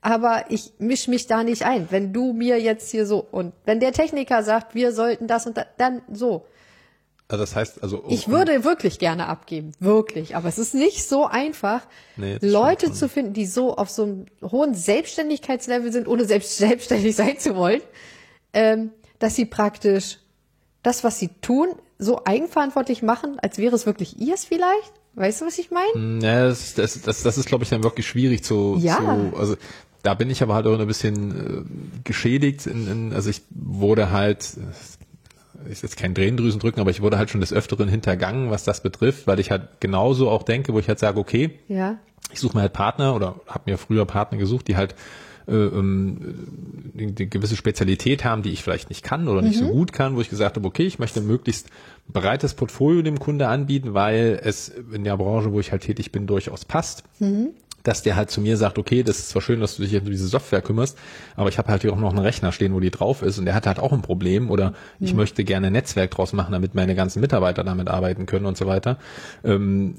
[0.00, 1.88] aber ich misch mich da nicht ein.
[1.90, 5.56] Wenn du mir jetzt hier so, und wenn der Techniker sagt, wir sollten das und
[5.56, 6.46] das, dann so.
[7.34, 10.36] Also das heißt, also um, Ich würde wirklich gerne abgeben, wirklich.
[10.36, 11.82] Aber es ist nicht so einfach,
[12.16, 17.14] Nee, Leute zu finden, die so auf so einem hohen Selbstständigkeitslevel sind, ohne selbst selbstständig
[17.16, 17.80] sein zu wollen,
[18.52, 20.18] ähm, dass sie praktisch
[20.82, 24.92] das, was sie tun, so eigenverantwortlich machen, als wäre es wirklich ihrs vielleicht.
[25.14, 26.26] Weißt du, was ich meine?
[26.26, 28.96] Ja, das, das, das, das ist, glaube ich, dann wirklich schwierig zu, Ja.
[28.96, 29.56] zu also
[30.02, 32.66] da bin ich aber halt auch ein bisschen äh, geschädigt.
[32.66, 34.54] In, in, also ich wurde halt,
[35.68, 38.82] ist jetzt kein Drehendrüsen drücken, aber ich wurde halt schon des Öfteren hintergangen, was das
[38.82, 41.98] betrifft, weil ich halt genauso auch denke, wo ich halt sage, okay, Ja.
[42.32, 44.94] ich suche mir halt Partner oder habe mir früher Partner gesucht, die halt
[45.46, 46.34] äh, ähm,
[46.94, 50.30] gewisse Spezialität haben, die ich vielleicht nicht kann oder nicht so gut kann, wo ich
[50.30, 51.68] gesagt habe, okay, ich möchte ein möglichst
[52.10, 56.26] breites Portfolio dem Kunde anbieten, weil es in der Branche, wo ich halt tätig bin,
[56.26, 57.04] durchaus passt.
[57.84, 60.04] Dass der halt zu mir sagt, okay, das ist zwar schön, dass du dich jetzt
[60.04, 60.98] um diese Software kümmerst,
[61.36, 63.44] aber ich habe halt hier auch noch einen Rechner stehen, wo die drauf ist und
[63.44, 66.74] der hat halt auch ein Problem oder ich möchte gerne ein Netzwerk draus machen, damit
[66.74, 68.98] meine ganzen Mitarbeiter damit arbeiten können und so weiter.
[69.44, 69.94] Ähm,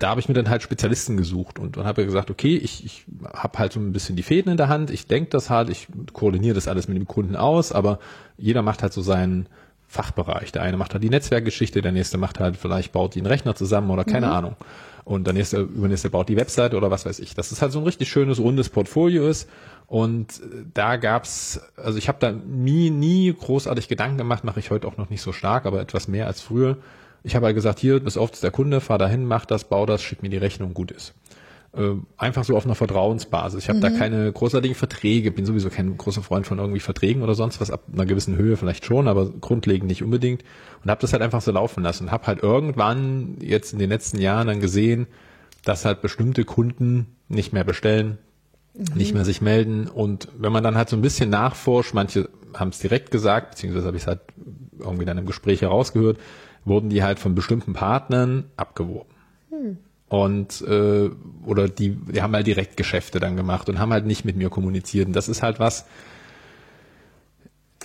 [0.00, 3.04] da habe ich mir dann halt Spezialisten gesucht und, und habe gesagt, okay, ich, ich
[3.32, 5.88] habe halt so ein bisschen die Fäden in der Hand, ich denke das halt, ich
[6.12, 7.98] koordiniere das alles mit dem Kunden aus, aber
[8.38, 9.46] jeder macht halt so seinen
[9.86, 10.52] Fachbereich.
[10.52, 13.54] Der eine macht halt die Netzwerkgeschichte, der nächste macht halt vielleicht baut die einen Rechner
[13.54, 14.32] zusammen oder keine mhm.
[14.32, 14.56] Ahnung.
[15.04, 17.34] Und der nächste, übernächste baut die Website oder was weiß ich.
[17.34, 19.48] Dass es halt so ein richtig schönes, rundes Portfolio ist.
[19.86, 20.40] Und
[20.72, 24.96] da gab's, also ich habe da nie, nie großartig Gedanken gemacht, mache ich heute auch
[24.96, 26.76] noch nicht so stark, aber etwas mehr als früher.
[27.22, 29.86] Ich habe halt gesagt, hier, bis oft ist der Kunde, fahr dahin, mach das, bau
[29.86, 31.12] das, schick mir die Rechnung, gut ist.
[31.72, 33.62] Äh, einfach so auf einer Vertrauensbasis.
[33.62, 33.82] Ich habe mhm.
[33.82, 37.70] da keine großartigen Verträge, bin sowieso kein großer Freund von irgendwie Verträgen oder sonst was,
[37.70, 40.42] ab einer gewissen Höhe vielleicht schon, aber grundlegend nicht unbedingt.
[40.82, 42.04] Und habe das halt einfach so laufen lassen.
[42.04, 45.06] Und habe halt irgendwann jetzt in den letzten Jahren dann gesehen,
[45.64, 48.18] dass halt bestimmte Kunden nicht mehr bestellen,
[48.74, 48.96] mhm.
[48.96, 49.86] nicht mehr sich melden.
[49.86, 53.86] Und wenn man dann halt so ein bisschen nachforscht, manche haben es direkt gesagt, beziehungsweise
[53.86, 54.22] habe ich es halt
[54.80, 56.18] irgendwie dann im Gespräch herausgehört,
[56.64, 59.14] wurden die halt von bestimmten Partnern abgeworben.
[59.52, 59.78] Mhm
[60.10, 61.08] und äh,
[61.46, 64.50] oder die, die haben halt direkt Geschäfte dann gemacht und haben halt nicht mit mir
[64.50, 65.06] kommuniziert.
[65.06, 65.82] Und das ist halt was,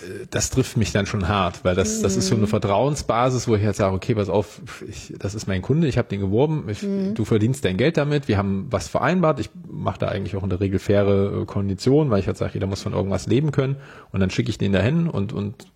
[0.02, 2.50] äh, das trifft mich dann schon hart, weil das, das ist so eine mhm.
[2.50, 6.08] Vertrauensbasis, wo ich halt sage, okay, pass auf, ich, das ist mein Kunde, ich habe
[6.08, 7.14] den geworben, ich, mhm.
[7.14, 10.50] du verdienst dein Geld damit, wir haben was vereinbart, ich mache da eigentlich auch in
[10.50, 13.76] der Regel faire äh, Konditionen, weil ich halt sage, jeder muss von irgendwas leben können
[14.12, 15.68] und dann schicke ich den dahin und, und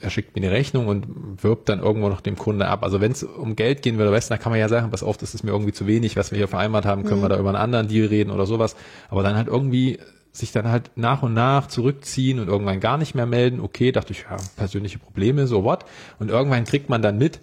[0.00, 2.82] er schickt mir die Rechnung und wirbt dann irgendwo noch dem Kunde ab.
[2.82, 5.16] Also wenn es um Geld gehen würde, weißt, dann kann man ja sagen, pass auf,
[5.16, 7.24] das ist mir irgendwie zu wenig, was wir hier vereinbart haben, können mhm.
[7.24, 8.76] wir da über einen anderen Deal reden oder sowas.
[9.08, 9.98] Aber dann halt irgendwie
[10.32, 13.60] sich dann halt nach und nach zurückziehen und irgendwann gar nicht mehr melden.
[13.60, 15.84] Okay, dachte ich, ja, persönliche Probleme, so what.
[16.18, 17.40] Und irgendwann kriegt man dann mit,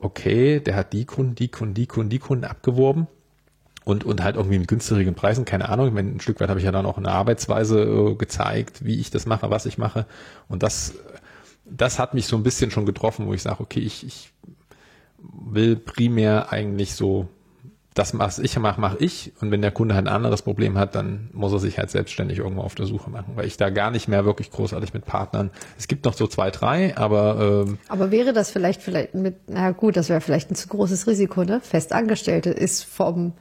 [0.00, 3.06] okay, der hat die Kunden, die Kunden, die Kunden, die Kunden abgeworben
[3.84, 5.86] und, und halt irgendwie mit günstigen Preisen, keine Ahnung.
[5.86, 8.98] Ich meine, ein Stück weit habe ich ja dann auch eine Arbeitsweise äh, gezeigt, wie
[8.98, 10.06] ich das mache, was ich mache.
[10.48, 10.94] Und das
[11.68, 14.32] das hat mich so ein bisschen schon getroffen, wo ich sage, okay, ich, ich
[15.18, 17.28] will primär eigentlich so
[17.96, 19.32] das, was ich mache, mache ich.
[19.40, 22.38] Und wenn der Kunde halt ein anderes Problem hat, dann muss er sich halt selbstständig
[22.38, 25.50] irgendwo auf der Suche machen, weil ich da gar nicht mehr wirklich großartig mit Partnern.
[25.78, 29.70] Es gibt noch so zwei, drei, aber ähm, aber wäre das vielleicht vielleicht mit, na
[29.70, 31.60] gut, das wäre vielleicht ein zu großes Risiko, ne?
[31.62, 33.32] Festangestellte ist vom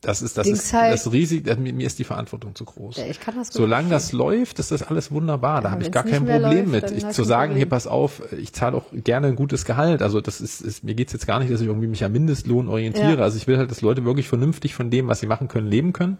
[0.00, 1.56] das ist das Dings ist halt, das Risiko.
[1.56, 2.98] Mir ist die Verantwortung zu groß.
[2.98, 5.56] Ja, ich kann das Solange das läuft, ist das alles wunderbar.
[5.56, 7.04] Ja, da habe ich gar kein Problem läuft, mit.
[7.04, 10.00] Ich, zu sagen, hier pass auf, ich zahle auch gerne ein gutes Gehalt.
[10.02, 12.68] Also das ist, ist mir geht's jetzt gar nicht, dass ich irgendwie mich am Mindestlohn
[12.68, 13.18] orientiere.
[13.18, 13.22] Ja.
[13.22, 15.92] Also ich will halt, dass Leute wirklich vernünftig von dem, was sie machen können, leben
[15.92, 16.18] können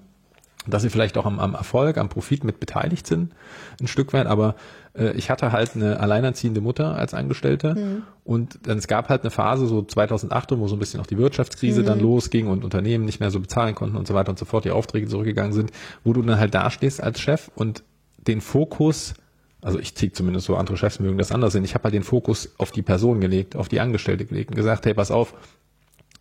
[0.66, 3.32] dass sie vielleicht auch am, am Erfolg, am Profit mit beteiligt sind,
[3.80, 4.55] ein Stück weit, aber
[4.94, 8.02] äh, ich hatte halt eine alleinerziehende Mutter als Angestellte mhm.
[8.24, 11.19] und dann, es gab halt eine Phase, so 2008, wo so ein bisschen auch die
[11.19, 11.86] Wirtschaftskrise mhm.
[11.86, 14.65] dann losging und Unternehmen nicht mehr so bezahlen konnten und so weiter und so fort,
[14.65, 15.70] die Aufträge zurückgegangen sind,
[16.05, 17.82] wo du dann halt dastehst als Chef und
[18.27, 19.15] den Fokus
[19.60, 21.65] also ich ziehe zumindest so, andere Chefs mögen das anders sehen.
[21.65, 24.86] Ich habe halt den Fokus auf die Person gelegt, auf die Angestellte gelegt und gesagt,
[24.86, 25.35] hey, pass auf,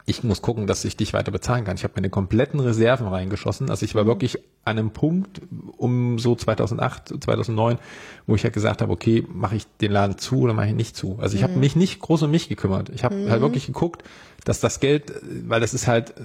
[0.09, 1.75] ich muss gucken, dass ich dich weiter bezahlen kann.
[1.75, 3.69] Ich habe meine kompletten Reserven reingeschossen.
[3.69, 4.07] Also ich war mhm.
[4.07, 5.41] wirklich an einem Punkt
[5.75, 7.77] um so 2008, 2009,
[8.25, 10.95] wo ich halt gesagt habe, okay, mache ich den Laden zu oder mache ich nicht
[10.95, 11.17] zu.
[11.19, 11.49] Also ich mhm.
[11.49, 12.87] habe mich nicht groß um mich gekümmert.
[12.87, 13.29] Ich habe mhm.
[13.29, 14.05] halt wirklich geguckt,
[14.45, 15.11] dass das Geld,
[15.45, 16.21] weil das ist halt, äh,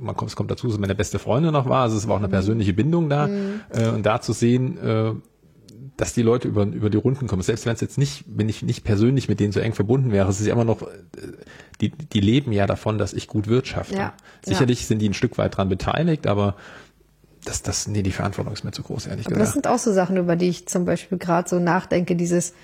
[0.00, 2.20] man kommt, es kommt dazu, dass meine beste Freundin noch war, also es war auch
[2.20, 2.32] eine mhm.
[2.32, 3.26] persönliche Bindung da.
[3.26, 3.60] Mhm.
[3.68, 5.12] Äh, und da zu sehen, äh,
[5.98, 7.42] dass die Leute über, über die Runden kommen.
[7.42, 10.30] Selbst wenn es jetzt nicht, wenn ich nicht persönlich mit denen so eng verbunden wäre,
[10.30, 10.88] es ist ja immer noch,
[11.80, 13.96] die, die leben ja davon, dass ich gut wirtschafte.
[13.96, 14.14] Ja,
[14.46, 14.86] Sicherlich ja.
[14.86, 16.54] sind die ein Stück weit dran beteiligt, aber
[17.44, 19.48] das, das, nee, die Verantwortung ist mir zu groß, ehrlich aber gesagt.
[19.48, 22.54] Das sind auch so Sachen, über die ich zum Beispiel gerade so nachdenke, dieses,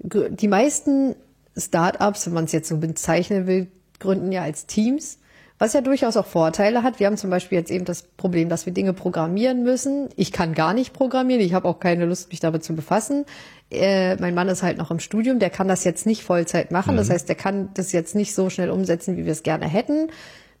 [0.00, 1.16] die meisten
[1.56, 3.68] Startups, wenn man es jetzt so bezeichnen will,
[3.98, 5.18] gründen ja als Teams
[5.58, 7.00] was ja durchaus auch Vorteile hat.
[7.00, 10.08] Wir haben zum Beispiel jetzt eben das Problem, dass wir Dinge programmieren müssen.
[10.16, 11.42] Ich kann gar nicht programmieren.
[11.42, 13.24] Ich habe auch keine Lust, mich damit zu befassen.
[13.70, 15.40] Äh, mein Mann ist halt noch im Studium.
[15.40, 16.94] Der kann das jetzt nicht Vollzeit machen.
[16.94, 16.98] Mhm.
[16.98, 20.10] Das heißt, der kann das jetzt nicht so schnell umsetzen, wie wir es gerne hätten.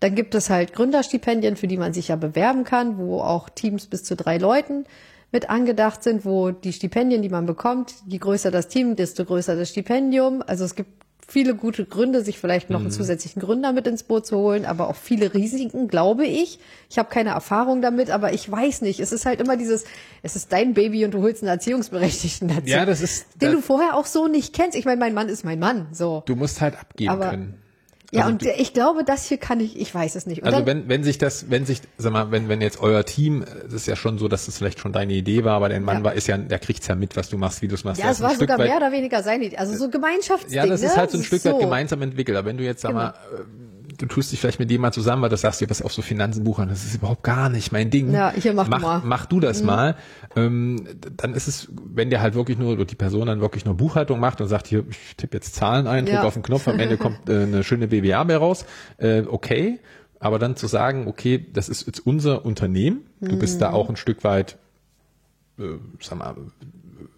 [0.00, 3.86] Dann gibt es halt Gründerstipendien, für die man sich ja bewerben kann, wo auch Teams
[3.86, 4.84] bis zu drei Leuten
[5.30, 9.56] mit angedacht sind, wo die Stipendien, die man bekommt, je größer das Team, desto größer
[9.56, 10.42] das Stipendium.
[10.46, 10.90] Also es gibt
[11.30, 12.92] viele gute Gründe, sich vielleicht noch einen mhm.
[12.92, 16.58] zusätzlichen Gründer mit ins Boot zu holen, aber auch viele Risiken, glaube ich.
[16.88, 18.98] Ich habe keine Erfahrung damit, aber ich weiß nicht.
[18.98, 19.84] Es ist halt immer dieses,
[20.22, 22.62] es ist dein Baby und du holst einen Erziehungsberechtigten dazu.
[22.64, 23.26] Ja, das ist.
[23.40, 24.74] Den das du vorher auch so nicht kennst.
[24.76, 25.88] Ich meine, mein Mann ist mein Mann.
[25.92, 26.22] So.
[26.24, 27.62] Du musst halt abgeben aber, können.
[28.10, 30.42] Ja, also und ich glaube, das hier kann ich, ich weiß es nicht.
[30.42, 33.44] Und also wenn, wenn sich das, wenn sich, sag mal, wenn, wenn jetzt euer Team,
[33.64, 35.98] das ist ja schon so, dass das vielleicht schon deine Idee war, aber dein Mann
[35.98, 36.04] ja.
[36.04, 38.00] war, ist ja, der kriegt's ja mit, was du machst, wie du es machst.
[38.00, 39.58] Ja, es war sogar weit, mehr oder weniger seine Idee.
[39.58, 40.56] Also so Gemeinschaftsding.
[40.56, 40.86] Ja, das ne?
[40.86, 41.52] ist halt so ein Stück so.
[41.52, 42.38] weit gemeinsam entwickelt.
[42.38, 43.02] Aber wenn du jetzt, sag genau.
[43.02, 43.14] mal,
[43.98, 46.44] du tust dich vielleicht mit jemand zusammen, weil du sagst, dir was auf so Finanzen
[46.44, 48.12] buchern, das ist überhaupt gar nicht mein Ding.
[48.12, 49.02] Ja, hier mach, mach du mal.
[49.04, 49.66] Mach du das mhm.
[49.66, 49.96] mal.
[50.36, 50.84] Ähm,
[51.16, 54.20] dann ist es, wenn der halt wirklich nur, oder die Person dann wirklich nur Buchhaltung
[54.20, 56.24] macht und sagt, hier, ich tippe jetzt Zahlen ein, drücke ja.
[56.24, 58.64] auf den Knopf, am Ende kommt äh, eine schöne BWA mehr raus,
[58.98, 59.80] äh, okay.
[60.20, 63.74] Aber dann zu sagen, okay, das ist jetzt unser Unternehmen, du bist da mhm.
[63.74, 64.56] auch ein Stück weit,
[65.58, 65.62] äh,
[66.00, 66.34] sag mal,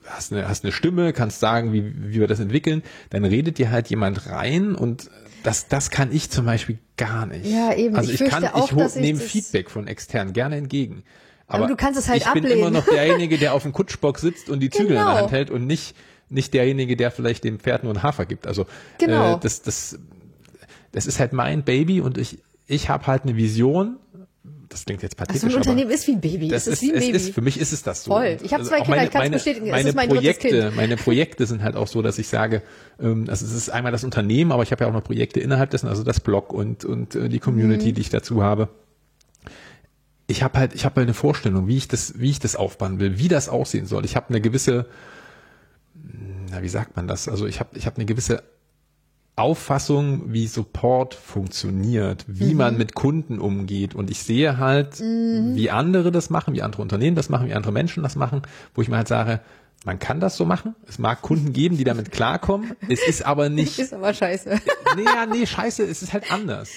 [0.04, 3.70] hast eine, hast eine Stimme, kannst sagen, wie, wie wir das entwickeln, dann redet dir
[3.70, 5.10] halt jemand rein und
[5.42, 7.46] das, das kann ich zum Beispiel gar nicht.
[7.46, 7.96] Ja, eben.
[7.96, 11.02] Also Ich ich, kann, auch, ich ich nehme Feedback von extern gerne entgegen.
[11.46, 12.58] Aber du kannst es halt ich bin ablehnen.
[12.60, 15.12] immer noch derjenige, der auf dem Kutschbock sitzt und die Zügel in Genau.
[15.12, 15.96] der Hand hält und nicht,
[16.28, 18.46] nicht derjenige, der vielleicht dem Pferd nur einen Hafer gibt.
[18.46, 18.66] Also
[18.98, 19.34] Genau.
[19.34, 19.98] äh, das, das,
[20.92, 23.96] das ist halt mein Baby und ich, ich habe halt eine Vision.
[24.70, 26.48] Das klingt jetzt pathetisch, Also ein Unternehmen ist wie ein Baby.
[26.48, 27.16] das es ist, ist wie ein es Baby.
[27.16, 28.12] ist, für mich ist es das so.
[28.12, 28.38] Voll.
[28.42, 29.66] Ich hab Also zwei Kinder, meine, ich kann's meine, bestätigen.
[29.66, 32.62] Es Meine ist mein drittes Projekte, meine Projekte sind halt auch so, dass ich sage,
[33.00, 35.70] ähm, also es ist einmal das Unternehmen, aber ich habe ja auch noch Projekte innerhalb
[35.70, 37.94] dessen, also das Blog und, und äh, die Community, Mhm.
[37.96, 38.68] die ich dazu habe.
[40.26, 43.00] Ich habe halt, ich habe halt eine Vorstellung, wie ich das, wie ich das aufbauen
[43.00, 44.04] will, wie das aussehen soll.
[44.04, 44.86] Ich habe eine gewisse,
[46.50, 47.28] na, wie sagt man das?
[47.28, 48.42] Also ich habe, ich habe eine gewisse
[49.40, 53.94] Auffassung, wie Support funktioniert, wie man mit Kunden umgeht.
[53.94, 57.72] Und ich sehe halt, wie andere das machen, wie andere Unternehmen das machen, wie andere
[57.72, 58.42] Menschen das machen,
[58.74, 59.40] wo ich mir halt sage,
[59.84, 60.74] man kann das so machen.
[60.86, 62.72] Es mag Kunden geben, die damit klarkommen.
[62.88, 64.50] Es ist aber nicht, ist aber scheiße.
[64.96, 66.70] nee, ja, nee, scheiße, es ist halt anders.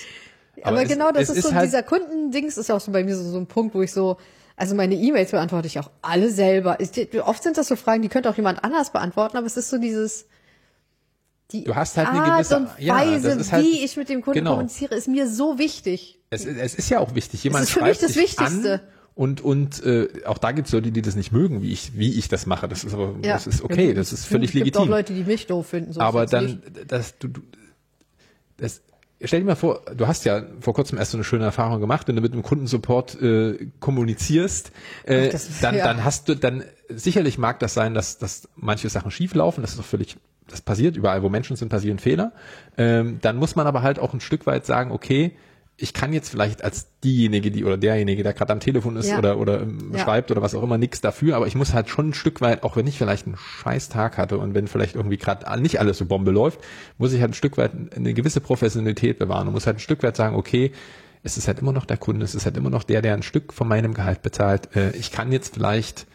[0.64, 3.16] Aber, es- genau das es ist so, halt, dieser Kundendings ist auch so bei mir
[3.18, 4.18] so, so ein Punkt, wo ich so,
[4.56, 6.78] also meine E-Mails beantworte ich auch alle selber.
[6.80, 6.92] Ich,
[7.22, 9.78] oft sind das so Fragen, die könnte auch jemand anders beantworten, aber es ist so
[9.80, 10.28] dieses,
[11.54, 14.10] die Du hast halt eine Art gewisse- und ja, Weise, ist halt- wie ich mit
[14.10, 14.52] dem Kunden genau.
[14.56, 16.20] kommuniziere, ist mir so wichtig.
[16.30, 17.44] Es, ist- es ist ja auch wichtig.
[17.44, 18.74] Jemand ist für mich das Wichtigste.
[18.74, 18.80] An
[19.16, 22.14] und und äh, auch da gibt es Leute, die das nicht mögen, wie ich wie
[22.18, 22.68] ich das mache.
[22.68, 23.34] Das ist aber Ja.
[23.34, 24.82] das ist okay, Ja, das ist völlig es gibt legitim.
[24.82, 25.94] auch Leute, die mich doof finden.
[25.94, 26.62] So ist aber es dann, nicht.
[26.92, 27.42] das, du, du,
[28.58, 28.82] das,
[29.24, 32.08] stell dir mal vor, du hast ja vor kurzem erst so eine schöne Erfahrung gemacht,
[32.08, 34.72] wenn du mit einem Kundensupport äh, kommunizierst,
[35.06, 35.84] äh, Ach, das- dann, ja.
[35.86, 39.72] dann hast du, dann sicherlich mag das sein, dass, dass manche Sachen schief laufen, das
[39.72, 40.18] ist doch völlig,
[40.48, 42.34] das passiert, überall wo Menschen sind, passieren Fehler.
[42.78, 45.32] Ähm, dann muss man aber halt auch ein Stück weit sagen, okay,
[45.76, 49.18] ich kann jetzt vielleicht als diejenige, die oder derjenige, der gerade am Telefon ist Ja.
[49.18, 50.00] oder oder ähm, Ja.
[50.00, 52.62] schreibt oder was auch immer, nichts dafür, aber ich muss halt schon ein Stück weit,
[52.62, 55.98] auch wenn ich vielleicht einen scheiß Tag hatte und wenn vielleicht irgendwie gerade nicht alles
[55.98, 56.60] so Bombe läuft,
[57.00, 60.04] muss ich halt ein Stück weit eine gewisse Professionalität bewahren und muss halt ein Stück
[60.04, 60.72] weit sagen, okay,
[61.24, 63.24] es ist halt immer noch der Kunde, es ist halt immer noch der, der ein
[63.24, 64.76] Stück von meinem Gehalt bezahlt.
[64.76, 66.06] Äh, ich kann jetzt vielleicht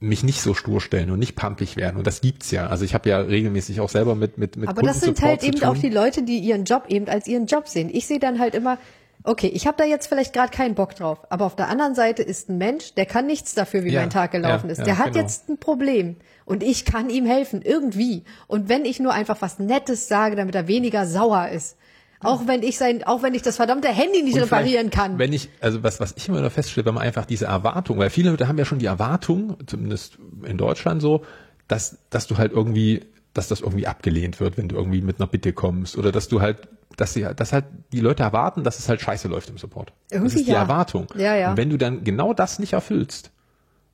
[0.00, 1.98] mich nicht so stur stellen und nicht pampig werden.
[1.98, 2.66] Und das gibt's ja.
[2.66, 5.62] Also ich habe ja regelmäßig auch selber mit mit mit Aber das sind halt eben
[5.62, 7.90] auch die Leute, die ihren Job eben als ihren Job sehen.
[7.92, 8.78] Ich sehe dann halt immer,
[9.24, 12.22] okay, ich habe da jetzt vielleicht gerade keinen Bock drauf, aber auf der anderen Seite
[12.22, 14.78] ist ein Mensch, der kann nichts dafür, wie Ja, mein Tag gelaufen ja, ist.
[14.78, 15.18] ja, Der hat genau.
[15.20, 16.16] jetzt ein Problem
[16.46, 18.24] und ich kann ihm helfen, irgendwie.
[18.46, 21.76] Und wenn ich nur einfach was Nettes sage, damit er weniger sauer ist,
[22.22, 25.18] auch wenn ich sein, auch wenn ich das verdammte Handy nicht reparieren kann.
[25.18, 28.10] Wenn ich, also was, was ich immer noch feststelle, wenn man einfach diese Erwartung, weil
[28.10, 31.24] viele Leute haben ja schon die Erwartung, zumindest in Deutschland so,
[31.68, 35.26] dass, dass du halt irgendwie, dass das irgendwie abgelehnt wird, wenn du irgendwie mit einer
[35.26, 38.88] Bitte kommst oder dass du halt, dass sie, dass halt die Leute erwarten, dass es
[38.88, 39.92] halt scheiße läuft im Support.
[40.08, 40.58] das Irgendwie ist die ja.
[40.58, 41.06] Erwartung.
[41.16, 41.50] Ja, ja.
[41.50, 43.30] Und wenn du dann genau das nicht erfüllst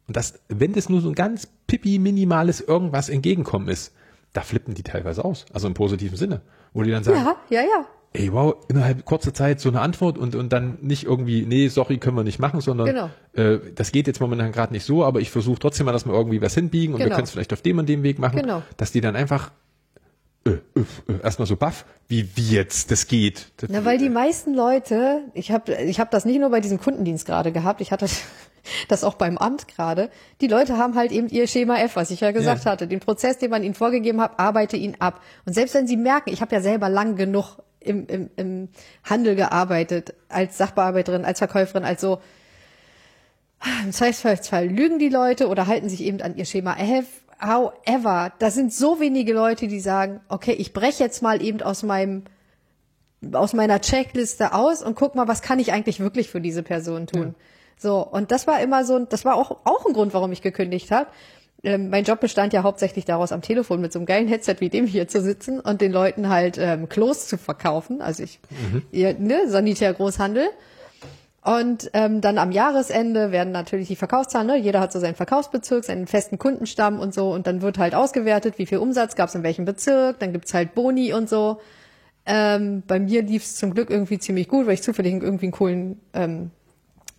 [0.09, 3.93] und das, wenn das nur so ein ganz pipi minimales irgendwas entgegenkommen ist,
[4.33, 6.43] da flippen die teilweise aus, also im positiven Sinne,
[6.73, 7.87] wo die dann sagen, ja, ja, ja.
[8.17, 11.99] Ey, wow, innerhalb kurzer Zeit so eine Antwort und, und dann nicht irgendwie, nee, sorry,
[11.99, 13.11] können wir nicht machen, sondern Genau.
[13.35, 16.13] äh, das geht jetzt momentan gerade nicht so, aber ich versuche trotzdem mal, dass wir
[16.15, 17.17] irgendwie was hinbiegen und wir Genau.
[17.17, 18.63] können es vielleicht auf dem und dem Weg machen, Genau.
[18.77, 19.51] dass die dann einfach
[20.45, 20.59] äh, äh,
[21.09, 23.49] äh, erstmal so baff, wie, wie jetzt, das geht.
[23.57, 26.79] Das, Na, weil die meisten Leute, ich habe ich hab das nicht nur bei diesem
[26.81, 28.07] Kundendienst gerade gehabt, ich hatte
[28.89, 30.09] das auch beim Amt gerade.
[30.41, 32.71] Die Leute haben halt eben ihr Schema F, was ich ja gesagt Ja.
[32.71, 32.87] hatte.
[32.87, 35.21] Den Prozess, den man ihnen vorgegeben hat, arbeite ihn ab.
[35.47, 37.57] Und selbst wenn sie merken, ich habe ja selber lang genug
[37.87, 38.69] im, im, im
[39.05, 42.21] Handel gearbeitet, als Sachbearbeiterin, als Verkäuferin, als so,
[43.85, 46.77] im Zweifelsfall lügen die Leute oder halten sich eben an ihr Schema.
[47.41, 51.83] However, da sind so wenige Leute, die sagen, okay, ich breche jetzt mal eben aus
[51.83, 52.25] meinem
[53.33, 57.07] aus meiner Checkliste aus und guck mal, was kann ich eigentlich wirklich für diese Person
[57.07, 57.35] tun.
[57.79, 60.91] So, und das war immer so, das war auch, auch ein Grund, warum ich gekündigt
[60.91, 61.11] habe.
[61.63, 64.69] Ähm, mein Job bestand ja hauptsächlich daraus, am Telefon mit so einem geilen Headset wie
[64.69, 68.03] dem hier zu sitzen und den Leuten halt ähm, Klos zu verkaufen.
[68.03, 68.41] Also ich,
[68.93, 70.49] ihr, ne, Sanitär Großhandel.
[71.43, 74.57] Und ähm, dann am Jahresende werden natürlich die Verkaufszahlen, ne?
[74.57, 77.33] jeder hat so seinen Verkaufsbezirk, seinen festen Kundenstamm und so.
[77.33, 80.19] Und dann wird halt ausgewertet, wie viel Umsatz gab es in welchem Bezirk.
[80.19, 81.61] Dann gibt's halt Boni und so.
[82.27, 86.01] Ähm, bei mir lief's zum Glück irgendwie ziemlich gut, weil ich zufällig irgendwie einen coolen
[86.13, 86.51] ähm,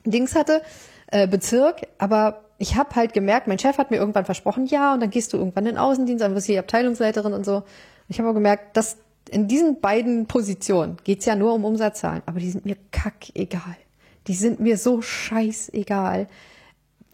[0.03, 0.61] Dings hatte,
[1.07, 1.87] äh, Bezirk.
[1.97, 5.33] Aber ich habe halt gemerkt, mein Chef hat mir irgendwann versprochen, ja, und dann gehst
[5.33, 7.63] du irgendwann in den Außendienst, dann wirst du die Abteilungsleiterin und so.
[8.07, 8.97] Ich habe aber gemerkt, dass
[9.29, 13.75] in diesen beiden Positionen geht's ja nur um Umsatzzahlen, aber die sind mir kackegal.
[14.27, 16.27] Die sind mir so scheißegal.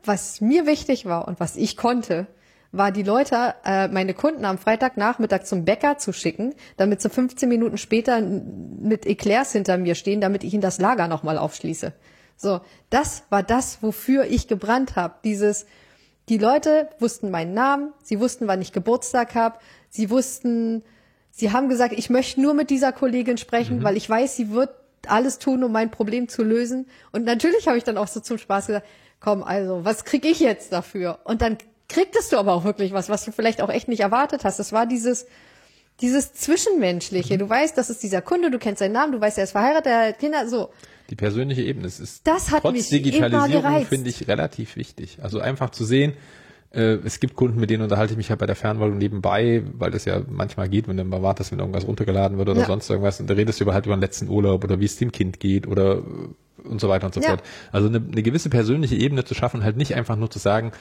[0.03, 2.27] Was mir wichtig war und was ich konnte,
[2.71, 7.47] war die Leute, äh, meine Kunden am Freitagnachmittag zum Bäcker zu schicken, damit sie 15
[7.47, 11.93] Minuten später mit Eclairs hinter mir stehen, damit ich ihnen das Lager nochmal aufschließe.
[12.35, 15.15] So, das war das, wofür ich gebrannt habe.
[15.23, 15.65] Dieses,
[16.29, 20.81] Die Leute wussten meinen Namen, sie wussten, wann ich Geburtstag habe, sie wussten,
[21.31, 23.83] sie haben gesagt, ich möchte nur mit dieser Kollegin sprechen, Mhm.
[23.83, 24.69] weil ich weiß, sie wird
[25.07, 26.87] alles tun, um mein Problem zu lösen.
[27.11, 28.87] Und natürlich habe ich dann auch so zum Spaß gesagt,
[29.19, 31.19] komm, also, was krieg ich jetzt dafür?
[31.25, 31.57] Und dann
[31.89, 34.59] kriegtest du aber auch wirklich was, was du vielleicht auch echt nicht erwartet hast.
[34.59, 35.25] Das war dieses,
[36.03, 36.35] dieses Mhm.
[36.35, 37.37] Zwischenmenschliche.
[37.39, 39.87] Du weißt, das ist dieser Kunde, du kennst seinen Namen, du weißt, er ist verheiratet,
[39.87, 40.69] er hat Kinder, so.
[41.09, 45.17] Die persönliche Ebene, das ist Das hat trotz mich Digitalisierung finde ich relativ wichtig.
[45.21, 46.13] Also einfach zu sehen,
[46.71, 49.91] äh, es gibt Kunden, mit denen unterhalte ich mich halt bei der Fernwartung nebenbei, weil
[49.91, 52.65] das ja manchmal geht, wenn du mal wartest, wenn irgendwas runtergeladen wird oder Ja.
[52.67, 54.97] sonst irgendwas und da redest du über halt über den letzten Urlaub oder wie es
[54.97, 57.29] dem Kind geht oder äh, und so weiter und so Ja.
[57.29, 57.43] fort.
[57.71, 60.71] Also eine, eine gewisse persönliche Ebene zu schaffen, halt nicht einfach nur zu sagen,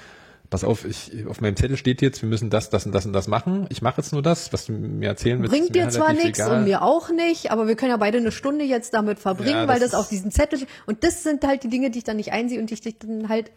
[0.53, 3.15] pass auf, ich, auf meinem Zettel steht jetzt, wir müssen das, das und das und
[3.15, 3.67] das machen.
[3.71, 5.51] Ich mache jetzt nur das, was du mir erzählen willst.
[5.51, 8.65] Bringt dir zwar nichts und mir auch nicht, aber wir können ja beide eine Stunde
[8.67, 10.69] jetzt damit verbringen, Ja, weil das das auf diesen Zettel steht.
[10.87, 13.31] Und das sind halt die Dinge, die ich dann nicht einsehe und die ich dann
[13.31, 13.51] halt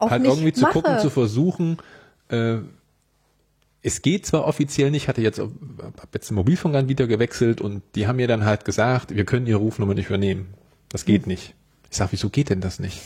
[0.00, 0.72] auch halt nicht irgendwie zu mache.
[0.72, 1.78] gucken, zu versuchen,
[2.30, 2.56] äh,
[3.80, 8.16] es geht zwar offiziell nicht, hatte jetzt, hab jetzt einen Mobilfunkanbieter gewechselt und die haben
[8.16, 10.52] mir dann halt gesagt, wir können ihre Rufnummer nicht übernehmen.
[10.88, 11.28] Das geht Hm.
[11.28, 11.54] nicht.
[11.90, 13.00] Ich sag, wieso geht denn das nicht?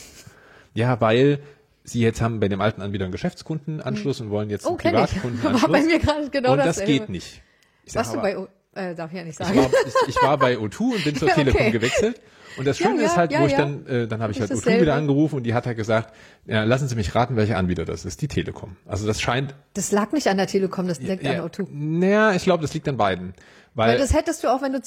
[0.75, 1.41] Ja, weil
[1.85, 4.83] sie jetzt haben bei dem alten Anbieter einen Geschäftskundenanschluss und wollen jetzt Oh, einen ich.
[4.85, 5.63] Privatkundenanschluss.
[5.63, 6.93] War bei mir gerade genau und das dasselbe.
[6.93, 7.43] geht nicht.
[7.85, 9.59] Ich sag, Warst du aber- bei, O- äh, darf ich ja nicht ich sagen.
[9.59, 11.45] war, ich, ich war bei O2 und bin zur Ja, okay.
[11.45, 12.21] Telekom gewechselt.
[12.59, 13.59] Und das Ja, Schöne ja, ist halt, ja, wo ich ja.
[13.59, 14.83] dann, äh, dann habe ich Ist halt O2 dasselbe.
[14.83, 16.15] wieder angerufen und die hat halt gesagt,
[16.47, 18.21] ja, lassen Sie mich raten, welcher Anbieter das ist.
[18.21, 18.77] Die Telekom.
[18.87, 21.67] Also das scheint, Das lag nicht an der Telekom, das liegt ja, an O2.
[21.71, 23.33] naja, ich glaube, das liegt an beiden.
[23.75, 24.83] Weil, Weil das hättest du auch, wenn du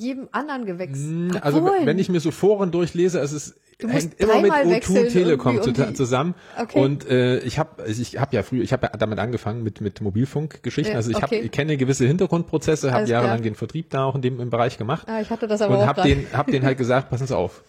[0.00, 3.54] jedem anderen gewechselt also Obwohl, wenn ich mir so Foren durchlese, es ist
[3.88, 6.34] hängt immer mit dreimal O2 wechseln und Telekom zu, um zusammen.
[6.58, 6.80] Okay.
[6.80, 10.00] Und äh, ich habe ich hab ja früher, ich habe ja damit angefangen mit mit
[10.00, 10.92] Mobilfunkgeschichten.
[10.92, 11.24] Ja, also ich okay.
[11.24, 13.44] habe ich kenne gewisse Hintergrundprozesse, habe jahrelang klar.
[13.44, 15.06] den Vertrieb da auch in dem im Bereich gemacht.
[15.08, 17.36] Ah, ich hatte das aber und auch hab den hab den halt gesagt, passen Sie
[17.36, 17.62] auf.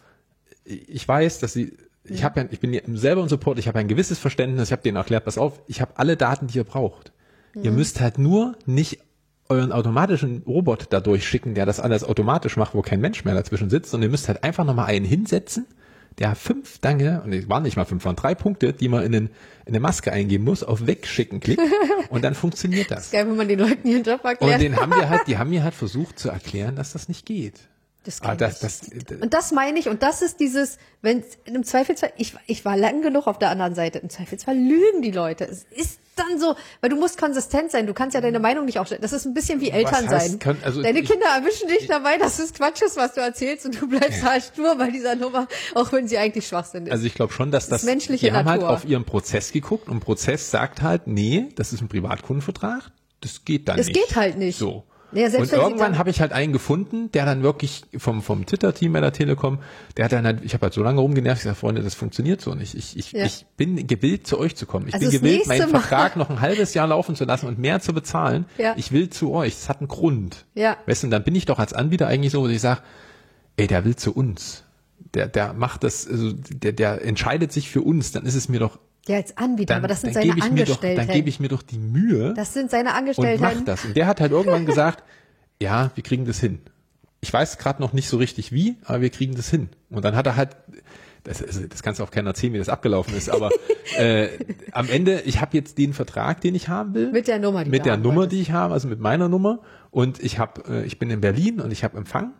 [0.65, 3.77] Ich weiß, dass Sie ich habe ja, ich bin ja selber im Support, ich habe
[3.79, 6.63] ein gewisses Verständnis, ich habe denen erklärt, pass auf, ich habe alle Daten, die ihr
[6.63, 7.11] braucht.
[7.53, 7.63] Mhm.
[7.63, 8.99] Ihr müsst halt nur nicht
[9.51, 13.69] euren automatischen Robot da durchschicken, der das alles automatisch macht, wo kein Mensch mehr dazwischen
[13.69, 15.65] sitzt, und ihr müsst halt einfach nochmal einen hinsetzen,
[16.19, 19.11] der fünf Danke, und es waren nicht mal fünf, waren drei Punkte, die man in,
[19.11, 19.25] den,
[19.65, 21.61] in eine Maske eingeben muss, auf Wegschicken klickt,
[22.09, 23.11] und dann funktioniert das.
[23.11, 24.55] Geil, wenn man den Leuten ihren Job erklärt.
[24.55, 27.25] Und den haben wir halt, die haben mir halt versucht zu erklären, dass das nicht
[27.25, 27.59] geht.
[28.03, 29.03] Das Ah, kenn das, ich.
[29.05, 32.75] das, Und das meine ich, und das ist dieses, wenn im Zweifelsfall, ich, ich war
[32.75, 35.45] lang genug auf der anderen Seite, im Zweifelsfall lügen die Leute.
[35.45, 38.79] Es ist dann so, weil du musst konsistent sein, du kannst ja deine Meinung nicht
[38.79, 39.01] aufstellen.
[39.01, 40.39] Das ist ein bisschen wie Eltern sein.
[40.39, 43.65] kann- also Deine ich- Kinder erwischen dich dabei, dass es Quatsch ist, was du erzählst,
[43.65, 46.91] und du bleibst halt stur bei dieser Nummer, auch wenn sie eigentlich Schwachsinn ist.
[46.91, 49.87] Also ich glaube schon, dass das, ist menschliche die haben halt auf ihren Prozess geguckt
[49.89, 53.95] und Prozess sagt halt, nee, das ist ein Privatkundenvertrag, das geht dann Es nicht.
[54.07, 54.57] geht halt nicht.
[54.57, 54.83] So.
[55.13, 59.01] Selbst und irgendwann habe ich halt einen gefunden, der dann wirklich vom vom Twitter-Team bei
[59.01, 59.59] der Telekom,
[59.97, 62.39] der hat dann halt, ich habe halt so lange rumgenervt, ich sage, Freunde, das funktioniert
[62.41, 62.75] so nicht.
[62.75, 63.25] Ich, ich, Ja.
[63.25, 64.87] ich bin gewillt, zu euch zu kommen.
[64.87, 67.59] Ich Also bin gewillt, meinen Mal- Vertrag noch ein halbes Jahr laufen zu lassen und
[67.59, 68.45] mehr zu bezahlen.
[68.57, 68.73] Ja.
[68.77, 69.53] Ich will zu euch.
[69.55, 70.45] Das hat einen Grund.
[70.55, 70.77] Ja.
[70.85, 72.81] Weißt du, und dann bin ich doch als Anbieter eigentlich so, dass ich sage,
[73.57, 74.63] ey, der will zu uns.
[75.13, 78.59] Der, der macht das, also der, der entscheidet sich für uns, dann ist es mir
[78.59, 81.07] doch ja, als Anbieter, dann, aber das sind seine mir doch, Angestellten.
[81.07, 83.43] dann gebe ich mir doch die Mühe das sind seine und Angestellten.
[83.43, 83.85] mach das.
[83.85, 85.03] Und der hat halt irgendwann gesagt,
[85.61, 86.59] ja, wir kriegen das hin.
[87.19, 89.69] Ich weiß gerade noch nicht so richtig wie, aber wir kriegen das hin.
[89.89, 90.55] Und dann hat er halt,
[91.23, 93.49] das, das kannst du auch keiner erzählen, wie das abgelaufen ist, aber
[93.97, 94.29] äh,
[94.71, 97.11] am Ende, ich habe jetzt den Vertrag, den ich haben will.
[97.11, 98.37] Mit der Nummer, die Mit der Nummer, wolltest.
[98.37, 99.59] die ich habe, also mit meiner Nummer.
[99.91, 102.33] Und ich habe, äh, ich bin in Berlin und ich habe Empfang.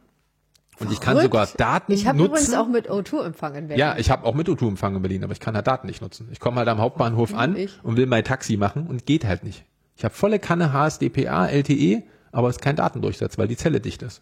[0.82, 1.34] Und ich kann Verrückt.
[1.34, 2.32] sogar Daten Ich habe nutzen.
[2.32, 3.80] übrigens auch mit O2 Empfang in Berlin.
[3.80, 6.02] Ja, ich habe auch mit O2 Empfang in Berlin, aber ich kann halt Daten nicht
[6.02, 6.28] nutzen.
[6.32, 7.72] Ich komme halt am Hauptbahnhof an ich.
[7.84, 9.64] und will mein Taxi machen und geht halt nicht.
[9.95, 14.02] Ich habe volle Kanne HSDPA, LTE, aber es ist kein Datendurchsatz, weil die Zelle dicht
[14.02, 14.22] ist.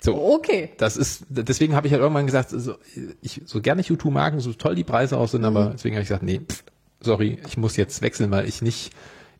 [0.00, 0.70] So, Okay.
[0.78, 2.74] das ist, deswegen habe ich halt irgendwann gesagt, so,
[3.20, 5.46] ich, so gerne ich U2 mag, so toll die Preise auch sind, Mhm.
[5.46, 6.64] aber deswegen habe ich gesagt, nee, pff,
[7.00, 8.92] sorry, ich muss jetzt wechseln, weil ich nicht,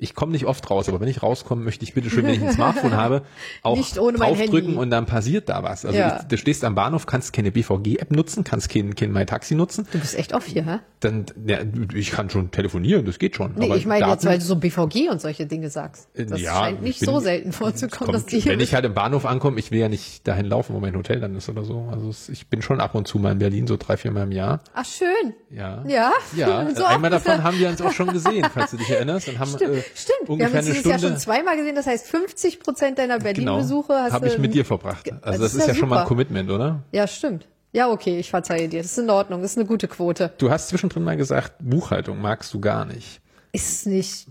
[0.02, 2.42] ich komme nicht oft raus, aber wenn ich rauskomme, möchte ich bitte schön, wenn ich
[2.42, 3.22] ein Smartphone habe,
[3.62, 5.84] auch draufdrücken und dann passiert da was.
[5.84, 6.18] Also Ja.
[6.20, 9.98] ich, du stehst am Bahnhof, kannst keine BVG-App nutzen, kannst kein, kein MyTaxi nutzen, Du
[9.98, 10.78] bist echt off hier, hä?
[11.00, 11.58] dann, ja,
[11.94, 13.54] ich kann schon telefonieren, das geht schon.
[13.56, 16.08] Nee, aber ich meine jetzt, weil du so BVG und solche Dinge sagst.
[16.14, 18.84] Das Ja, scheint nicht ich bin- so selten vorzukommen, dass Kommt, die wenn ich halt
[18.84, 21.64] im Bahnhof ankomme, ich will ja nicht dahin laufen, wo mein Hotel dann ist oder
[21.64, 21.88] so.
[21.90, 24.32] Also ich bin schon ab und zu mal in Berlin, so drei, vier Mal im
[24.32, 24.60] Jahr.
[24.74, 25.34] Ach schön.
[25.50, 25.84] Ja.
[25.86, 26.12] Ja.
[26.36, 27.26] Ja, So einmal oft.
[27.26, 29.28] davon haben wir uns auch schon gesehen, falls du dich erinnerst.
[29.28, 30.28] Und haben Stimmt, äh, stimmt.
[30.38, 31.74] Wir haben ungefähr uns Jahr Stunde schon zweimal gesehen.
[31.74, 35.04] Das heißt, 50 Prozent deiner genau, Berlin-Besuche hast habe ich mit dir verbracht.
[35.04, 36.06] Ge- Also das das, ist ja, schon mal ein.
[36.06, 36.82] Commitment, oder?
[36.92, 37.46] Ja, stimmt.
[37.72, 38.82] Ja, okay, ich verzeihe dir.
[38.82, 39.40] Das ist in Ordnung.
[39.42, 40.32] Das ist eine gute Quote.
[40.38, 43.20] Du hast zwischendrin mal gesagt, Buchhaltung magst du gar nicht.
[43.54, 44.26] Ist nicht.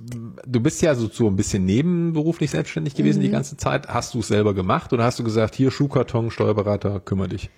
[0.47, 3.23] Du bist ja so, so ein bisschen nebenberuflich selbstständig gewesen Mhm.
[3.23, 3.88] die ganze Zeit.
[3.88, 7.49] Hast du es selber gemacht oder hast du gesagt, hier Schuhkarton, Steuerberater, kümmere dich?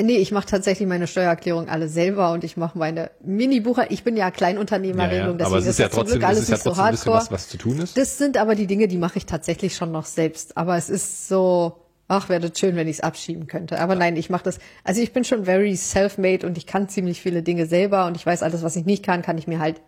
[0.00, 3.90] Nee, ich mache tatsächlich meine Steuererklärung alle selber und ich mache meine Mini-Bucher.
[3.90, 5.46] Ich bin ja Kleinunternehmerregelung, ja, ja.
[5.46, 6.70] aber deswegen es ist, ja das zum trotzdem, Glück alles es ist ja nicht so
[6.70, 7.32] trotzdem ein bisschen hardcore.
[7.32, 7.96] was, was zu tun ist.
[7.96, 10.56] Das sind aber die Dinge, die mache ich tatsächlich schon noch selbst.
[10.56, 13.80] Aber es ist so, ach, wäre das schön, wenn ich es abschieben könnte.
[13.80, 14.58] Aber nein, ich mache das.
[14.84, 18.24] Also ich bin schon very self-made und ich kann ziemlich viele Dinge selber und ich
[18.24, 19.80] weiß alles, was ich nicht kann, kann ich mir halt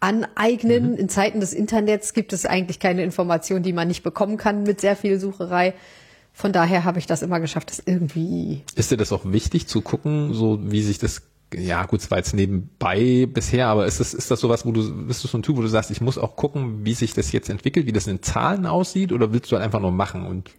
[0.00, 0.92] aneignen.
[0.92, 0.96] Mhm.
[0.96, 4.80] In Zeiten des Internets gibt es eigentlich keine Information, die man nicht bekommen kann mit
[4.80, 5.74] sehr viel Sucherei.
[6.36, 8.62] Von daher habe ich das immer geschafft, das irgendwie.
[8.74, 11.22] Ist dir das auch wichtig zu gucken, so wie sich das
[11.56, 15.06] ja, gut, es war jetzt nebenbei bisher, aber ist das, ist das sowas, wo du,
[15.06, 17.30] bist du so ein Typ, wo du sagst, ich muss auch gucken, wie sich das
[17.30, 20.50] jetzt entwickelt, wie das in Zahlen aussieht, oder willst du halt einfach nur machen und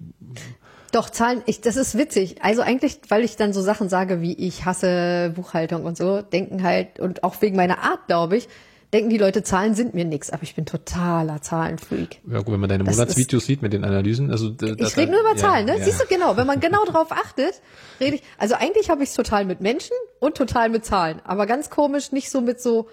[0.93, 2.37] Doch, Zahlen, ich, das ist witzig.
[2.41, 6.63] Also eigentlich, weil ich dann so Sachen sage, wie ich hasse Buchhaltung und so, denken
[6.63, 8.47] halt, und auch wegen meiner Art, glaube ich,
[8.95, 12.21] denken die Leute, Zahlen sind mir nix, aber ich bin totaler Zahlenfreak.
[12.27, 15.11] Ja gut, wenn man deine Das Monatsvideos sieht mit den Analysen, also das- Ich rede
[15.11, 15.77] nur über ja, Zahlen, ne?
[15.77, 15.83] ja.
[15.83, 17.61] Siehst du genau, wenn man genau drauf achtet,
[17.99, 18.23] rede ich.
[18.37, 22.11] Also eigentlich habe ich es total mit Menschen und total mit Zahlen, aber ganz komisch
[22.13, 22.87] nicht so mit so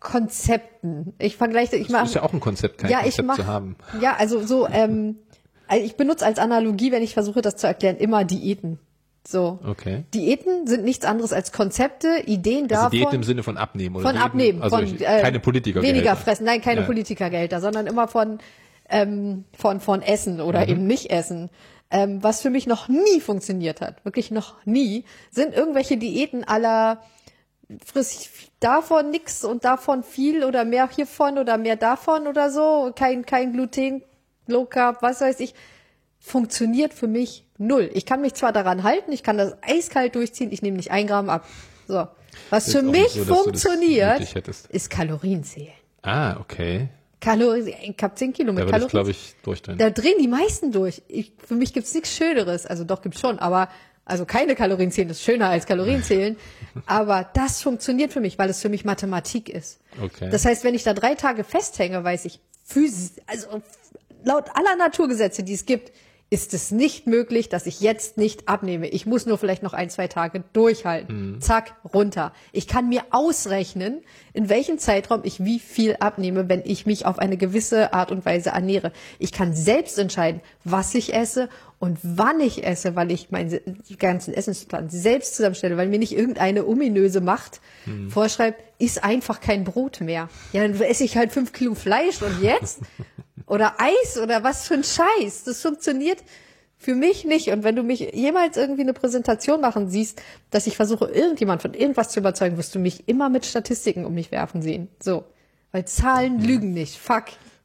[0.00, 1.14] Konzepten.
[1.18, 3.46] Ich vergleiche, ich mache ist ja auch ein Konzept, kein ja, ich Konzept mach, zu
[3.46, 3.76] haben.
[4.00, 5.16] Ja, also so, ähm,
[5.68, 8.78] also ich benutze als Analogie, wenn ich versuche, das zu erklären, immer Diäten.
[9.26, 9.58] So.
[9.66, 10.04] Okay.
[10.14, 12.90] Diäten sind nichts anderes als Konzepte, Ideen Also davon.
[12.92, 15.82] Diät im Sinne von abnehmen oder von Diäten- abnehmen, also von ich, äh, keine Politiker.
[15.82, 16.86] weniger fressen, nein, keine Ja.
[16.86, 18.38] Politikergelder, sondern immer von
[18.92, 20.40] ähm, von von Essen Mhm.
[20.40, 21.48] oder eben nicht Essen.
[21.92, 27.00] Ähm, was für mich noch nie funktioniert hat, wirklich noch nie, sind irgendwelche Diäten aller
[27.84, 28.28] friss
[28.58, 33.52] davon nix und davon viel oder mehr hiervon oder mehr davon oder so, kein kein
[33.52, 34.02] Gluten,
[34.48, 35.54] Low Carb, was weiß ich,
[36.18, 37.90] funktioniert für mich null.
[37.94, 41.06] Ich kann mich zwar daran halten, ich kann das eiskalt durchziehen, ich nehme nicht ein
[41.06, 41.46] Gramm ab.
[41.86, 42.08] So.
[42.48, 44.34] Was für mich so, funktioniert,
[44.70, 45.72] ist Kalorien zählen.
[46.02, 46.88] Ah, okay.
[47.20, 48.90] Kalorien, ich habe 10 Kilo mit Da ich, Kalorien.
[48.90, 49.78] glaube ich, durchdrehen.
[49.78, 51.02] Da drehen die meisten durch.
[51.08, 52.66] Ich, für mich gibt's nichts Schöneres.
[52.66, 53.68] Also doch gibt's schon, aber
[54.06, 56.36] also keine Kalorien zählen ist schöner als Kalorien zählen.
[56.86, 59.80] aber das funktioniert für mich, weil es für mich Mathematik ist.
[60.02, 60.30] Okay.
[60.30, 63.62] Das heißt, wenn ich da drei Tage festhänge, weiß ich, physisch, also
[64.24, 65.92] laut aller Naturgesetze, die es gibt,
[66.32, 68.86] ist es nicht möglich, dass ich jetzt nicht abnehme.
[68.88, 71.40] Ich muss nur vielleicht noch ein, zwei Tage durchhalten.
[71.40, 72.32] Zack, runter.
[72.52, 74.02] Ich kann mir ausrechnen,
[74.32, 78.24] in welchem Zeitraum ich wie viel abnehme, wenn ich mich auf eine gewisse Art und
[78.24, 78.92] Weise ernähre.
[79.18, 81.48] Ich kann selbst entscheiden, was ich esse
[81.80, 86.64] und wann ich esse, weil ich meinen ganzen Essensplan selbst zusammenstelle, weil mir nicht irgendeine
[86.64, 87.60] ominöse Macht
[88.08, 90.28] vorschreibt, ist einfach kein Brot mehr.
[90.52, 92.80] Ja, dann esse ich halt fünf Kilo Fleisch und jetzt?
[93.50, 95.44] oder Eis oder was für ein Scheiß.
[95.44, 96.18] Das funktioniert
[96.78, 97.48] für mich nicht.
[97.48, 101.74] Und wenn du mich jemals irgendwie eine Präsentation machen siehst, dass ich versuche, irgendjemand von
[101.74, 104.88] irgendwas zu überzeugen, wirst du mich immer mit Statistiken um mich werfen sehen.
[105.02, 105.24] So.
[105.72, 106.98] Weil Zahlen lügen nicht.
[106.98, 107.24] Fuck.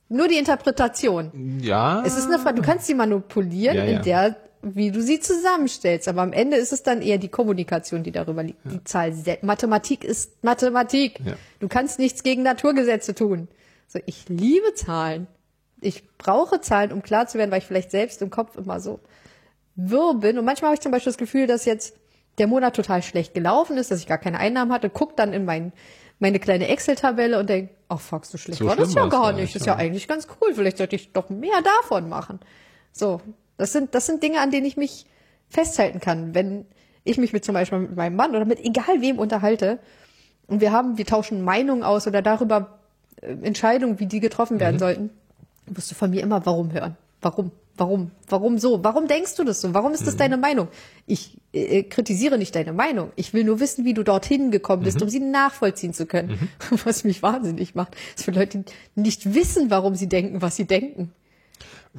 [0.10, 1.60] Nur die Interpretation.
[1.62, 2.04] ja.
[2.06, 3.98] Es ist eine Frage, du kannst sie manipulieren, Ja, ja.
[3.98, 6.08] in der, wie du sie zusammenstellst.
[6.08, 8.60] Aber am Ende ist es dann eher die Kommunikation, die darüber liegt.
[8.66, 9.14] Die Zahl.
[9.42, 11.20] Mathematik ist Mathematik.
[11.26, 11.34] Ja.
[11.60, 13.48] Du kannst nichts gegen Naturgesetze tun.
[13.88, 15.28] So, ich liebe Zahlen.
[15.86, 19.00] Ich brauche Zahlen, um klar zu werden, weil ich vielleicht selbst im Kopf immer so
[19.76, 20.38] wirr bin.
[20.40, 21.96] Und manchmal habe ich zum Beispiel das Gefühl, dass jetzt
[22.38, 25.46] der Monat total schlecht gelaufen ist, dass ich gar keine Einnahmen hatte, guck dann in
[25.46, 25.72] mein,
[26.20, 29.42] meine kleine Excel-Tabelle und denk, ach fuck, so schlecht So war das ja gar nicht.
[29.44, 30.54] nicht, Das ist ja eigentlich ganz cool.
[30.54, 32.40] Vielleicht sollte ich doch mehr davon machen.
[32.92, 33.22] So,
[33.58, 35.06] das sind, das sind Dinge, an denen ich mich
[35.50, 36.34] festhalten kann.
[36.36, 36.66] Wenn
[37.04, 39.80] ich mich mit zum Beispiel mit meinem Mann oder mit egal wem unterhalte
[40.48, 42.80] und wir haben, wir tauschen Meinungen aus oder darüber
[43.22, 44.62] äh, Entscheidungen, wie die getroffen Mhm.
[44.62, 45.10] werden sollten,
[45.68, 46.96] wirst du von mir immer warum hören.
[47.22, 47.52] Warum?
[47.78, 48.12] Warum?
[48.30, 48.84] Warum so?
[48.86, 49.74] Warum denkst du das so?
[49.74, 50.06] Warum ist Mhm.
[50.06, 50.70] das deine Meinung?
[51.08, 53.12] Ich äh, kritisiere nicht deine Meinung.
[53.18, 55.04] Ich will nur wissen, wie du dorthin gekommen bist, Mhm.
[55.04, 56.50] um sie nachvollziehen zu können.
[56.86, 58.60] Was mich wahnsinnig macht, ist für Leute,
[58.96, 61.12] die nicht wissen, warum sie denken, was sie denken.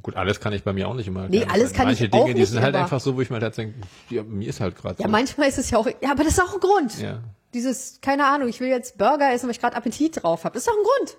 [0.02, 1.26] Gut, alles kann ich bei mir auch nicht immer.
[1.28, 2.84] Nee, alles kann Manche ich Dinge, auch die nicht sind halt immer.
[2.84, 3.74] einfach so, wo ich mir halt denke,
[4.10, 5.10] ja, mir ist halt gerade Ja, so.
[5.10, 6.98] manchmal ist es ja auch, ja, aber das ist auch ein Grund.
[7.00, 7.22] Ja.
[7.54, 10.52] Dieses, keine Ahnung, ich will jetzt Burger essen, weil ich gerade Appetit drauf habe.
[10.54, 11.16] Das ist doch ein Grund.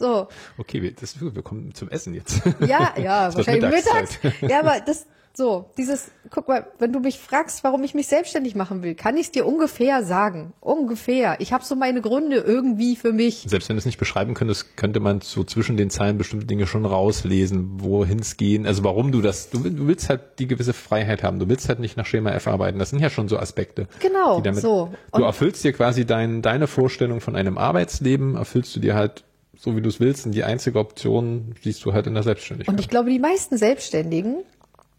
[0.00, 2.40] So, Okay, wir, das, wir kommen zum Essen jetzt.
[2.66, 4.18] Ja, ja, wahrscheinlich mittags.
[4.40, 8.54] Ja, aber das, so, dieses, guck mal, wenn du mich fragst, warum ich mich selbstständig
[8.56, 10.52] machen will, kann ich es dir ungefähr sagen.
[10.60, 11.36] Ungefähr.
[11.38, 13.44] Ich habe so meine Gründe irgendwie für mich.
[13.46, 16.66] Selbst wenn du es nicht beschreiben könntest, könnte man so zwischen den Zeilen bestimmte Dinge
[16.66, 18.66] schon rauslesen, wohin es gehen.
[18.66, 21.38] Also warum du das, du, du willst halt die gewisse Freiheit haben.
[21.38, 22.78] Du willst halt nicht nach Schema F arbeiten.
[22.78, 23.86] Das sind ja schon so Aspekte.
[24.00, 24.90] Genau, damit, so.
[25.12, 29.24] Du Und- erfüllst dir quasi dein, deine Vorstellung von einem Arbeitsleben, erfüllst du dir halt
[29.60, 30.24] so, wie du es willst.
[30.24, 32.72] Und die einzige Option siehst du halt in der Selbstständigkeit.
[32.72, 34.38] Und ich glaube, die meisten Selbstständigen,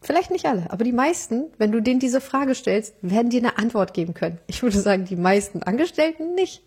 [0.02, 3.58] vielleicht nicht alle, aber die meisten, wenn du denen diese Frage stellst, werden dir eine
[3.58, 4.38] Antwort geben können.
[4.46, 6.62] Ich würde sagen, die meisten Angestellten nicht.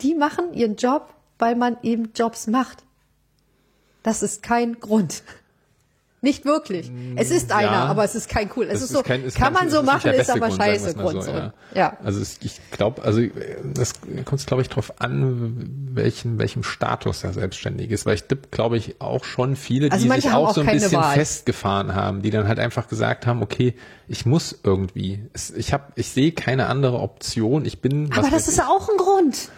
[0.00, 2.84] Die machen ihren Job, weil man eben Jobs macht.
[4.02, 5.22] Das ist kein Grund.
[6.26, 6.90] Nicht wirklich.
[7.14, 7.84] Es ist einer, ja.
[7.84, 8.66] aber es ist kein cool.
[8.68, 11.22] Es ist so, kein- ist kann man so machen, ist aber Grund, scheiße Grund.
[11.22, 11.30] so, so.
[11.30, 11.52] ja.
[11.72, 11.96] ja.
[12.02, 13.22] Also es, ich glaube, also
[13.74, 13.92] das
[14.24, 19.00] kommt glaube ich drauf an, welchen welchem Status der Selbstständige ist, weil ich glaube ich
[19.00, 21.14] auch schon viele, die Also manche sich auch auch so ein bisschen Wahl.
[21.14, 23.74] festgefahren haben, die dann halt einfach gesagt haben, okay,
[24.08, 25.22] ich muss irgendwie,
[25.56, 28.12] ich habe, ich sehe keine andere Option, ich bin.
[28.12, 29.48] Aber das ist auch ein Grund.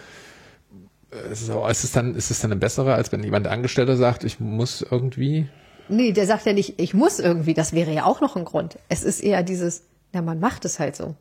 [1.32, 4.38] es ist, es dann ist es dann ein besserer, als wenn jemand Angestellter sagt, ich
[4.38, 5.48] muss irgendwie.
[5.88, 8.78] Nee, der sagt ja nicht, ich muss irgendwie, das wäre ja auch noch ein Grund.
[8.88, 11.14] Es ist eher dieses, na, man macht es halt so.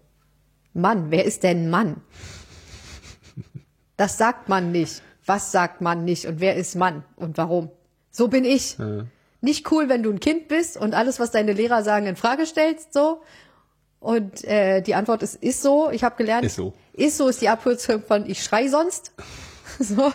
[0.73, 2.01] Mann, wer ist denn Mann?
[3.95, 5.01] Das sagt man nicht.
[5.25, 7.69] Was sagt man nicht und wer ist Mann und warum?
[8.11, 8.77] So bin ich.
[9.41, 12.45] Nicht cool, wenn du ein Kind bist und alles, was deine Lehrer sagen, in Frage
[12.45, 13.21] stellst, so.
[13.99, 15.89] Und äh, die Antwort ist, ist so.
[15.91, 16.73] Ich habe gelernt, Ist so.
[16.93, 19.11] Ist so ist die Abkürzung von ich schrei sonst.
[19.79, 20.13] so.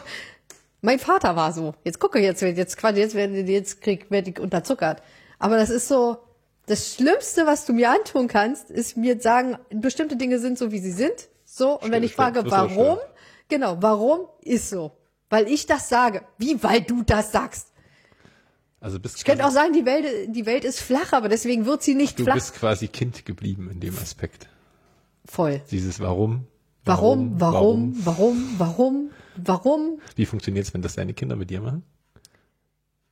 [0.82, 1.74] Mein Vater war so.
[1.84, 5.00] Jetzt gucke jetzt, jetzt Quatsch, jetzt werde jetzt krieg, werde ich unterzuckert.
[5.38, 6.18] Aber das ist so,
[6.66, 10.80] das Schlimmste, was du mir antun kannst, ist mir sagen, bestimmte Dinge sind so, wie
[10.80, 11.28] sie sind.
[11.44, 11.78] So.
[11.78, 12.98] Und wenn ich Stimmt, frage, warum?
[13.48, 14.92] Genau, warum ist so?
[15.30, 16.22] Weil ich das sage.
[16.36, 17.68] Wie, weil du das sagst?
[18.80, 21.64] Also bist Ich könnte auch quasi, sagen, die Welt, die Welt ist flach, aber deswegen
[21.64, 22.34] wird sie nicht du flach.
[22.34, 24.48] bist quasi Kind geblieben in dem Aspekt.
[25.24, 25.60] Voll.
[25.70, 26.46] Dieses Warum.
[26.84, 29.10] Warum, warum, warum, warum, warum?
[30.16, 31.82] Wie funktioniert es, wenn das deine Kinder mit dir machen?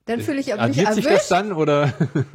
[0.06, 1.30] Dann fühle ich mich Addiert sich das erwischt.
[1.30, 1.92] dann oder?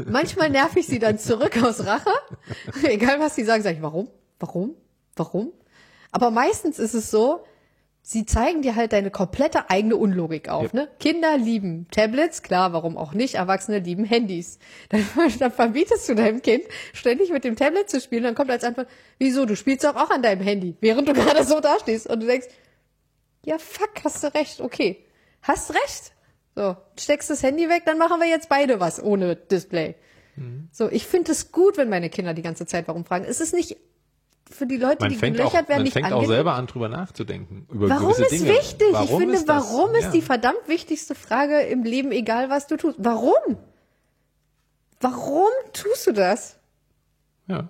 [0.10, 2.12] Manchmal nerv ich sie dann zurück aus Rache.
[2.84, 4.07] Egal was sie sagen, sage ich, warum?
[4.40, 4.76] Warum?
[5.16, 5.52] Warum?
[6.12, 7.44] Aber meistens ist es so,
[8.02, 10.74] sie zeigen dir halt deine komplette eigene Unlogik auf.
[10.74, 10.82] Ja.
[10.82, 10.90] Ne?
[10.99, 13.36] Kinder lieben Tablets, klar, warum auch nicht?
[13.36, 14.60] Erwachsene lieben Handys.
[14.90, 15.03] Dann,
[15.40, 16.64] dann verbietest du deinem Kind,
[16.94, 18.24] ständig mit dem Tablet zu spielen.
[18.24, 18.88] Dann kommt als Antwort,
[19.18, 22.07] wieso, du spielst doch auch an deinem Handy, während du gerade so dastehst.
[22.07, 22.48] Und du denkst,
[23.46, 25.06] ja, fuck, hast du recht, okay.
[25.42, 26.14] Hast recht.
[26.56, 29.96] So, steckst das Handy weg, dann machen wir jetzt beide was ohne Display.
[30.36, 30.70] Mhm.
[30.72, 33.26] So, ich finde es gut, wenn meine Kinder die ganze Zeit warum fragen.
[33.26, 33.78] Es ist nicht
[34.50, 36.68] für die Leute, Man die fängt, auch, gelöchert werden, man nicht fängt auch selber an,
[36.68, 37.68] drüber nachzudenken.
[37.72, 38.50] Über Warum gewisse ist Dinge.
[38.50, 38.88] wichtig?
[38.92, 39.64] Warum ich finde, ist das?
[39.74, 40.12] warum ist Ja.
[40.12, 42.98] die verdammt wichtigste Frage im Leben, egal was du tust.
[43.00, 43.58] Warum?
[45.00, 46.58] Warum tust du das?
[47.48, 47.70] Ja,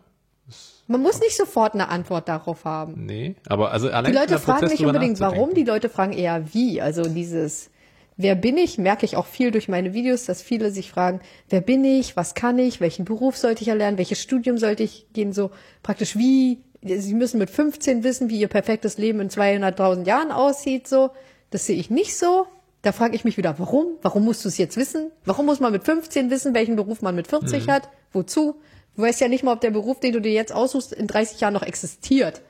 [0.88, 3.06] Man muss nicht sofort eine Antwort darauf haben.
[3.06, 3.36] nee.
[3.48, 6.82] Aber also allein Die Leute fragen Prozess, nicht unbedingt warum, die Leute fragen eher wie.
[6.82, 7.70] Also dieses
[8.18, 11.60] Wer bin ich, merke ich auch viel durch meine Videos, dass viele sich fragen, wer
[11.60, 15.34] bin ich, was kann ich, welchen Beruf sollte ich erlernen, welches Studium sollte ich gehen,
[15.34, 15.52] so
[15.84, 20.88] praktisch wie, sie müssen mit 15 wissen, wie ihr perfektes Leben in 200.000 Jahren aussieht,
[20.88, 21.10] so.
[21.52, 22.48] Das sehe ich nicht so.
[22.82, 23.98] Da frage ich mich wieder, warum?
[24.02, 25.12] Warum musst du es jetzt wissen?
[25.26, 27.90] Warum muss man mit 15 wissen, welchen Beruf man mit 40 hat?
[28.12, 28.56] Wozu?
[28.96, 31.42] Du weißt ja nicht mal, ob der Beruf, den du dir jetzt aussuchst, in 30
[31.42, 32.42] Jahren noch existiert.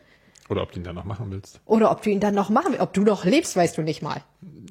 [0.47, 1.59] Oder ob du ihn dann noch machen willst.
[1.65, 2.81] Oder ob du ihn dann noch machen willst.
[2.81, 4.21] Ob du noch lebst, weißt du nicht mal.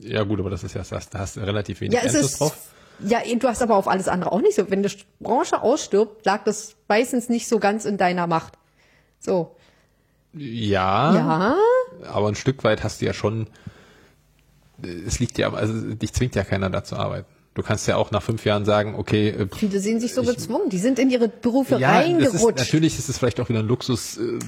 [0.01, 2.31] Ja gut, aber das ist ja, das, da hast du relativ wenig Ja, es Einfluss
[2.33, 2.41] ist.
[2.41, 2.57] drauf.
[3.01, 4.71] Ja, du hast aber auf alles andere auch nicht so.
[4.71, 8.53] Wenn die Branche ausstirbt, lag das meistens nicht so ganz in deiner Macht.
[9.19, 9.57] So.
[10.33, 11.57] Ja, Ja.
[12.09, 13.49] aber ein Stück weit hast du ja schon,
[15.07, 17.27] es liegt ja, also dich zwingt ja keiner da zu arbeiten.
[17.55, 20.29] Du kannst ja auch nach fünf Jahren sagen, okay, äh, Viele sehen sich so Ich-
[20.29, 20.71] gezwungen.
[20.71, 22.59] Die sind in ihre Berufe ja, das ist, reingerutscht.
[22.59, 24.39] natürlich ist es vielleicht auch wieder ein Luxus, äh,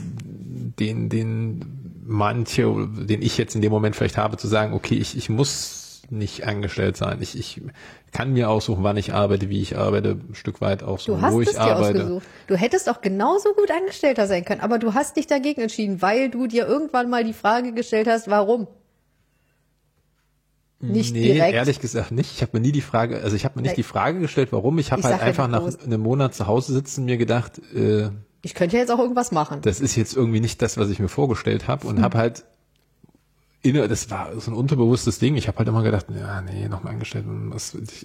[0.79, 1.65] den, den
[2.05, 2.65] manche,
[2.99, 6.47] den ich jetzt in dem Moment vielleicht habe, zu sagen, okay, ich, ich muss nicht
[6.47, 7.19] angestellt sein.
[7.21, 7.61] Ich, ich
[8.13, 11.21] kann mir aussuchen, wann ich arbeite, wie ich arbeite, ein Stück weit auch so, Du
[11.21, 12.01] hast wo es ich dir arbeite.
[12.03, 12.27] ausgesucht.
[12.47, 16.29] Du hättest auch genauso gut Angestellter sein können, aber du hast dich dagegen entschieden, weil
[16.31, 18.69] du dir irgendwann mal die Frage gestellt hast, warum?
[20.87, 21.55] Nicht nee, direkt.
[21.55, 22.33] ehrlich gesagt nicht.
[22.35, 23.77] Ich habe mir nie die Frage, also ich habe mir nicht Nein.
[23.77, 24.79] die Frage gestellt, warum.
[24.79, 28.09] Ich habe halt einfach nach bloß- einem Monat zu Hause sitzen mir gedacht, äh,
[28.43, 29.61] Ich könnte ja jetzt auch irgendwas machen.
[29.63, 32.45] das ist jetzt irgendwie nicht das, was ich mir vorgestellt habe und habe halt
[33.63, 35.35] inne, das war so ein unterbewusstes Ding.
[35.37, 37.25] Ich habe halt immer gedacht, ja, nee, nochmal angestellt.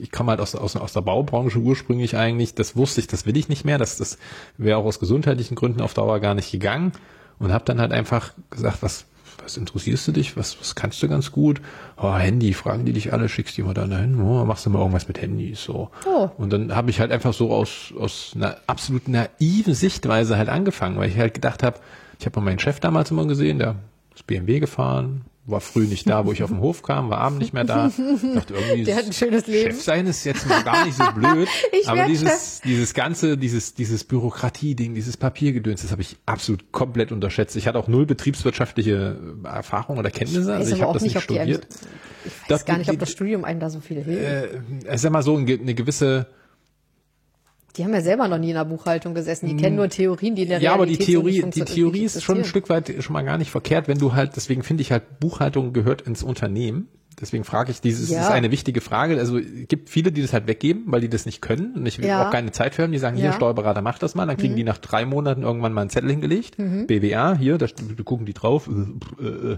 [0.02, 2.56] Ich komme halt aus, aus, aus der Baubranche ursprünglich eigentlich.
[2.56, 3.78] Das wusste ich, das will ich nicht mehr.
[3.78, 4.18] Das, das
[4.58, 6.94] wäre auch aus gesundheitlichen Gründen auf Dauer gar nicht gegangen.
[7.38, 9.06] Und habe dann halt einfach gesagt, was,
[9.44, 10.38] was interessierst du dich?
[10.38, 11.62] Was, was kannst du ganz gut?
[11.98, 14.20] Oh, Handy, fragen die dich alle, schickst die mal da dahin.
[14.22, 15.64] Oh, machst du mal irgendwas mit Handys?
[15.64, 15.90] So.
[16.06, 16.30] Oh.
[16.38, 20.98] Und dann habe ich halt einfach so aus, aus einer absolut naiven Sichtweise halt angefangen,
[20.98, 21.80] weil ich halt gedacht habe,
[22.20, 23.76] ich habe mal meinen Chef damals immer gesehen, der
[24.14, 27.40] ist BMW gefahren, war früh nicht da, wo ich auf den Hof kam, war abend
[27.40, 27.92] nicht mehr da.
[28.36, 29.72] Dachte irgendwie, Der hat ein schönes Leben.
[29.72, 31.48] Chef sein ist jetzt mal gar nicht so blöd.
[31.88, 37.56] Aber dieses, dieses ganze, dieses, dieses Bürokratie-Ding, dieses Papiergedöns, das habe ich absolut komplett unterschätzt.
[37.56, 41.40] Ich hatte auch null betriebswirtschaftliche Erfahrung oder Kenntnisse, Ich also ich habe das nicht die
[41.40, 41.68] einem- studiert.
[42.26, 44.86] ich weiß Das- gar nicht, ob das Studium einem da so viel hilft.
[44.86, 46.28] Äh, sag mal so, eine gewisse,
[47.78, 49.48] Die haben ja selber noch nie in der Buchhaltung gesessen.
[49.48, 50.64] Die kennen nur Theorien, die in der Mm.
[50.64, 52.46] ja, aber die Realität Theorie, die Theorie ist schon ein.
[52.46, 55.74] Stück weit schon mal gar nicht verkehrt, wenn du halt, deswegen finde ich halt, Buchhaltung
[55.74, 56.88] gehört ins Unternehmen.
[57.20, 58.22] Deswegen frage ich, dieses Ja.
[58.22, 59.20] ist eine wichtige Frage.
[59.20, 62.04] Also es gibt viele, die das halt weggeben, weil die das nicht können und nicht
[62.04, 62.26] Ja.
[62.28, 62.92] auch keine Zeit für haben.
[62.92, 63.32] Die sagen, hier Ja.
[63.32, 63.36] Mhm.
[63.36, 64.26] Steuerberater, mach das mal.
[64.26, 66.56] Dann kriegen die nach drei Monaten irgendwann mal einen Zettel hingelegt.
[66.58, 67.68] BWA, hier, da,
[68.04, 68.68] gucken die drauf.
[69.20, 69.58] Äh, äh, äh,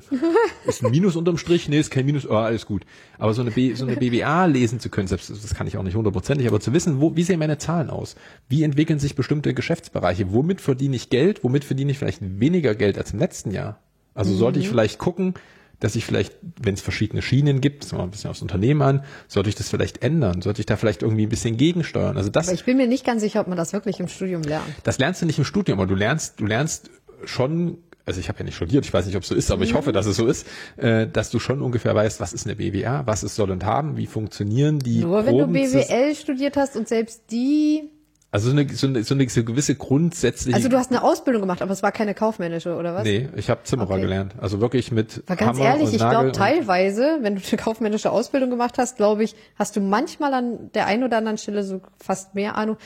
[0.68, 1.70] ist ein Minus unterm Strich?
[1.70, 2.28] Nee, ist kein Minus.
[2.30, 2.84] Oh, alles gut.
[3.18, 5.84] Aber so eine, B, so eine BWA lesen zu können, selbst das kann ich auch
[5.84, 8.16] nicht hundertprozentig, aber zu wissen, wo, wie sehen meine Zahlen aus?
[8.50, 10.34] Wie entwickeln sich bestimmte Geschäftsbereiche?
[10.34, 11.44] Womit verdiene ich Geld?
[11.44, 13.80] Womit verdiene ich vielleicht weniger Geld als im letzten Jahr?
[14.16, 14.64] Also sollte Mhm.
[14.64, 15.34] ich vielleicht gucken,
[15.84, 19.04] dass ich vielleicht, wenn es verschiedene Schienen gibt, das mal ein bisschen aufs Unternehmen an,
[19.28, 20.42] sollte ich das vielleicht ändern?
[20.42, 22.16] Sollte ich da vielleicht irgendwie ein bisschen gegensteuern?
[22.16, 24.44] Also das, Aber ich bin mir nicht ganz sicher, ob man das wirklich im Studium
[24.44, 24.66] lernt.
[24.84, 26.90] das lernst du nicht im Studium, aber du lernst, du lernst
[27.26, 29.64] schon, also ich habe ja nicht studiert, ich weiß nicht, ob es so ist, aber
[29.64, 30.48] ich hoffe, dass es so ist,
[30.78, 33.98] äh, dass du schon ungefähr weißt, was ist eine BWA, was es soll und haben,
[33.98, 37.90] wie funktionieren die Nur wenn du BWL studiert hast und selbst die,
[38.34, 40.56] Also so eine, so eine, so eine gewisse grundsätzliche.
[40.56, 43.04] also du hast eine Ausbildung gemacht, aber es war keine kaufmännische oder was?
[43.04, 44.02] nee, ich habe Zimmerer Okay.
[44.02, 44.34] gelernt.
[44.42, 48.10] Also wirklich mit Aber ganz Hammer ehrlich, und ich glaube teilweise, wenn du eine kaufmännische
[48.10, 51.82] Ausbildung gemacht hast, glaube ich, hast du manchmal an der einen oder anderen Stelle so
[52.04, 52.78] fast mehr Ahnung.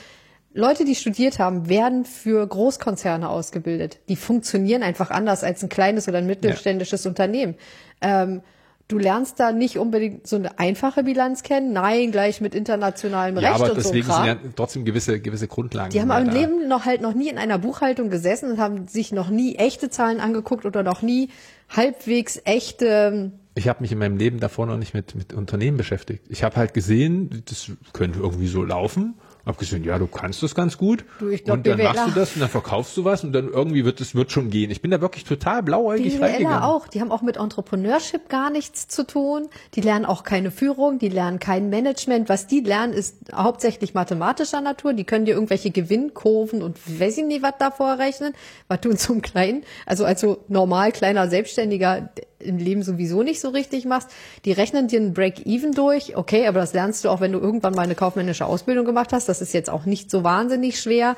[0.53, 3.99] Leute, die studiert haben, werden für Großkonzerne ausgebildet.
[4.09, 7.55] Die funktionieren einfach anders als ein kleines oder ein mittelständisches Unternehmen.
[8.01, 8.41] Ähm,
[8.87, 13.51] du lernst da nicht unbedingt so eine einfache Bilanz kennen, nein, gleich mit internationalem Ja,
[13.51, 15.91] Recht aber und so deswegen sind ja trotzdem gewisse, gewisse Grundlagen.
[15.91, 16.19] Die haben da.
[16.19, 19.89] Leben noch halt noch nie in einer Buchhaltung gesessen und haben sich noch nie echte
[19.89, 21.29] Zahlen angeguckt oder noch nie
[21.69, 26.23] halbwegs echte Ich habe mich in meinem Leben davor noch nicht mit, mit Unternehmen beschäftigt.
[26.29, 29.15] Ich habe halt gesehen, das könnte irgendwie so laufen.
[29.47, 31.05] Hab gesehen, ja, du kannst das ganz gut.
[31.19, 33.31] Du, ich glaub, und dann BWLer machst du das und dann verkaufst du was und
[33.31, 34.71] dann irgendwie wird es wird schon gehen.
[34.71, 36.63] Ich bin da wirklich total blauäugig BWLer reingegangen.
[36.63, 36.89] auch.
[36.89, 39.47] Die haben auch mit Entrepreneurship gar nichts zu tun.
[39.73, 42.27] Die lernen auch keine Führung, die lernen kein Management.
[42.27, 44.91] Was die lernen, ist hauptsächlich mathematischer Natur.
[44.91, 48.33] Die können dir irgendwelche Gewinnkurven und weiß ich nicht, was davor rechnen.
[48.67, 52.09] Was so einem kleinen, also als so normal kleiner Selbstständiger
[52.39, 54.09] im Leben sowieso nicht so richtig machst.
[54.45, 56.15] Die rechnen dir einen Break-Even durch.
[56.15, 59.27] Okay, aber das lernst du auch, wenn du irgendwann mal eine kaufmännische Ausbildung gemacht hast.
[59.29, 61.15] Das ist jetzt auch nicht so wahnsinnig schwer.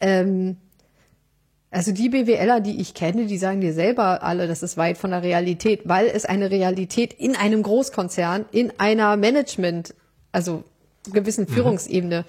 [0.00, 0.56] Ähm,
[1.70, 5.10] also die BWLer, die ich kenne, die sagen dir selber alle, das ist weit von
[5.10, 9.94] der Realität, weil es eine Realität in einem Großkonzern, in einer Management,
[10.32, 10.64] also
[11.12, 12.24] gewissen Führungsebene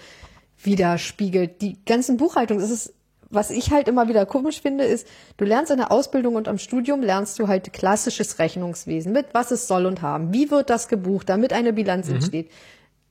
[0.62, 1.62] widerspiegelt.
[1.62, 2.94] Die ganzen Buchhaltungen, das ist,
[3.30, 6.58] was ich halt immer wieder komisch finde, ist, du lernst in der Ausbildung und am
[6.58, 10.34] Studium lernst du halt klassisches Rechnungswesen mit, was es soll und haben.
[10.34, 12.50] Wie wird das gebucht, damit eine Bilanz entsteht?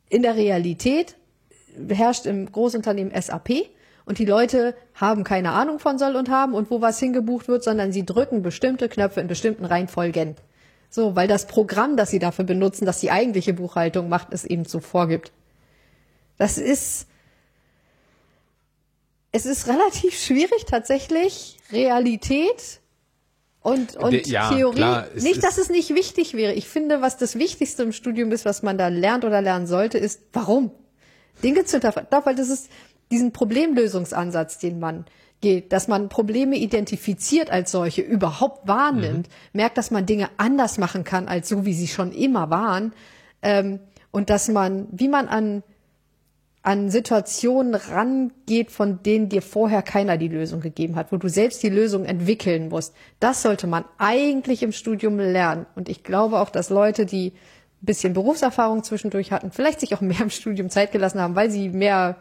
[0.08, 1.16] In der Realität
[1.88, 3.50] herrscht im Großunternehmen SAP
[4.06, 7.64] und die Leute haben keine Ahnung von soll und haben und wo was hingebucht wird,
[7.64, 10.36] sondern sie drücken bestimmte Knöpfe in bestimmten Reihenfolgen.
[10.88, 14.64] So, weil das Programm, das sie dafür benutzen, das die eigentliche Buchhaltung macht, es eben
[14.64, 15.32] so vorgibt.
[16.38, 17.06] Das ist,
[19.36, 22.80] es ist relativ schwierig tatsächlich Realität
[23.60, 24.76] und, und ja, Theorie.
[24.76, 26.54] klar, nicht, dass es nicht wichtig wäre.
[26.54, 29.98] Ich finde, was das Wichtigste im Studium ist, was man da lernt oder lernen sollte,
[29.98, 30.70] ist, warum?
[31.44, 32.08] Dinge zu hinterfragen.
[32.24, 32.70] Weil das ist
[33.10, 35.04] diesen Problemlösungsansatz, den man
[35.42, 41.04] geht, dass man Probleme identifiziert als solche, überhaupt wahrnimmt, merkt, dass man Dinge anders machen
[41.04, 42.94] kann, als so, wie sie schon immer waren,
[43.42, 43.80] ähm,
[44.12, 45.62] und dass man, wie man an
[46.66, 51.62] an Situationen rangeht, von denen dir vorher keiner die Lösung gegeben hat, wo du selbst
[51.62, 52.92] die Lösung entwickeln musst.
[53.20, 55.66] Das sollte man eigentlich im Studium lernen.
[55.76, 60.00] Und ich glaube auch, dass Leute, die ein bisschen Berufserfahrung zwischendurch hatten, vielleicht sich auch
[60.00, 62.16] mehr im Studium Zeit gelassen haben, weil sie mehr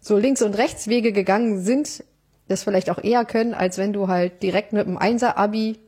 [0.00, 2.02] so Links- und Rechtswege gegangen sind,
[2.48, 5.78] das vielleicht auch eher können, als wenn du halt direkt mit einem Einser-Abi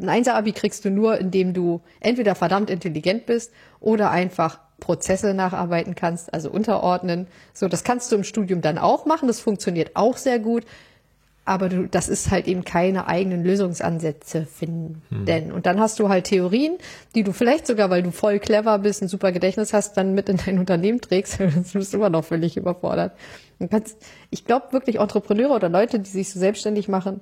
[0.00, 5.94] ein Einser-Abi kriegst du nur, indem du entweder verdammt intelligent bist oder einfach Prozesse nacharbeiten
[5.94, 7.26] kannst, also unterordnen.
[7.54, 9.28] So, das kannst du im Studium dann auch machen.
[9.28, 10.64] Das funktioniert auch sehr gut.
[11.44, 15.02] Aber du, das ist halt eben keine eigenen Lösungsansätze finden.
[15.52, 16.76] Und dann hast du halt Theorien,
[17.14, 20.28] die du vielleicht sogar, weil du voll clever bist, ein super Gedächtnis hast, dann mit
[20.28, 21.40] in dein Unternehmen trägst.
[21.40, 23.12] Dann bist du immer noch völlig überfordert.
[23.58, 23.96] Du kannst,
[24.30, 27.20] ich glaube wirklich Entrepreneure oder Leute, die sich so selbstständig machen,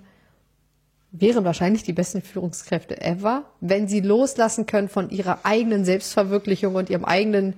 [1.10, 6.90] wären wahrscheinlich die besten Führungskräfte ever, wenn sie loslassen können von ihrer eigenen Selbstverwirklichung und
[6.90, 7.54] ihrem eigenen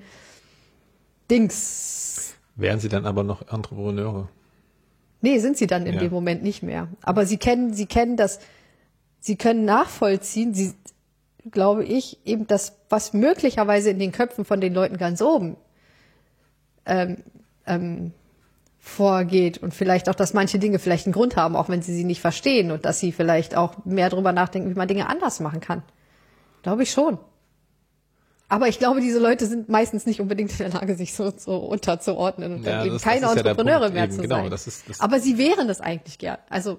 [1.31, 2.35] Dings.
[2.57, 4.29] Wären sie dann aber noch Entrepreneure?
[5.21, 6.01] Nee, sind sie dann in Ja.
[6.01, 6.89] dem Moment nicht mehr.
[7.03, 8.41] Aber sie kennen, sie kennen das,
[9.21, 10.73] sie können nachvollziehen, sie,
[11.51, 15.57] glaube ich, eben das, was möglicherweise in den Köpfen von den Leuten ganz oben
[16.87, 17.19] ähm,
[17.67, 18.13] ähm,
[18.81, 22.05] vorgeht und vielleicht auch, dass manche Dinge vielleicht einen Grund haben, auch wenn sie sie
[22.05, 25.61] nicht verstehen und dass sie vielleicht auch mehr darüber nachdenken, wie man Dinge anders machen
[25.61, 25.83] kann.
[26.63, 27.19] Glaube ich schon.
[28.49, 31.57] Aber ich glaube, diese Leute sind meistens nicht unbedingt in der Lage, sich so, so
[31.57, 34.37] unterzuordnen und Ja, dann eben das- keine das ja Entrepreneure Punkt mehr eben, zu genau,
[34.37, 34.51] sein.
[34.51, 36.39] das ist- das- Aber sie wären das eigentlich gern.
[36.49, 36.79] Also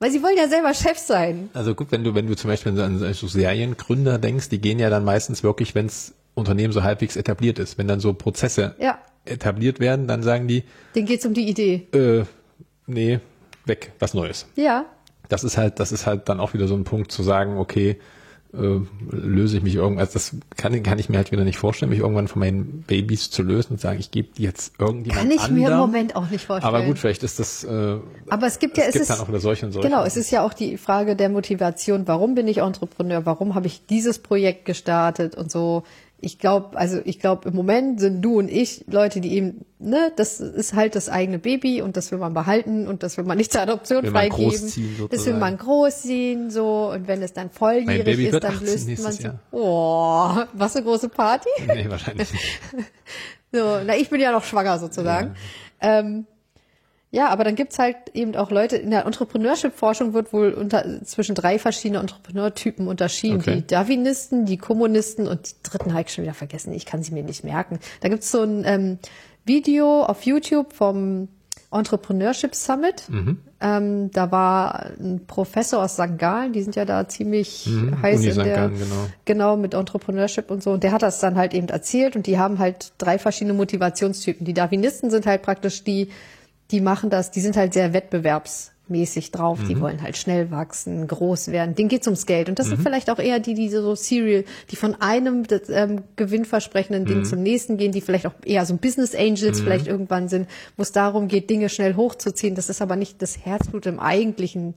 [0.00, 1.48] Weil sie wollen ja selber Chef sein.
[1.54, 4.90] Also gut, wenn du, wenn du zum Beispiel an so Seriengründer denkst, die gehen ja
[4.90, 7.78] dann meistens wirklich, wenn das Unternehmen so halbwegs etabliert ist.
[7.78, 8.98] Wenn dann so Prozesse Ja.
[9.24, 11.86] Etabliert werden, dann sagen die, Denen geht's um die Idee.
[11.92, 12.24] äh,
[12.86, 13.20] nee,
[13.64, 14.46] weg, was Neues.
[14.56, 14.84] Ja.
[15.28, 17.98] Das ist halt, das ist halt dann auch wieder so ein Punkt zu sagen, okay,
[18.54, 18.80] äh,
[19.10, 22.28] löse ich mich irgendwas, das kann, kann ich mir halt wieder nicht vorstellen, mich irgendwann
[22.28, 25.70] von meinen Babys zu lösen und sagen, ich gebe die jetzt irgendjemand Kann ich mir
[25.70, 25.78] im.
[25.78, 26.74] Moment auch nicht vorstellen.
[26.74, 27.96] Aber gut, vielleicht ist das, äh,
[28.28, 29.88] Aber es gibt ja, es es gibt ist, dann auch wieder solche und solche.
[29.88, 32.06] Genau, es ist ja auch die Frage der Motivation.
[32.06, 33.24] Warum bin ich Entrepreneur?
[33.24, 35.84] Warum habe ich dieses Projekt gestartet und so?
[36.24, 40.12] Ich glaube, also ich glaube, im Moment sind du und ich Leute, die eben, ne,
[40.14, 43.36] das ist halt das eigene Baby und das will man behalten und das will man
[43.38, 45.08] nicht zur Adoption Will man freigeben.
[45.10, 46.92] das will man großziehen, so.
[46.92, 49.40] Und wenn es dann volljährig ist, dann 18 löst man Jahr.
[49.50, 51.48] Oh, was eine große Party.
[51.66, 52.44] Nee, wahrscheinlich nicht.
[53.54, 55.34] So, na, ich bin ja noch schwanger sozusagen.
[55.78, 56.26] Ähm,
[57.14, 61.34] ja, aber dann gibt's halt eben auch Leute, in der Entrepreneurship-Forschung wird wohl unter, zwischen
[61.34, 63.40] drei verschiedene Entrepreneurtypen unterschieden.
[63.40, 63.56] Okay.
[63.56, 66.72] Die Darwinisten, die Kommunisten und die dritten habe ich schon wieder vergessen.
[66.72, 67.80] Ich kann sie mir nicht merken.
[68.00, 68.98] Da gibt's so ein ähm,
[69.44, 71.28] Video auf YouTube vom
[71.70, 73.04] Entrepreneurship Summit.
[73.10, 73.38] Mhm.
[73.60, 76.16] Ähm, da war ein Professor aus St.
[76.16, 77.68] Gallen, die sind ja da ziemlich
[78.02, 78.20] heiß Mhm.
[78.20, 78.44] Uni in St.
[78.44, 79.06] der, Gallen, genau.
[79.26, 80.70] Genau, mit Entrepreneurship und so.
[80.70, 84.46] Und der hat das dann halt eben erzählt und die haben halt drei verschiedene Motivationstypen.
[84.46, 86.08] Die Darwinisten sind halt praktisch die,
[86.70, 89.58] die machen das, die sind halt sehr wettbewerbsmäßig drauf.
[89.68, 91.74] Die wollen halt schnell wachsen, groß werden.
[91.74, 92.48] Denen geht's ums Geld.
[92.48, 96.04] Und das sind vielleicht auch eher die, die so Serial, die von einem das, ähm,
[96.16, 100.48] gewinnversprechenden Ding zum nächsten gehen, die vielleicht auch eher so Business Angels vielleicht irgendwann sind,
[100.76, 102.54] wo es darum geht, Dinge schnell hochzuziehen.
[102.54, 104.74] Das ist aber nicht das Herzblut im eigentlichen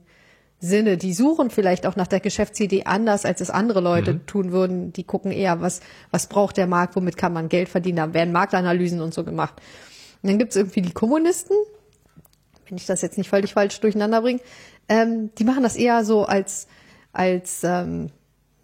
[0.58, 0.96] Sinne.
[0.96, 4.92] Die suchen vielleicht auch nach der Geschäftsidee anders, als es andere Leute tun würden.
[4.92, 5.80] Die gucken eher, was,
[6.10, 7.96] was braucht der Markt, womit kann man Geld verdienen.
[7.96, 9.54] Da werden Marktanalysen und so gemacht.
[10.22, 11.56] Und dann gibt's irgendwie die Kommunisten,
[12.68, 14.40] wenn ich das jetzt nicht völlig falsch durcheinander bringe,
[14.88, 16.66] ähm, die machen das eher so als,
[17.12, 18.10] als ähm,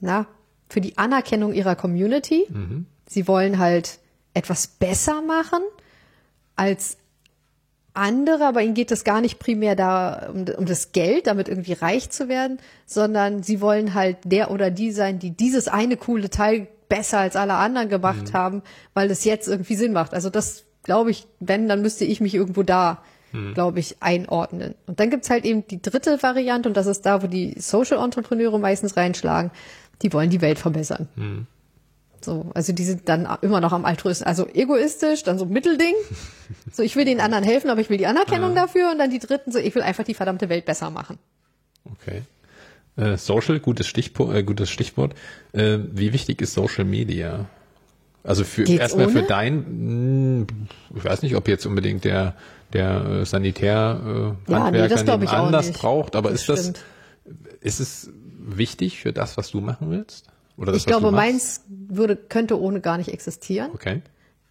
[0.01, 0.27] na,
[0.69, 2.47] für die Anerkennung ihrer Community.
[3.07, 3.99] Sie wollen halt
[4.35, 5.63] etwas besser machen
[6.57, 6.97] als
[7.95, 11.75] andere, aber ihnen geht es gar nicht primär da um, um das Geld, damit irgendwie
[11.75, 16.31] reich zu werden, sondern sie wollen halt der oder die sein, die dieses eine coole
[16.31, 18.63] Teil besser als alle anderen gemacht haben,
[18.95, 20.15] weil es jetzt irgendwie Sinn macht.
[20.15, 23.03] Also das glaube ich, wenn, dann müsste ich mich irgendwo da,
[23.55, 24.75] glaube ich, einordnen.
[24.87, 28.03] Und dann gibt's halt eben die dritte Variante und das ist da, wo die Social
[28.03, 29.51] Entrepreneure meistens reinschlagen.
[30.03, 31.09] Die wollen die Welt verbessern.
[32.21, 35.95] So, also die sind dann immer noch am Altruisten, also egoistisch, dann so Mittelding.
[36.71, 38.91] So, ich will den anderen helfen, aber ich will die Anerkennung dafür.
[38.93, 41.19] Und dann die dritten, so, ich will einfach die verdammte Welt besser machen.
[41.85, 42.23] Okay.
[42.97, 44.35] Äh, Social, gutes Stichwort.
[44.35, 45.15] Äh, gutes Stichwort.
[45.53, 47.47] Äh, wie wichtig ist Social Media?
[48.25, 50.47] Also für Geht's erstmal für dein, mh,
[50.97, 52.35] ich weiß nicht, ob jetzt unbedingt der
[52.73, 55.81] der äh, Sanitär äh, Ja, nee, das ich nicht.
[55.81, 56.85] braucht, aber Das ist das stimmt.
[57.61, 60.27] ist es wichtig für das, was du machen willst?
[60.57, 63.71] Oder das, Ich glaube, meins würde, könnte ohne gar nicht existieren.
[63.75, 64.03] Okay.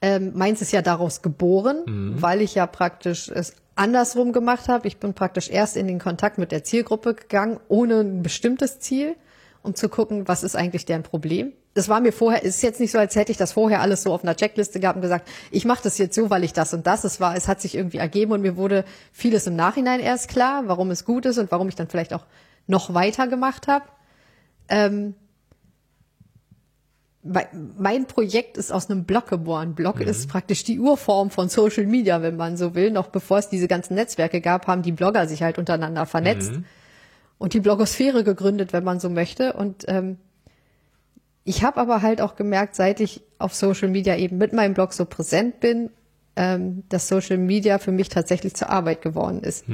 [0.01, 4.87] Ähm, meins ist ja daraus geboren, weil ich ja praktisch es andersrum gemacht habe.
[4.87, 9.15] Ich bin praktisch erst in den Kontakt mit der Zielgruppe gegangen, ohne ein bestimmtes Ziel,
[9.63, 11.53] um zu gucken, was ist eigentlich deren Problem.
[11.73, 14.03] Das war mir vorher, es ist jetzt nicht so, als hätte ich das vorher alles
[14.03, 16.73] so auf einer Checkliste gehabt und gesagt, ich mache das jetzt so, weil ich das
[16.73, 17.03] und das.
[17.03, 18.83] Es war, es hat sich irgendwie ergeben und mir wurde
[19.13, 22.25] vieles im Nachhinein erst klar, warum es gut ist und warum ich dann vielleicht auch
[22.67, 23.85] noch weiter gemacht habe.
[24.67, 25.15] Ähm,
[27.23, 27.47] Mei-
[27.77, 29.75] mein Projekt ist aus einem Blog geboren.
[29.75, 32.89] Blog ist praktisch die Urform von Social Media, wenn man so will.
[32.89, 36.51] Noch bevor es diese ganzen Netzwerke gab, haben die Blogger sich halt untereinander vernetzt
[37.41, 39.53] und die Blogosphäre gegründet, wenn man so möchte.
[39.53, 40.17] Und ähm,
[41.43, 44.93] ich habe aber halt auch gemerkt, seit ich auf Social Media eben mit meinem Blog
[44.93, 45.89] so präsent bin,
[46.35, 49.65] ähm, dass Social Media für mich tatsächlich zur Arbeit geworden ist.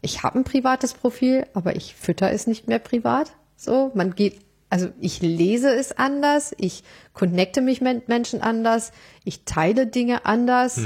[0.00, 3.32] Ich habe ein privates Profil, aber ich fütter es nicht mehr privat.
[3.54, 6.82] So, man geht, also ich lese es anders, ich
[7.12, 8.90] connecte mich mit Menschen anders,
[9.22, 10.76] ich teile Dinge anders.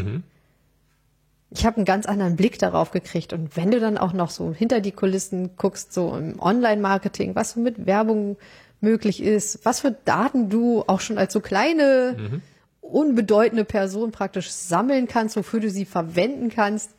[1.59, 3.33] Ich habe einen ganz anderen Blick darauf gekriegt.
[3.33, 7.53] Und wenn du dann auch noch so hinter die Kulissen guckst, so im Online-Marketing, was
[7.53, 8.37] so mit Werbung
[8.83, 12.43] möglich ist, was für Daten du auch schon als so kleine,
[12.83, 16.91] unbedeutende Person praktisch sammeln kannst, wofür du sie verwenden kannst,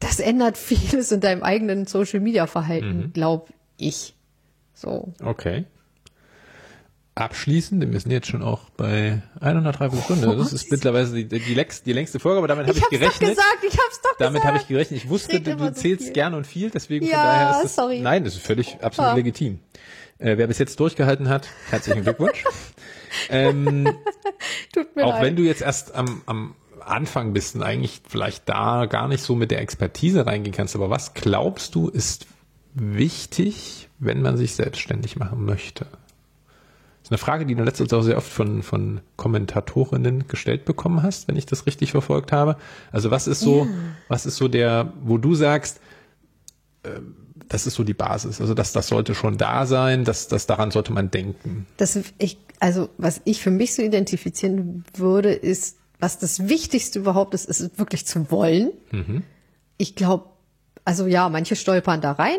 [0.00, 4.14] das ändert vieles in deinem eigenen Social-Media-Verhalten, glaub ich.
[4.74, 5.12] So.
[5.22, 5.66] Okay.
[7.18, 10.36] Abschließend, wir sind jetzt schon auch bei 103 Sekunden.
[10.38, 12.92] Das ist mittlerweile die, die, längst, die längste Folge, aber damit habe Ich ich, hab's
[12.92, 13.30] doch gerechnet.
[13.30, 14.46] gesagt, ich hab's doch Damit gesagt.
[14.46, 15.00] habe ich gerechnet.
[15.02, 16.12] Ich wusste, rede du, so zählst viel.
[16.12, 18.00] gern und viel, deswegen Ja, von daher ist das, sorry.
[18.00, 19.16] Nein, das ist völlig absolut Ja.
[19.16, 19.60] legitim.
[20.18, 22.44] Äh, wer bis jetzt durchgehalten hat, herzlichen Glückwunsch.
[23.30, 23.88] ähm,
[24.74, 25.22] Tut mir auch leid.
[25.22, 29.34] wenn du jetzt erst am, am Anfang bist und eigentlich vielleicht da gar nicht so
[29.34, 32.26] mit der Expertise reingehen kannst, aber was glaubst du ist
[32.74, 35.86] wichtig, wenn man sich selbstständig machen möchte?
[37.06, 41.04] Das ist eine Frage, die du letztens auch sehr oft von, von Kommentatorinnen gestellt bekommen
[41.04, 42.56] hast, wenn ich das richtig verfolgt habe.
[42.90, 43.70] Also was ist so, ja.
[44.08, 45.78] was ist so der, wo du sagst,
[46.82, 46.98] äh,
[47.46, 48.40] das ist so die Basis.
[48.40, 51.68] Also das, das sollte schon da sein, das, das daran sollte man denken.
[51.76, 57.34] Das ich, also was ich für mich so identifizieren würde, ist, was das Wichtigste überhaupt
[57.34, 58.72] ist, ist wirklich zu wollen.
[58.90, 59.22] Mhm.
[59.78, 60.24] Ich glaube,
[60.84, 62.38] also ja, manche stolpern da rein,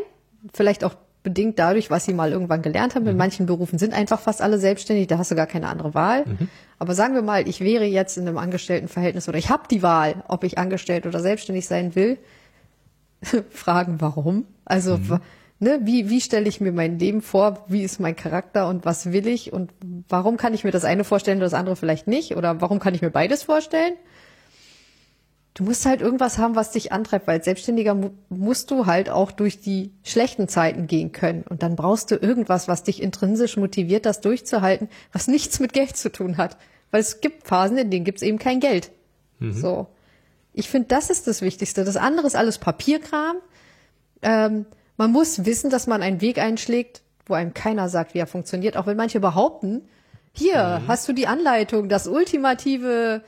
[0.53, 3.05] vielleicht auch bedingt dadurch, was sie mal irgendwann gelernt haben.
[3.05, 3.17] In mhm.
[3.17, 6.25] manchen Berufen sind einfach fast alle selbstständig, da hast du gar keine andere Wahl.
[6.25, 6.49] Mhm.
[6.79, 10.23] Aber sagen wir mal, ich wäre jetzt in einem Angestelltenverhältnis oder ich habe die Wahl,
[10.27, 12.17] ob ich angestellt oder selbstständig sein will.
[13.49, 14.45] Fragen, warum?
[14.63, 15.19] Also mhm.
[15.59, 17.65] ne, wie, wie stelle ich mir mein Leben vor?
[17.67, 19.51] Wie ist mein Charakter und was will ich?
[19.51, 19.71] Und
[20.07, 22.37] warum kann ich mir das eine vorstellen und das andere vielleicht nicht?
[22.37, 23.93] Oder warum kann ich mir beides vorstellen?
[25.57, 29.09] Du musst halt irgendwas haben, was dich antreibt, weil als Selbstständiger mu musst du halt
[29.09, 31.43] auch durch die schlechten Zeiten gehen können.
[31.49, 35.97] Und dann brauchst du irgendwas, was dich intrinsisch motiviert, das durchzuhalten, was nichts mit Geld
[35.97, 36.57] zu tun hat.
[36.91, 38.91] Weil es gibt Phasen, in denen gibt es eben kein Geld.
[39.39, 39.53] Mhm.
[39.53, 39.87] So.
[40.53, 41.83] Ich finde, das ist das Wichtigste.
[41.83, 43.37] Das andere ist alles Papierkram.
[44.21, 48.27] Ähm, man muss wissen, dass man einen Weg einschlägt, wo einem keiner sagt, wie er
[48.27, 49.81] funktioniert, auch wenn manche behaupten,
[50.33, 50.87] hier mhm.
[50.87, 53.23] hast du die Anleitung, das ultimative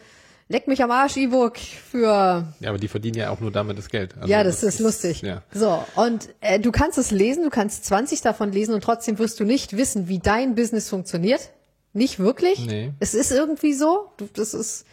[0.52, 2.44] Leck mich am Arsch E-Book für.
[2.60, 4.16] Ja, aber die verdienen ja auch nur damit das Geld.
[4.18, 5.22] Also ja, das, das ist, lustig.
[5.22, 5.44] Ja.
[5.54, 9.40] So, und äh, du kannst es lesen, du kannst 20 davon lesen und trotzdem wirst
[9.40, 11.52] du nicht wissen, wie dein Business funktioniert.
[11.94, 12.66] Nicht wirklich.
[12.66, 12.94] Nee.
[13.00, 14.12] Es ist irgendwie so.
[14.18, 14.88] Du, das ist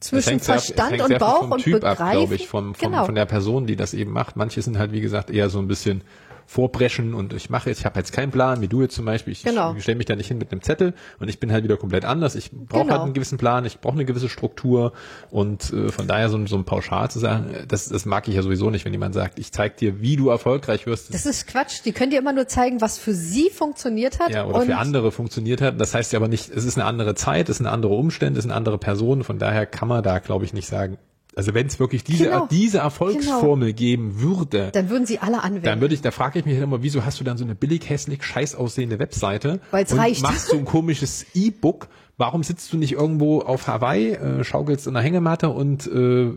[0.00, 2.02] zwischen Verstand sehr, und Bauch und typ Begreifen.
[2.02, 3.04] ab, glaube ich, vom, vom, genau.
[3.04, 4.36] von der Person, die das eben macht.
[4.36, 6.02] Manche sind halt, wie gesagt, eher so ein bisschen
[6.46, 9.32] vorbrechen und ich mache jetzt, ich habe jetzt keinen Plan, wie du jetzt zum Beispiel,
[9.32, 9.74] ich, genau.
[9.74, 12.04] ich stelle mich da nicht hin mit einem Zettel und ich bin halt wieder komplett
[12.04, 12.36] anders.
[12.36, 12.92] Ich brauche genau.
[12.94, 14.92] halt einen gewissen Plan, ich brauche eine gewisse Struktur
[15.30, 18.42] und äh, von daher so, so ein Pauschal zu sagen, das, das mag ich ja
[18.42, 21.12] sowieso nicht, wenn jemand sagt, ich zeig dir, wie du erfolgreich wirst.
[21.12, 24.30] Das ist Quatsch, die können dir immer nur zeigen, was für sie funktioniert hat.
[24.30, 25.80] Ja, oder für andere funktioniert hat.
[25.80, 28.44] Das heißt ja aber nicht, es ist eine andere Zeit, es sind andere Umstände, es
[28.44, 30.98] sind andere Personen, von daher kann man da, glaube ich, nicht sagen,
[31.36, 32.46] also wenn es wirklich diese, genau.
[32.50, 33.76] diese Erfolgsformel genau.
[33.76, 35.64] geben würde, dann würden sie alle anwenden.
[35.64, 37.54] Dann würde ich, da frage ich mich halt immer, wieso hast du dann so eine
[37.54, 39.60] billig hässlich scheiß aussehende Webseite?
[39.70, 40.22] Weil es reicht.
[40.22, 41.88] Machst so ein komisches E-Book.
[42.16, 46.32] Warum sitzt du nicht irgendwo auf Hawaii, äh, schaukelst in der Hängematte und äh,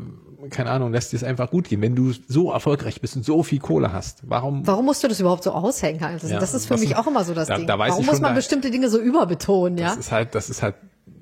[0.49, 3.43] keine Ahnung, lässt dir es einfach gut gehen, wenn du so erfolgreich bist und so
[3.43, 4.23] viel Kohle hast.
[4.23, 4.67] Warum?
[4.67, 6.03] Warum musst du das überhaupt so aushängen?
[6.03, 7.67] Also ja, das ist für mich auch immer so das da, Ding.
[7.67, 9.77] Da Warum muss man da, bestimmte Dinge so überbetonen?
[9.77, 10.75] Ja, das ist halt, das ist halt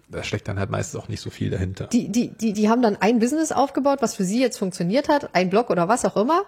[0.10, 1.88] da steckt dann halt meistens auch nicht so viel dahinter.
[1.88, 5.36] Die, die, die, die haben dann ein Business aufgebaut, was für sie jetzt funktioniert hat,
[5.36, 6.44] ein Blog oder was auch immer.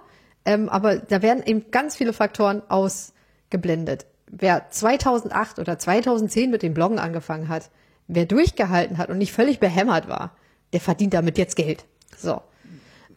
[0.45, 4.05] Ähm, aber da werden eben ganz viele Faktoren ausgeblendet.
[4.27, 7.69] Wer 2008 oder 2010 mit dem Bloggen angefangen hat,
[8.07, 10.31] wer durchgehalten hat und nicht völlig behämmert war,
[10.71, 11.83] der verdient damit jetzt Geld.
[12.17, 12.41] So.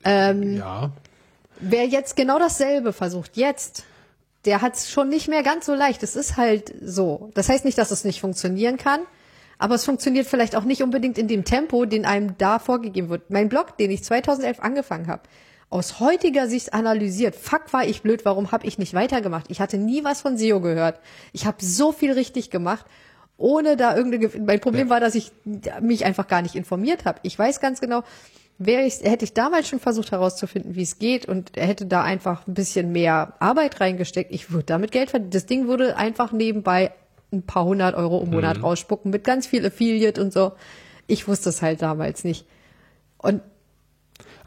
[0.05, 0.91] Ähm, ja.
[1.61, 3.85] Wer jetzt genau dasselbe versucht, jetzt,
[4.45, 6.03] der hat es schon nicht mehr ganz so leicht.
[6.03, 7.31] Es ist halt so.
[7.35, 9.03] Das heißt nicht, dass es nicht funktionieren kann
[9.59, 13.31] aber es funktioniert vielleicht auch nicht unbedingt in dem Tempo, den einem da vorgegeben wird.
[13.31, 15.23] Mein Blog, den ich 2011 angefangen habe,
[15.71, 19.47] aus heutiger Sicht analysiert, fuck war ich blöd, warum habe ich nicht weitergemacht?
[19.49, 21.01] Ich hatte nie was von SEO gehört.
[21.33, 22.85] Ich habe so viel richtig gemacht,
[23.39, 24.91] ohne da irgendeine mein Problem ja.
[24.91, 25.33] war, dass ich
[25.81, 27.21] mich einfach gar nicht informiert habe.
[27.23, 28.03] Ich weiß ganz genau,
[28.59, 32.03] wäre ich hätte ich damals schon versucht herauszufinden, wie es geht und er hätte da
[32.03, 35.31] einfach ein bisschen mehr Arbeit reingesteckt, ich würde damit Geld verdienen.
[35.31, 36.93] Das Ding wurde einfach nebenbei
[37.33, 38.65] ein paar hundert Euro im Monat mhm.
[38.65, 40.53] rausspucken mit ganz viel Affiliate und so.
[41.07, 42.47] Ich wusste es halt damals nicht.
[43.19, 43.43] Und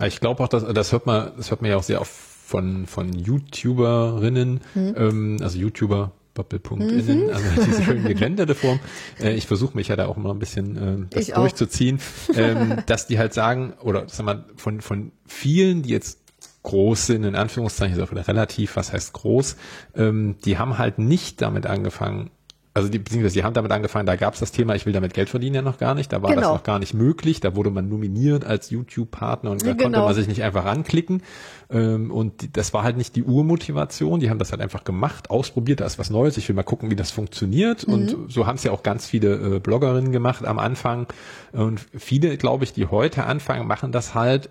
[0.05, 2.85] ich glaube auch, dass das hört man, das hört man ja auch sehr oft von
[2.85, 4.95] von YouTuberinnen, mhm.
[4.97, 7.29] ähm, also YouTuber Doppelpunkt mhm.
[7.33, 8.79] also diese schön gegenderte Form.
[9.19, 11.99] Äh, ich versuche mich ja da auch mal ein bisschen äh, das ich durchzuziehen,
[12.35, 16.19] ähm, dass die halt sagen, oder sag mal, von, von vielen, die jetzt
[16.63, 19.55] groß sind, in Anführungszeichen, ist auch wieder relativ, was heißt groß,
[19.95, 22.31] ähm, die haben halt nicht damit angefangen,
[22.75, 25.13] also die, beziehungsweise die haben damit angefangen, da gab es das Thema, ich will damit
[25.13, 26.41] Geld verdienen ja noch gar nicht, da war genau.
[26.41, 29.83] das noch gar nicht möglich, da wurde man nominiert als YouTube-Partner und da genau.
[29.83, 31.23] konnte man sich nicht einfach anklicken
[31.69, 35.79] ähm, und das war halt nicht die Urmotivation, die haben das halt einfach gemacht, ausprobiert,
[35.79, 37.93] da ist was Neues, ich will mal gucken, wie das funktioniert mhm.
[37.93, 41.07] und so haben es ja auch ganz viele äh, Bloggerinnen gemacht am Anfang
[41.53, 44.49] und viele, glaube ich, die heute anfangen, machen das halt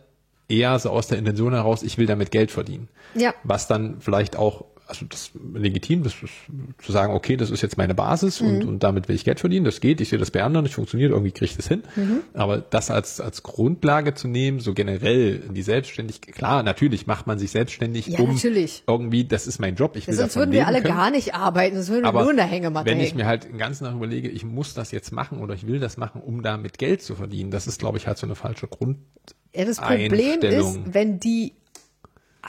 [0.49, 2.89] eher so aus der Intention heraus, ich will damit Geld verdienen.
[3.15, 3.35] Ja.
[3.45, 6.33] Was dann vielleicht auch also das legitim, das ist,
[6.83, 8.49] zu sagen, okay, das ist jetzt meine Basis mhm.
[8.49, 10.75] und, und damit will ich Geld verdienen, das geht, ich sehe das bei anderen, das
[10.75, 11.83] funktioniert, irgendwie kriege ich das hin.
[11.97, 12.21] Mhm.
[12.35, 17.39] Aber das als, als Grundlage zu nehmen, so generell die Selbstständigkeit, klar, natürlich macht man
[17.39, 18.85] sich selbstständig, ja, um natürlich.
[18.87, 20.95] irgendwie, das ist mein Job, ich will Sonst würden wir alle können.
[20.95, 23.09] gar nicht arbeiten, sonst würden wir nur in der Hängematte Wenn hängen.
[23.09, 25.81] ich mir halt den ganzen Tag überlege, ich muss das jetzt machen oder ich will
[25.81, 28.67] das machen, um damit Geld zu verdienen, das ist, glaube ich, halt so eine falsche
[28.67, 28.99] Grund.
[29.55, 31.55] Ja, das Problem ist, wenn die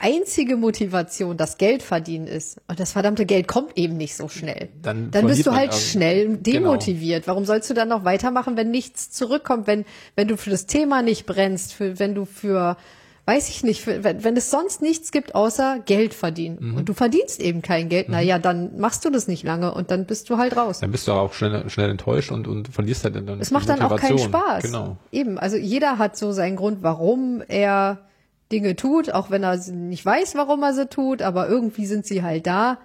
[0.00, 4.68] einzige Motivation das Geld verdienen ist und das verdammte Geld kommt eben nicht so schnell,
[4.82, 6.40] Dann dann bist du halt auch- schnell Genau.
[6.42, 7.26] demotiviert.
[7.26, 11.02] Warum sollst du dann noch weitermachen, wenn nichts zurückkommt, wenn wenn du für das Thema
[11.02, 12.76] nicht brennst, für, wenn du für
[13.28, 16.76] weiß ich nicht, für, wenn, wenn es sonst nichts gibt außer Geld verdienen Mhm.
[16.76, 19.90] und du verdienst eben kein Geld, na ja, dann machst du das nicht lange und
[19.90, 20.78] dann bist du halt raus.
[20.78, 23.82] Dann bist du auch schnell, schnell enttäuscht und, und verlierst halt dann Es macht dann
[23.82, 24.20] auch keinen.
[24.20, 24.62] Spaß.
[24.62, 24.96] Genau.
[25.10, 27.98] Eben, also jeder hat so seinen Grund, warum er
[28.52, 32.22] Dinge tut, auch wenn er nicht weiß, warum er sie tut, aber irgendwie sind sie
[32.22, 32.78] halt da.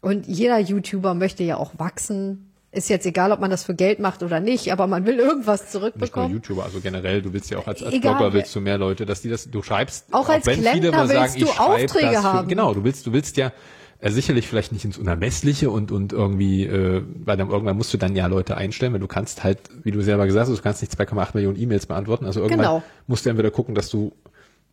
[0.00, 2.46] Und jeder YouTuber möchte ja auch wachsen.
[2.72, 5.62] Ist jetzt egal, ob man das für Geld macht oder nicht, aber man will irgendwas
[5.62, 6.32] Nicht nur zurückbekommen.
[6.32, 9.06] YouTuber, also generell, du willst ja auch als, als Egal, Blogger willst du mehr Leute,
[9.06, 10.06] dass die das, du schreibst.
[10.12, 12.48] Auch als wenn viele Klempner mal sagen, willst du ich Aufträge das für, haben.
[12.48, 13.52] Genau, du willst, du willst ja
[13.98, 17.98] äh, sicherlich vielleicht nicht ins Unermessliche und, und irgendwie, äh, weil dann irgendwann musst du
[17.98, 20.80] dann ja Leute einstellen, weil du kannst halt, wie du selber gesagt hast, du kannst
[20.80, 22.24] nicht 2,8 Millionen E-Mails beantworten.
[22.24, 22.82] Also irgendwann Genau.
[23.08, 24.12] musst du entweder gucken, dass du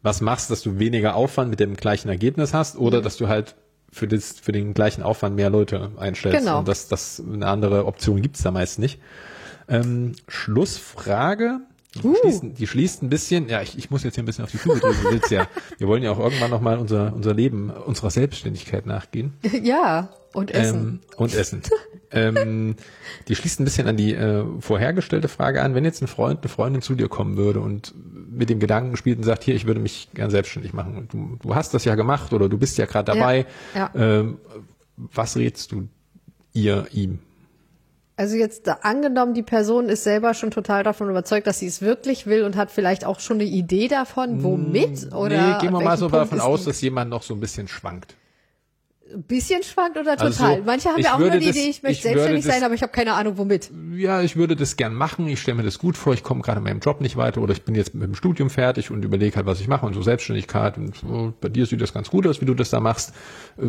[0.07, 2.81] was machst, dass du weniger Aufwand mit dem gleichen Ergebnis hast Mhm.
[2.81, 3.55] oder dass du halt
[3.91, 6.39] für, das, für den gleichen Aufwand mehr Leute einstellst.
[6.39, 6.59] Genau.
[6.59, 8.99] Und das, das eine andere Option gibt's da meist nicht.
[9.69, 11.59] Ähm, Schlussfrage.
[11.95, 12.15] Die, Uh.
[12.21, 14.57] schließt, die schließt ein bisschen, ja, ich, ich muss jetzt hier ein bisschen auf die
[14.57, 15.47] Füße drücken, willst ja.
[15.77, 19.33] Wir wollen ja auch irgendwann nochmal unser, unser Leben, unserer Selbstständigkeit nachgehen.
[19.63, 20.75] ja, und Essen.
[20.77, 21.61] Ähm, und Essen.
[22.11, 22.75] ähm,
[23.27, 25.75] die schließt ein bisschen an die äh, vorhergestellte Frage an.
[25.75, 27.93] Wenn jetzt ein Freund, eine Freundin zu dir kommen würde und
[28.29, 30.97] mit dem Gedanken spielt und sagt, hier, ich würde mich gern selbstständig machen.
[30.97, 33.45] Und du, du hast das ja gemacht oder du bist ja gerade dabei.
[33.75, 34.37] Ja, Ähm,
[34.95, 35.87] was rätst du
[36.53, 37.19] ihr, ihm?
[38.15, 41.83] Also jetzt da, angenommen, die Person ist selber schon total davon überzeugt, dass sie es
[41.83, 45.73] wirklich will und hat vielleicht auch schon eine Idee davon, womit oder Mm, nee, gehen
[45.73, 48.15] wir mal so davon aus, dass jemand noch so ein bisschen schwankt.
[49.13, 50.57] Ein bisschen schwankt oder Also total.
[50.57, 52.63] so, Manche haben ja auch nur die das- Idee, ich möchte ich selbstständig das- sein,
[52.63, 53.71] aber ich habe keine Ahnung womit.
[53.95, 56.57] ja, ich würde das gern machen, ich stelle mir das gut vor, ich komme gerade
[56.57, 59.35] in meinem Job nicht weiter oder ich bin jetzt mit dem Studium fertig und überlege
[59.37, 62.27] halt, was ich mache und so Selbstständigkeit und so, bei dir sieht das ganz gut
[62.27, 63.13] aus, wie du das da machst.
[63.57, 63.63] Äh,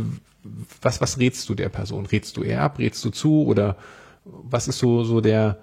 [0.80, 2.06] Was, was rätst du der Person?
[2.06, 3.76] Rätst du eher ab, rätst du zu oder
[4.24, 5.58] was ist so, so der,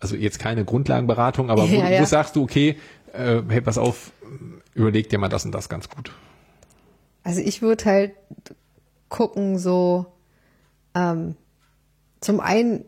[0.00, 2.00] also jetzt keine Grundlagenberatung, aber wo, Ja, ja.
[2.00, 2.76] wo sagst du, okay,
[3.12, 4.12] äh, hey, pass auf,
[4.74, 6.10] überleg dir mal das und das ganz gut.
[7.22, 8.12] Also ich würde halt
[9.10, 10.06] gucken, so
[10.94, 11.36] ähm,
[12.20, 12.84] zum einen,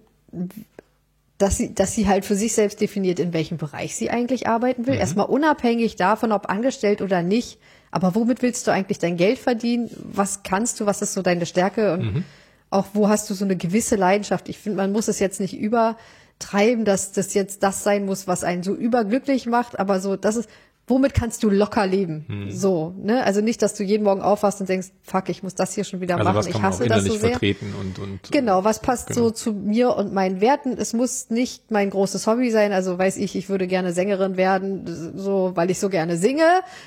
[1.36, 4.86] dass sie, dass sie halt für sich selbst definiert, in welchem Bereich sie eigentlich arbeiten
[4.86, 4.94] will.
[4.94, 7.58] Erstmal unabhängig davon, ob angestellt oder nicht.
[7.90, 9.90] Aber womit willst du eigentlich dein Geld verdienen?
[9.96, 10.86] Was kannst du?
[10.86, 11.92] Was ist so deine Stärke?
[11.92, 12.24] Und
[12.70, 14.48] auch wo hast du so eine gewisse Leidenschaft?
[14.48, 18.44] Ich finde, man muss es jetzt nicht übertreiben, dass das jetzt das sein muss, was
[18.44, 19.78] einen so überglücklich macht.
[19.78, 20.48] Aber so, das ist,
[20.88, 22.48] womit kannst du locker leben?
[22.50, 23.24] So, ne?
[23.24, 26.00] Also nicht, dass du jeden Morgen aufwachst und denkst, fuck, ich muss das hier schon
[26.00, 26.48] wieder Also machen.
[26.50, 27.30] Ich hasse das so sehr.
[27.30, 29.20] vertreten und, und Genau, was passt Genau.
[29.20, 30.76] so zu mir und meinen Werten?
[30.76, 32.72] Es muss nicht mein großes Hobby sein.
[32.72, 36.44] Also weiß ich, ich würde gerne Sängerin werden, so, weil ich so gerne singe.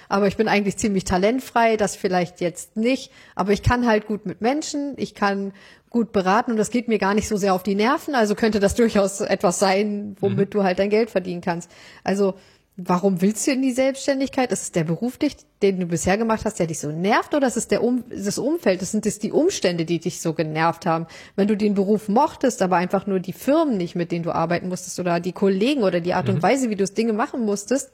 [0.10, 1.78] Aber ich bin eigentlich ziemlich talentfrei.
[1.78, 3.12] Das vielleicht jetzt nicht.
[3.34, 4.94] Aber ich kann halt gut mit Menschen.
[4.98, 5.54] Ich kann
[5.90, 8.14] gut beraten und das geht mir gar nicht so sehr auf die Nerven.
[8.16, 11.72] Also könnte das durchaus etwas sein, womit du halt dein Geld verdienen kannst.
[12.04, 12.34] Also
[12.78, 14.52] Warum willst du in die Selbstständigkeit?
[14.52, 17.48] Ist es der Beruf, dich, den du bisher gemacht hast, der dich so nervt, oder
[17.48, 18.82] ist es der um, das Umfeld?
[18.82, 21.08] Das sind es die Umstände, die dich so genervt haben.
[21.38, 24.68] Wenn du den Beruf mochtest, aber einfach nur die Firmen nicht, mit denen du arbeiten
[24.68, 27.92] musstest, oder die Kollegen oder die Art und Weise, wie du es Dinge machen musstest,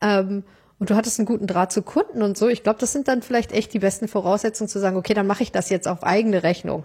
[0.00, 0.44] ähm,
[0.78, 3.22] und du hattest einen guten Draht zu Kunden und so, ich glaube, das sind dann
[3.22, 6.42] vielleicht echt die besten Voraussetzungen zu sagen, okay, dann mache ich das jetzt auf eigene
[6.42, 6.84] Rechnung.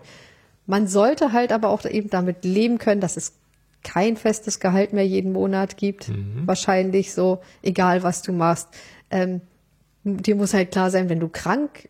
[0.65, 3.33] Man sollte halt aber auch eben damit leben können, dass es
[3.83, 6.09] kein festes Gehalt mehr jeden Monat gibt.
[6.45, 8.69] Wahrscheinlich so, egal was du machst.
[9.09, 9.41] Ähm,
[10.03, 11.89] dir muss halt klar sein, wenn du krank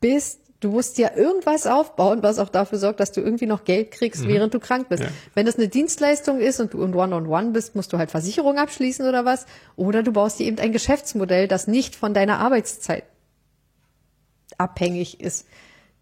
[0.00, 3.90] bist, du musst ja irgendwas aufbauen, was auch dafür sorgt, dass du irgendwie noch Geld
[3.90, 5.02] kriegst, während du krank bist.
[5.02, 5.08] Ja.
[5.34, 9.06] Wenn das eine Dienstleistung ist und du in One-on-One bist, musst du halt Versicherung abschließen
[9.06, 9.46] oder was.
[9.76, 13.04] Oder du baust dir eben ein Geschäftsmodell, das nicht von deiner Arbeitszeit
[14.58, 15.46] abhängig ist.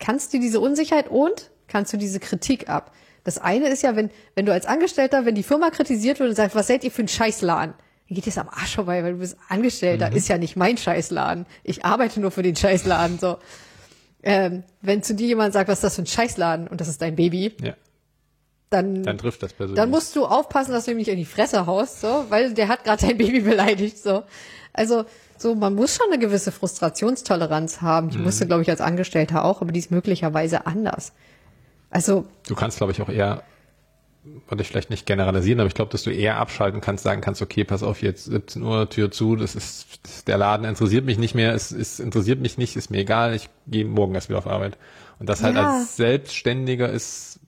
[0.00, 2.92] Kannst du diese Unsicherheit und kannst du diese Kritik ab?
[3.28, 6.34] Das eine ist ja, wenn, wenn du als Angestellter, wenn die Firma kritisiert wird und
[6.34, 7.74] sagt, was seid ihr für ein Scheißladen?
[7.74, 11.44] Dann geht es am Arsch vorbei, weil du bist Angestellter, ist ja nicht mein Scheißladen.
[11.62, 13.36] Ich arbeite nur für den Scheißladen, so.
[14.22, 17.02] Ähm, wenn zu dir jemand sagt, was ist das für ein Scheißladen und das ist
[17.02, 17.74] dein Baby, ja,
[18.70, 19.76] dann, dann trifft das persönlich.
[19.76, 22.68] dann musst du aufpassen, dass du ihm nicht in die Fresse haust, so, weil der
[22.68, 24.22] hat gerade dein Baby beleidigt, so.
[24.72, 25.04] Also,
[25.36, 28.08] so, man muss schon eine gewisse Frustrationstoleranz haben.
[28.08, 31.12] Die musste, glaube ich, als Angestellter auch, aber die ist möglicherweise anders.
[31.90, 33.42] Also, Du kannst, glaube ich, auch eher,
[34.48, 37.40] wollte ich vielleicht nicht generalisieren, aber ich glaube, dass du eher abschalten kannst, sagen kannst,
[37.40, 41.18] okay, pass auf, jetzt 17 Uhr, Tür zu, das ist, das, der Laden interessiert mich
[41.18, 44.38] nicht mehr, es, es interessiert mich nicht, ist mir egal, ich gehe morgen erst wieder
[44.38, 44.76] auf Arbeit.
[45.18, 45.78] Und das halt Ja.
[45.78, 47.40] als Selbstständiger ist,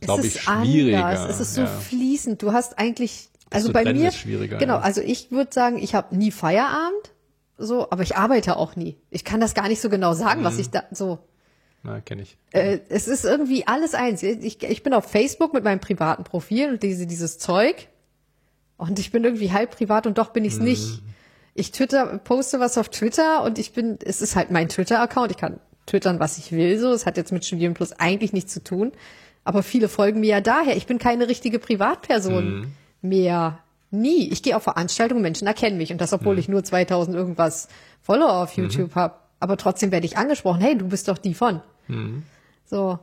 [0.00, 1.04] glaube es ich, ist schwieriger.
[1.06, 1.30] anders.
[1.30, 1.66] Es ist so ja.
[1.66, 2.42] fließend.
[2.42, 4.80] Du hast eigentlich, also bei mir, ist schwieriger, genau, ja.
[4.80, 7.12] also ich würde sagen, ich habe nie Feierabend.
[7.58, 8.96] so, aber ich arbeite auch nie.
[9.10, 11.18] Ich kann das gar nicht so genau sagen, was ich da so.
[11.82, 12.36] Na, kenne ich.
[12.50, 14.22] Äh, es ist irgendwie alles eins.
[14.22, 17.88] Ich, ich bin auf Facebook mit meinem privaten Profil und diese, dieses Zeug.
[18.76, 21.02] Und ich bin irgendwie halb privat und doch bin ich es nicht.
[21.54, 25.32] Ich Twitter, poste was auf Twitter und ich bin, es ist halt mein Twitter-Account.
[25.32, 26.92] Ich kann twittern, was ich will, so.
[26.92, 28.92] Es hat jetzt mit Studieren Plus eigentlich nichts zu tun.
[29.44, 30.76] Aber viele folgen mir ja daher.
[30.76, 32.66] Ich bin keine richtige Privatperson
[33.02, 33.58] mehr.
[33.90, 34.28] Nie.
[34.30, 35.90] Ich gehe auf Veranstaltungen, Menschen erkennen mich.
[35.90, 37.68] Und das, obwohl ich nur 2000 irgendwas
[38.02, 39.14] Follower auf YouTube habe.
[39.40, 40.60] Aber trotzdem werde ich angesprochen.
[40.60, 41.60] Hey, du bist doch die von.
[42.66, 42.98] So.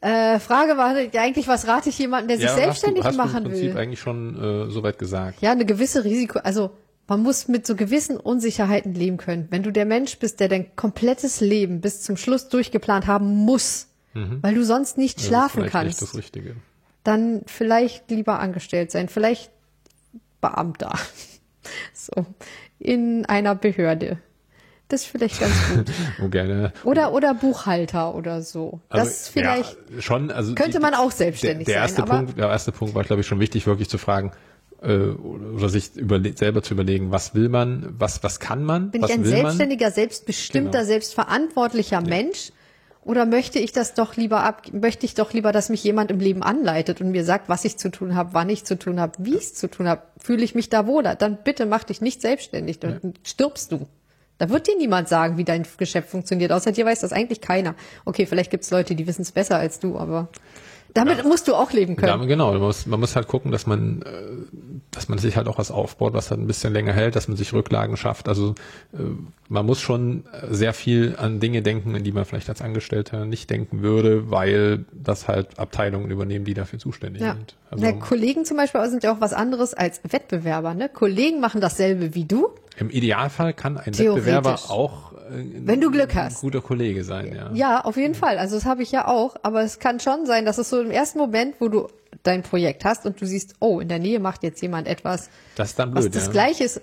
[0.00, 3.26] Äh, Frage war eigentlich, was rate ich jemandem, der sich Ja, selbstständig hast du, hast
[3.32, 3.80] machen du im Prinzip will?
[3.82, 4.34] eigentlich schon
[4.68, 5.42] äh, soweit gesagt.
[5.42, 6.70] Ja, eine gewisse Risiko, also
[7.06, 9.48] man muss mit so gewissen Unsicherheiten leben können.
[9.50, 13.88] Wenn du der Mensch bist, der dein komplettes Leben bis zum Schluss durchgeplant haben muss,
[14.14, 16.56] weil du sonst nicht Das ist schlafen nicht kannst, das Richtige.
[17.04, 19.50] dann vielleicht lieber angestellt sein, vielleicht
[20.40, 20.92] Beamter.
[21.92, 22.24] So,
[22.78, 24.16] in einer Behörde.
[24.90, 25.86] Das ist vielleicht ganz gut.
[26.22, 26.72] Oh, gerne.
[26.84, 28.80] Oder, oder Buchhalter oder so.
[28.90, 32.08] Das Also, ist vielleicht, ja, schon, also könnte man auch selbstständig der, der erste sein.
[32.26, 34.32] Punkt, der erste Punkt war, glaube ich, schon wichtig, wirklich zu fragen
[34.82, 39.02] äh, oder sich überle selber zu überlegen, was will man, was was kann man, bin
[39.04, 39.40] ich ein will man.
[39.42, 40.84] selbstständiger, selbstbestimmter, Genau.
[40.84, 42.52] selbstverantwortlicher Mensch?
[43.02, 46.20] Oder möchte ich das doch lieber ab, möchte ich doch lieber, dass mich jemand im
[46.20, 49.12] Leben anleitet und mir sagt, was ich zu tun habe, wann ich zu tun habe,
[49.18, 52.02] wie ich es zu tun habe, fühle ich mich da wohler, dann bitte mach dich
[52.02, 53.86] nicht selbstständig, dann stirbst du.
[54.40, 57.74] Da wird dir niemand sagen, wie dein Geschäft funktioniert, außer dir weiß das eigentlich keiner.
[58.06, 60.28] Okay, vielleicht gibt es Leute, die wissen es besser als du, aber
[60.94, 62.20] damit musst du auch leben können.
[62.22, 64.06] Ja, genau, man muss, man muss halt gucken, dass man, äh,
[64.92, 67.36] dass man sich halt auch was aufbaut, was halt ein bisschen länger hält, dass man
[67.36, 68.28] sich Rücklagen schafft.
[68.28, 68.54] Also
[68.94, 69.02] äh,
[69.50, 73.50] man muss schon sehr viel an Dinge denken, in die man vielleicht als Angestellter nicht
[73.50, 77.34] denken würde, weil das halt Abteilungen übernehmen, die dafür zuständig Ja.
[77.34, 77.56] sind.
[77.70, 80.72] Also Na, Kollegen zum Beispiel sind ja auch was anderes als Wettbewerber.
[80.72, 80.88] Ne?
[80.88, 82.48] Kollegen machen dasselbe wie du.
[82.80, 83.86] Im Idealfall kann ein.
[83.96, 85.18] Wettbewerber auch äh,
[85.64, 86.38] Wenn du Glück hast.
[86.38, 87.32] ein guter Kollege sein.
[87.34, 87.50] Ja.
[87.54, 88.38] Ja, auf jeden Fall.
[88.38, 89.36] Also das habe ich ja auch.
[89.42, 91.88] Aber es kann schon sein, dass es so im ersten Moment, wo du
[92.22, 95.70] dein Projekt hast und du siehst, oh, in der Nähe macht jetzt jemand etwas, Das
[95.70, 96.14] ist dann was blöd.
[96.16, 96.32] das ja.
[96.32, 96.80] Gleiche ist,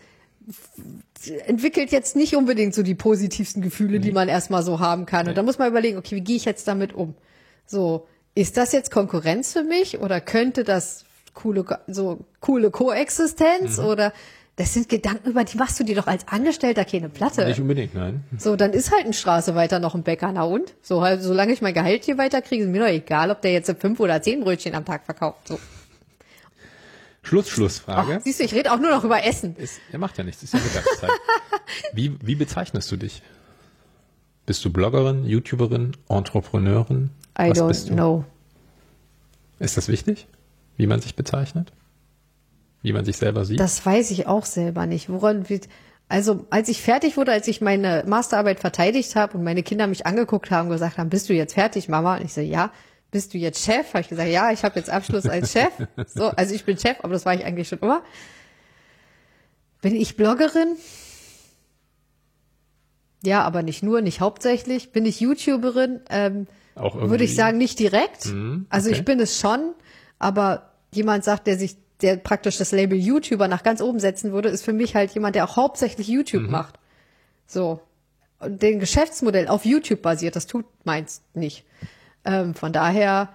[1.45, 5.27] entwickelt jetzt nicht unbedingt so die positivsten Gefühle, die man erstmal so haben kann.
[5.27, 7.15] Und da muss man überlegen, okay, wie gehe ich jetzt damit um?
[7.65, 11.03] So, ist das jetzt Konkurrenz für mich oder könnte das
[11.33, 13.85] coole, so coole Koexistenz Mhm.
[13.85, 14.13] oder
[14.57, 17.45] das sind Gedanken, über die machst du dir doch als Angestellter keine Platte.
[17.45, 18.23] Nicht unbedingt, nein.
[18.37, 20.31] So, dann ist halt eine Straße weiter noch ein Bäcker.
[20.31, 20.73] Na und?
[20.81, 23.73] So, halt, solange ich mein Gehalt hier weiterkriege, ist mir doch egal, ob der jetzt
[23.79, 25.47] fünf oder zehn Brötchen am Tag verkauft.
[25.47, 25.59] So.
[27.21, 28.21] Schluss, Ach, Schlussfrage.
[28.23, 29.55] siehst du, ich rede auch nur noch über Essen.
[29.57, 31.11] Ist, er macht ja nichts, ist ja Mittagszeit.
[31.93, 33.21] wie, wie bezeichnest du dich?
[34.47, 37.11] Bist du Bloggerin, YouTuberin, Entrepreneurin?
[37.37, 37.93] I Was don't bist du?
[37.93, 38.25] know.
[39.59, 40.25] Ist das wichtig,
[40.77, 41.73] wie man sich bezeichnet?
[42.81, 43.59] Wie man sich selber sieht?
[43.59, 45.09] Das weiß ich auch selber nicht.
[45.09, 45.67] Woran wird,
[46.09, 50.05] also, als ich fertig wurde, als ich meine Masterarbeit verteidigt habe und meine Kinder mich
[50.05, 52.17] angeguckt haben und gesagt haben, bist du jetzt fertig, Mama?
[52.17, 52.71] Und ich so, ja.
[53.09, 53.87] Bist du jetzt Chef?
[53.93, 55.71] Habe ich gesagt, ja, ich habe jetzt Abschluss als Chef.
[56.07, 58.03] So, also ich bin Chef, aber das war ich eigentlich schon immer.
[59.81, 60.75] Bin ich Bloggerin?
[63.23, 64.91] Ja, aber nicht nur, nicht hauptsächlich.
[64.91, 66.01] Bin ich YouTuberin?
[66.09, 68.25] Ähm, Auch irgendwie- würde ich sagen, nicht direkt.
[68.27, 68.99] Mhm, Also okay.
[68.99, 69.73] ich bin es schon,
[70.19, 74.49] aber jemand sagt, der sich, der praktisch das Label YouTuber nach ganz oben setzen würde,
[74.49, 76.51] ist für mich halt jemand, der auch hauptsächlich YouTube Mhm.
[76.51, 76.75] macht.
[77.47, 77.79] So.
[78.39, 81.65] Und den Geschäftsmodell auf YouTube basiert, das tut meins nicht.
[82.23, 83.29] Ähm, von daher,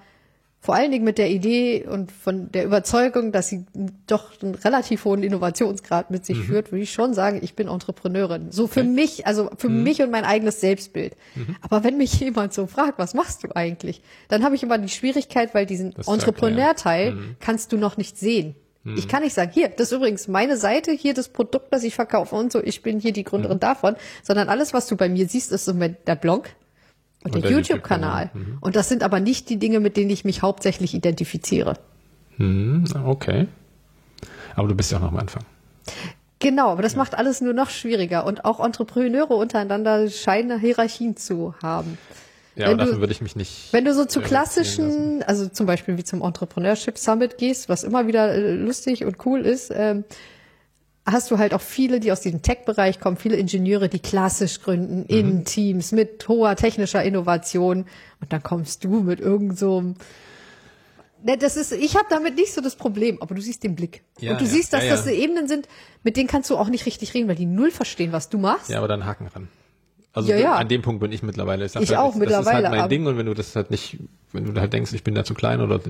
[0.65, 3.67] vor allen Dingen mit der Idee und von der Überzeugung, dass sie
[4.07, 6.25] doch einen relativ hohen Innovationsgrad mit Mhm.
[6.25, 8.53] sich führt, würde ich schon sagen, ich bin Entrepreneurin.
[8.53, 9.83] So für mich, also für Mhm.
[9.83, 11.17] mich und mein eigenes Selbstbild.
[11.63, 14.03] Aber wenn mich jemand so fragt, was machst du eigentlich?
[14.29, 18.55] Dann habe ich immer die Schwierigkeit, weil diesen Entrepreneur-Teil kannst du noch nicht sehen.
[18.97, 21.95] Ich kann nicht sagen, hier, das ist übrigens meine Seite, hier das Produkt, das ich
[21.95, 23.95] verkaufe und so, ich bin hier die Gründerin davon,
[24.25, 26.49] sondern alles, was du bei mir siehst, ist so der Blog
[27.25, 28.31] und, der, der YouTube-Kanal.
[28.33, 28.59] YouTube-Kanal.
[28.61, 31.75] Und das sind aber nicht die Dinge, mit denen ich mich hauptsächlich identifiziere.
[32.37, 33.47] Hm, okay.
[34.55, 35.45] Aber du bist ja auch noch am Anfang.
[36.39, 38.27] Genau, aber das macht alles nur noch schwieriger.
[38.27, 41.99] Und auch Entrepreneure untereinander scheinen Hierarchien zu haben.
[42.57, 43.73] Ja, Wenn aber dafür würde ich mich nicht.
[43.73, 48.07] Wenn du so zu klassischen, also zum Beispiel wie zum Entrepreneurship Summit gehst, was immer
[48.07, 50.05] wieder äh, lustig und cool ist, ähm,
[51.05, 55.05] hast du halt auch viele, die aus diesem Tech-Bereich kommen, viele Ingenieure, die klassisch gründen,
[55.07, 57.87] in Teams mit hoher technischer Innovation.
[58.21, 59.95] Und dann kommst du mit irgend so einem
[61.25, 64.03] Ne, das ist, ich habe damit nicht so das Problem, aber du siehst den Blick.
[64.19, 64.91] Ja, und du ja, siehst, dass ja.
[64.91, 65.69] das Ebenen sind,
[66.03, 68.71] mit denen kannst du auch nicht richtig reden, weil die null verstehen, was du machst.
[68.71, 69.49] Ja, aber dann Haken ran.
[70.15, 70.55] Also Ja, ja.
[70.57, 71.67] an dem Punkt bin ich mittlerweile.
[71.69, 73.57] sag Ich halt, auch das, Das mittlerweile, ist halt mein Ding und wenn du das
[73.57, 73.99] halt nicht,
[74.33, 75.81] wenn du halt denkst, ich bin da zu klein oder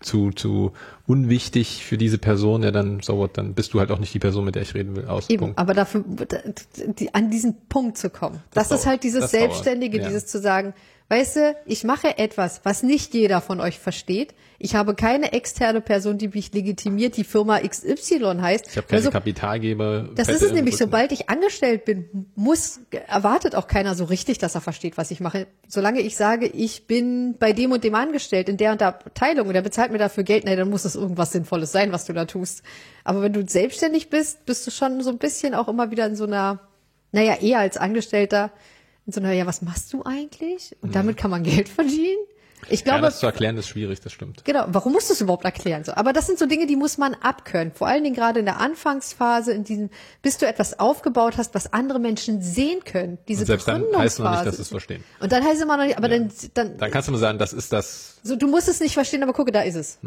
[0.00, 0.72] zu, zu
[1.06, 4.18] unwichtig für diese Person, ja dann so what, dann bist du halt auch nicht die
[4.18, 5.06] Person, mit der ich reden will.
[5.06, 5.30] Aus.
[5.30, 5.58] Eben, Punkt.
[5.58, 6.04] aber dafür,
[6.98, 8.42] die, an diesen Punkt zu kommen.
[8.52, 9.04] Das, Das ist halt dauert.
[9.04, 10.08] dieses Das dauert, Selbstständige, ja.
[10.08, 10.74] dieses zu sagen,
[11.12, 14.34] weißt du, ich mache etwas, was nicht jeder von euch versteht.
[14.58, 18.66] Ich habe keine externe Person, die mich legitimiert, die Firma XY heißt.
[18.68, 20.08] Ich habe keine Also, Kapitalgeber.
[20.14, 20.84] das Fette ist es nämlich, Rücken.
[20.84, 25.20] sobald ich angestellt bin, muss, erwartet auch keiner so richtig, dass er versteht, was ich
[25.20, 25.48] mache.
[25.68, 29.48] Solange ich sage, ich bin bei dem und dem angestellt, in der und der Abteilung
[29.48, 32.14] und der bezahlt mir dafür Geld, nee, dann muss es irgendwas Sinnvolles sein, was du
[32.14, 32.62] da tust.
[33.04, 36.16] Aber wenn du selbstständig bist, bist du schon so ein bisschen auch immer wieder in
[36.16, 36.60] so einer,
[37.10, 38.50] naja, eher als Angestellter,
[39.06, 40.76] in so einer, ja, was machst du eigentlich?
[40.80, 42.18] Und damit kann man Geld verdienen?
[42.68, 42.86] Ich Mhm.
[42.86, 44.44] Ja, glaube, das zu erklären ist schwierig, das stimmt.
[44.44, 45.82] Genau, warum musst du es überhaupt erklären?
[45.82, 47.72] So, aber das sind so Dinge, die muss man abkönnen.
[47.74, 49.90] Vor allen Dingen gerade in der Anfangsphase, in diesem,
[50.22, 53.18] bis du etwas aufgebaut hast, was andere Menschen sehen können.
[53.26, 55.02] Diese Und selbst dann heißt noch nicht, dass sie es verstehen.
[55.18, 57.36] Und dann heißt es immer noch nicht, aber dann, dann, Dann kannst du nur sagen,
[57.40, 58.20] das ist das.
[58.22, 59.98] so, du musst es nicht verstehen, aber gucke, da ist es.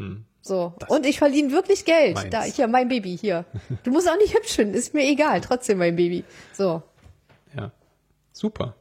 [0.42, 0.74] So.
[0.88, 2.16] Und ich verdiene wirklich Geld.
[2.16, 2.30] Meins.
[2.30, 3.44] Da, hier, mein Baby, hier.
[3.84, 6.24] Du musst auch nicht hübsch finden, ist mir egal, trotzdem mein Baby.
[6.54, 6.84] So.
[7.54, 7.74] Ja,
[8.32, 8.76] super.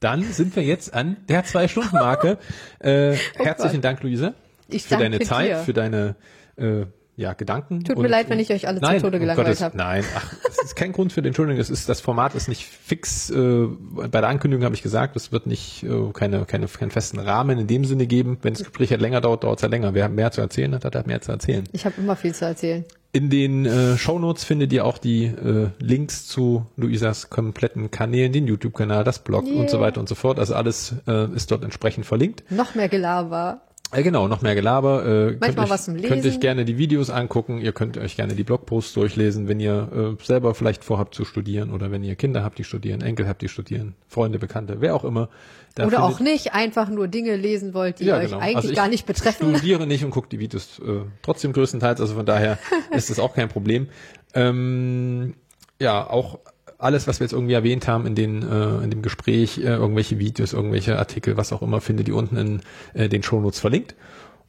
[0.00, 2.38] Dann sind wir jetzt an der Zwei-Stunden-Marke.
[2.78, 5.56] äh, herzlichen Dank, Luise, Oh Ich für deine Zeit, dir.
[5.58, 6.14] für deine
[6.56, 6.86] äh,
[7.18, 7.82] ja, Gedanken.
[7.82, 9.76] Tut mir leid, wenn ich euch alle zu nein, Tode um gelangweilt Gottes- habe.
[9.76, 11.60] Nein, ach, es ist kein Grund für den Entschuldigung.
[11.60, 13.28] Es ist das Format ist nicht fix.
[13.28, 17.18] Äh, bei der Ankündigung habe ich gesagt, es wird nicht äh, keine keine keinen festen
[17.18, 18.38] Rahmen in dem Sinne geben.
[18.42, 19.94] Wenn das Gespräch halt länger dauert, dauert es halt länger.
[19.94, 21.64] Wer mehr zu erzählen hat, hat halt mehr zu erzählen.
[21.72, 22.84] Ich habe immer viel zu erzählen.
[23.10, 28.46] In den äh, Shownotes findet ihr auch die äh, Links zu Luisas kompletten Kanälen, den
[28.46, 29.60] YouTube-Kanal, das Blog Yeah.
[29.60, 30.38] und so weiter und so fort.
[30.38, 32.44] Also alles äh, ist dort entsprechend verlinkt.
[32.50, 33.62] Noch mehr Gelaber.
[33.90, 35.00] Äh, genau, noch mehr Gelaber.
[35.02, 36.40] Äh, könnt Manchmal euch, was zum Könnt euch Lesen.
[36.40, 37.58] gerne die Videos angucken.
[37.60, 41.70] Ihr könnt euch gerne die Blogposts durchlesen, wenn ihr äh, selber vielleicht vorhabt zu studieren
[41.72, 45.04] oder wenn ihr Kinder habt, die studieren, Enkel habt, die studieren, Freunde, Bekannte, wer auch
[45.04, 45.30] immer.
[45.74, 48.38] Da Oder auch findet- nicht einfach nur Dinge lesen wollt, die ja, euch genau.
[48.40, 49.54] eigentlich Also ich gar nicht betreffen.
[49.56, 52.58] studiere nicht und gucke die Videos äh, trotzdem größtenteils, also von daher
[52.90, 53.88] ist das auch kein Problem.
[54.34, 55.34] Ähm,
[55.80, 56.40] ja, auch
[56.78, 60.18] alles, was wir jetzt irgendwie erwähnt haben in, den, äh, in dem Gespräch, äh, irgendwelche
[60.18, 62.60] Videos, irgendwelche Artikel, was auch immer, findet ihr unten in
[62.94, 63.94] äh, den Shownotes verlinkt.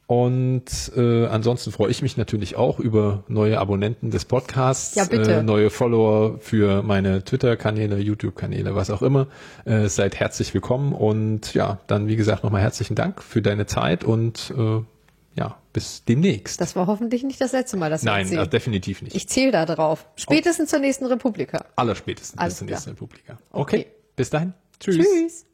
[0.06, 5.34] Und äh, ansonsten freue ich mich natürlich auch über neue Abonnenten des Podcasts, Ja, bitte.
[5.34, 9.28] Äh, neue Follower für meine Twitter-Kanäle, YouTube-Kanäle, was auch immer.
[9.64, 14.02] Äh, seid herzlich willkommen und ja, dann wie gesagt nochmal herzlichen Dank für deine Zeit
[14.02, 14.80] und äh,
[15.34, 16.60] ja, bis demnächst.
[16.60, 19.14] Das war hoffentlich nicht das letzte Mal, dass wir Nein, also definitiv nicht.
[19.14, 20.06] Ich zähle da drauf.
[20.16, 21.64] Spätestens zur nächsten Republika.
[21.76, 23.38] Allerspätestens Alles bis zur nächsten Republika.
[23.50, 23.80] Okay.
[23.80, 23.86] Okay.
[24.16, 24.54] bis dahin.
[24.78, 24.96] Tschüss.
[24.96, 25.46] Tschüss.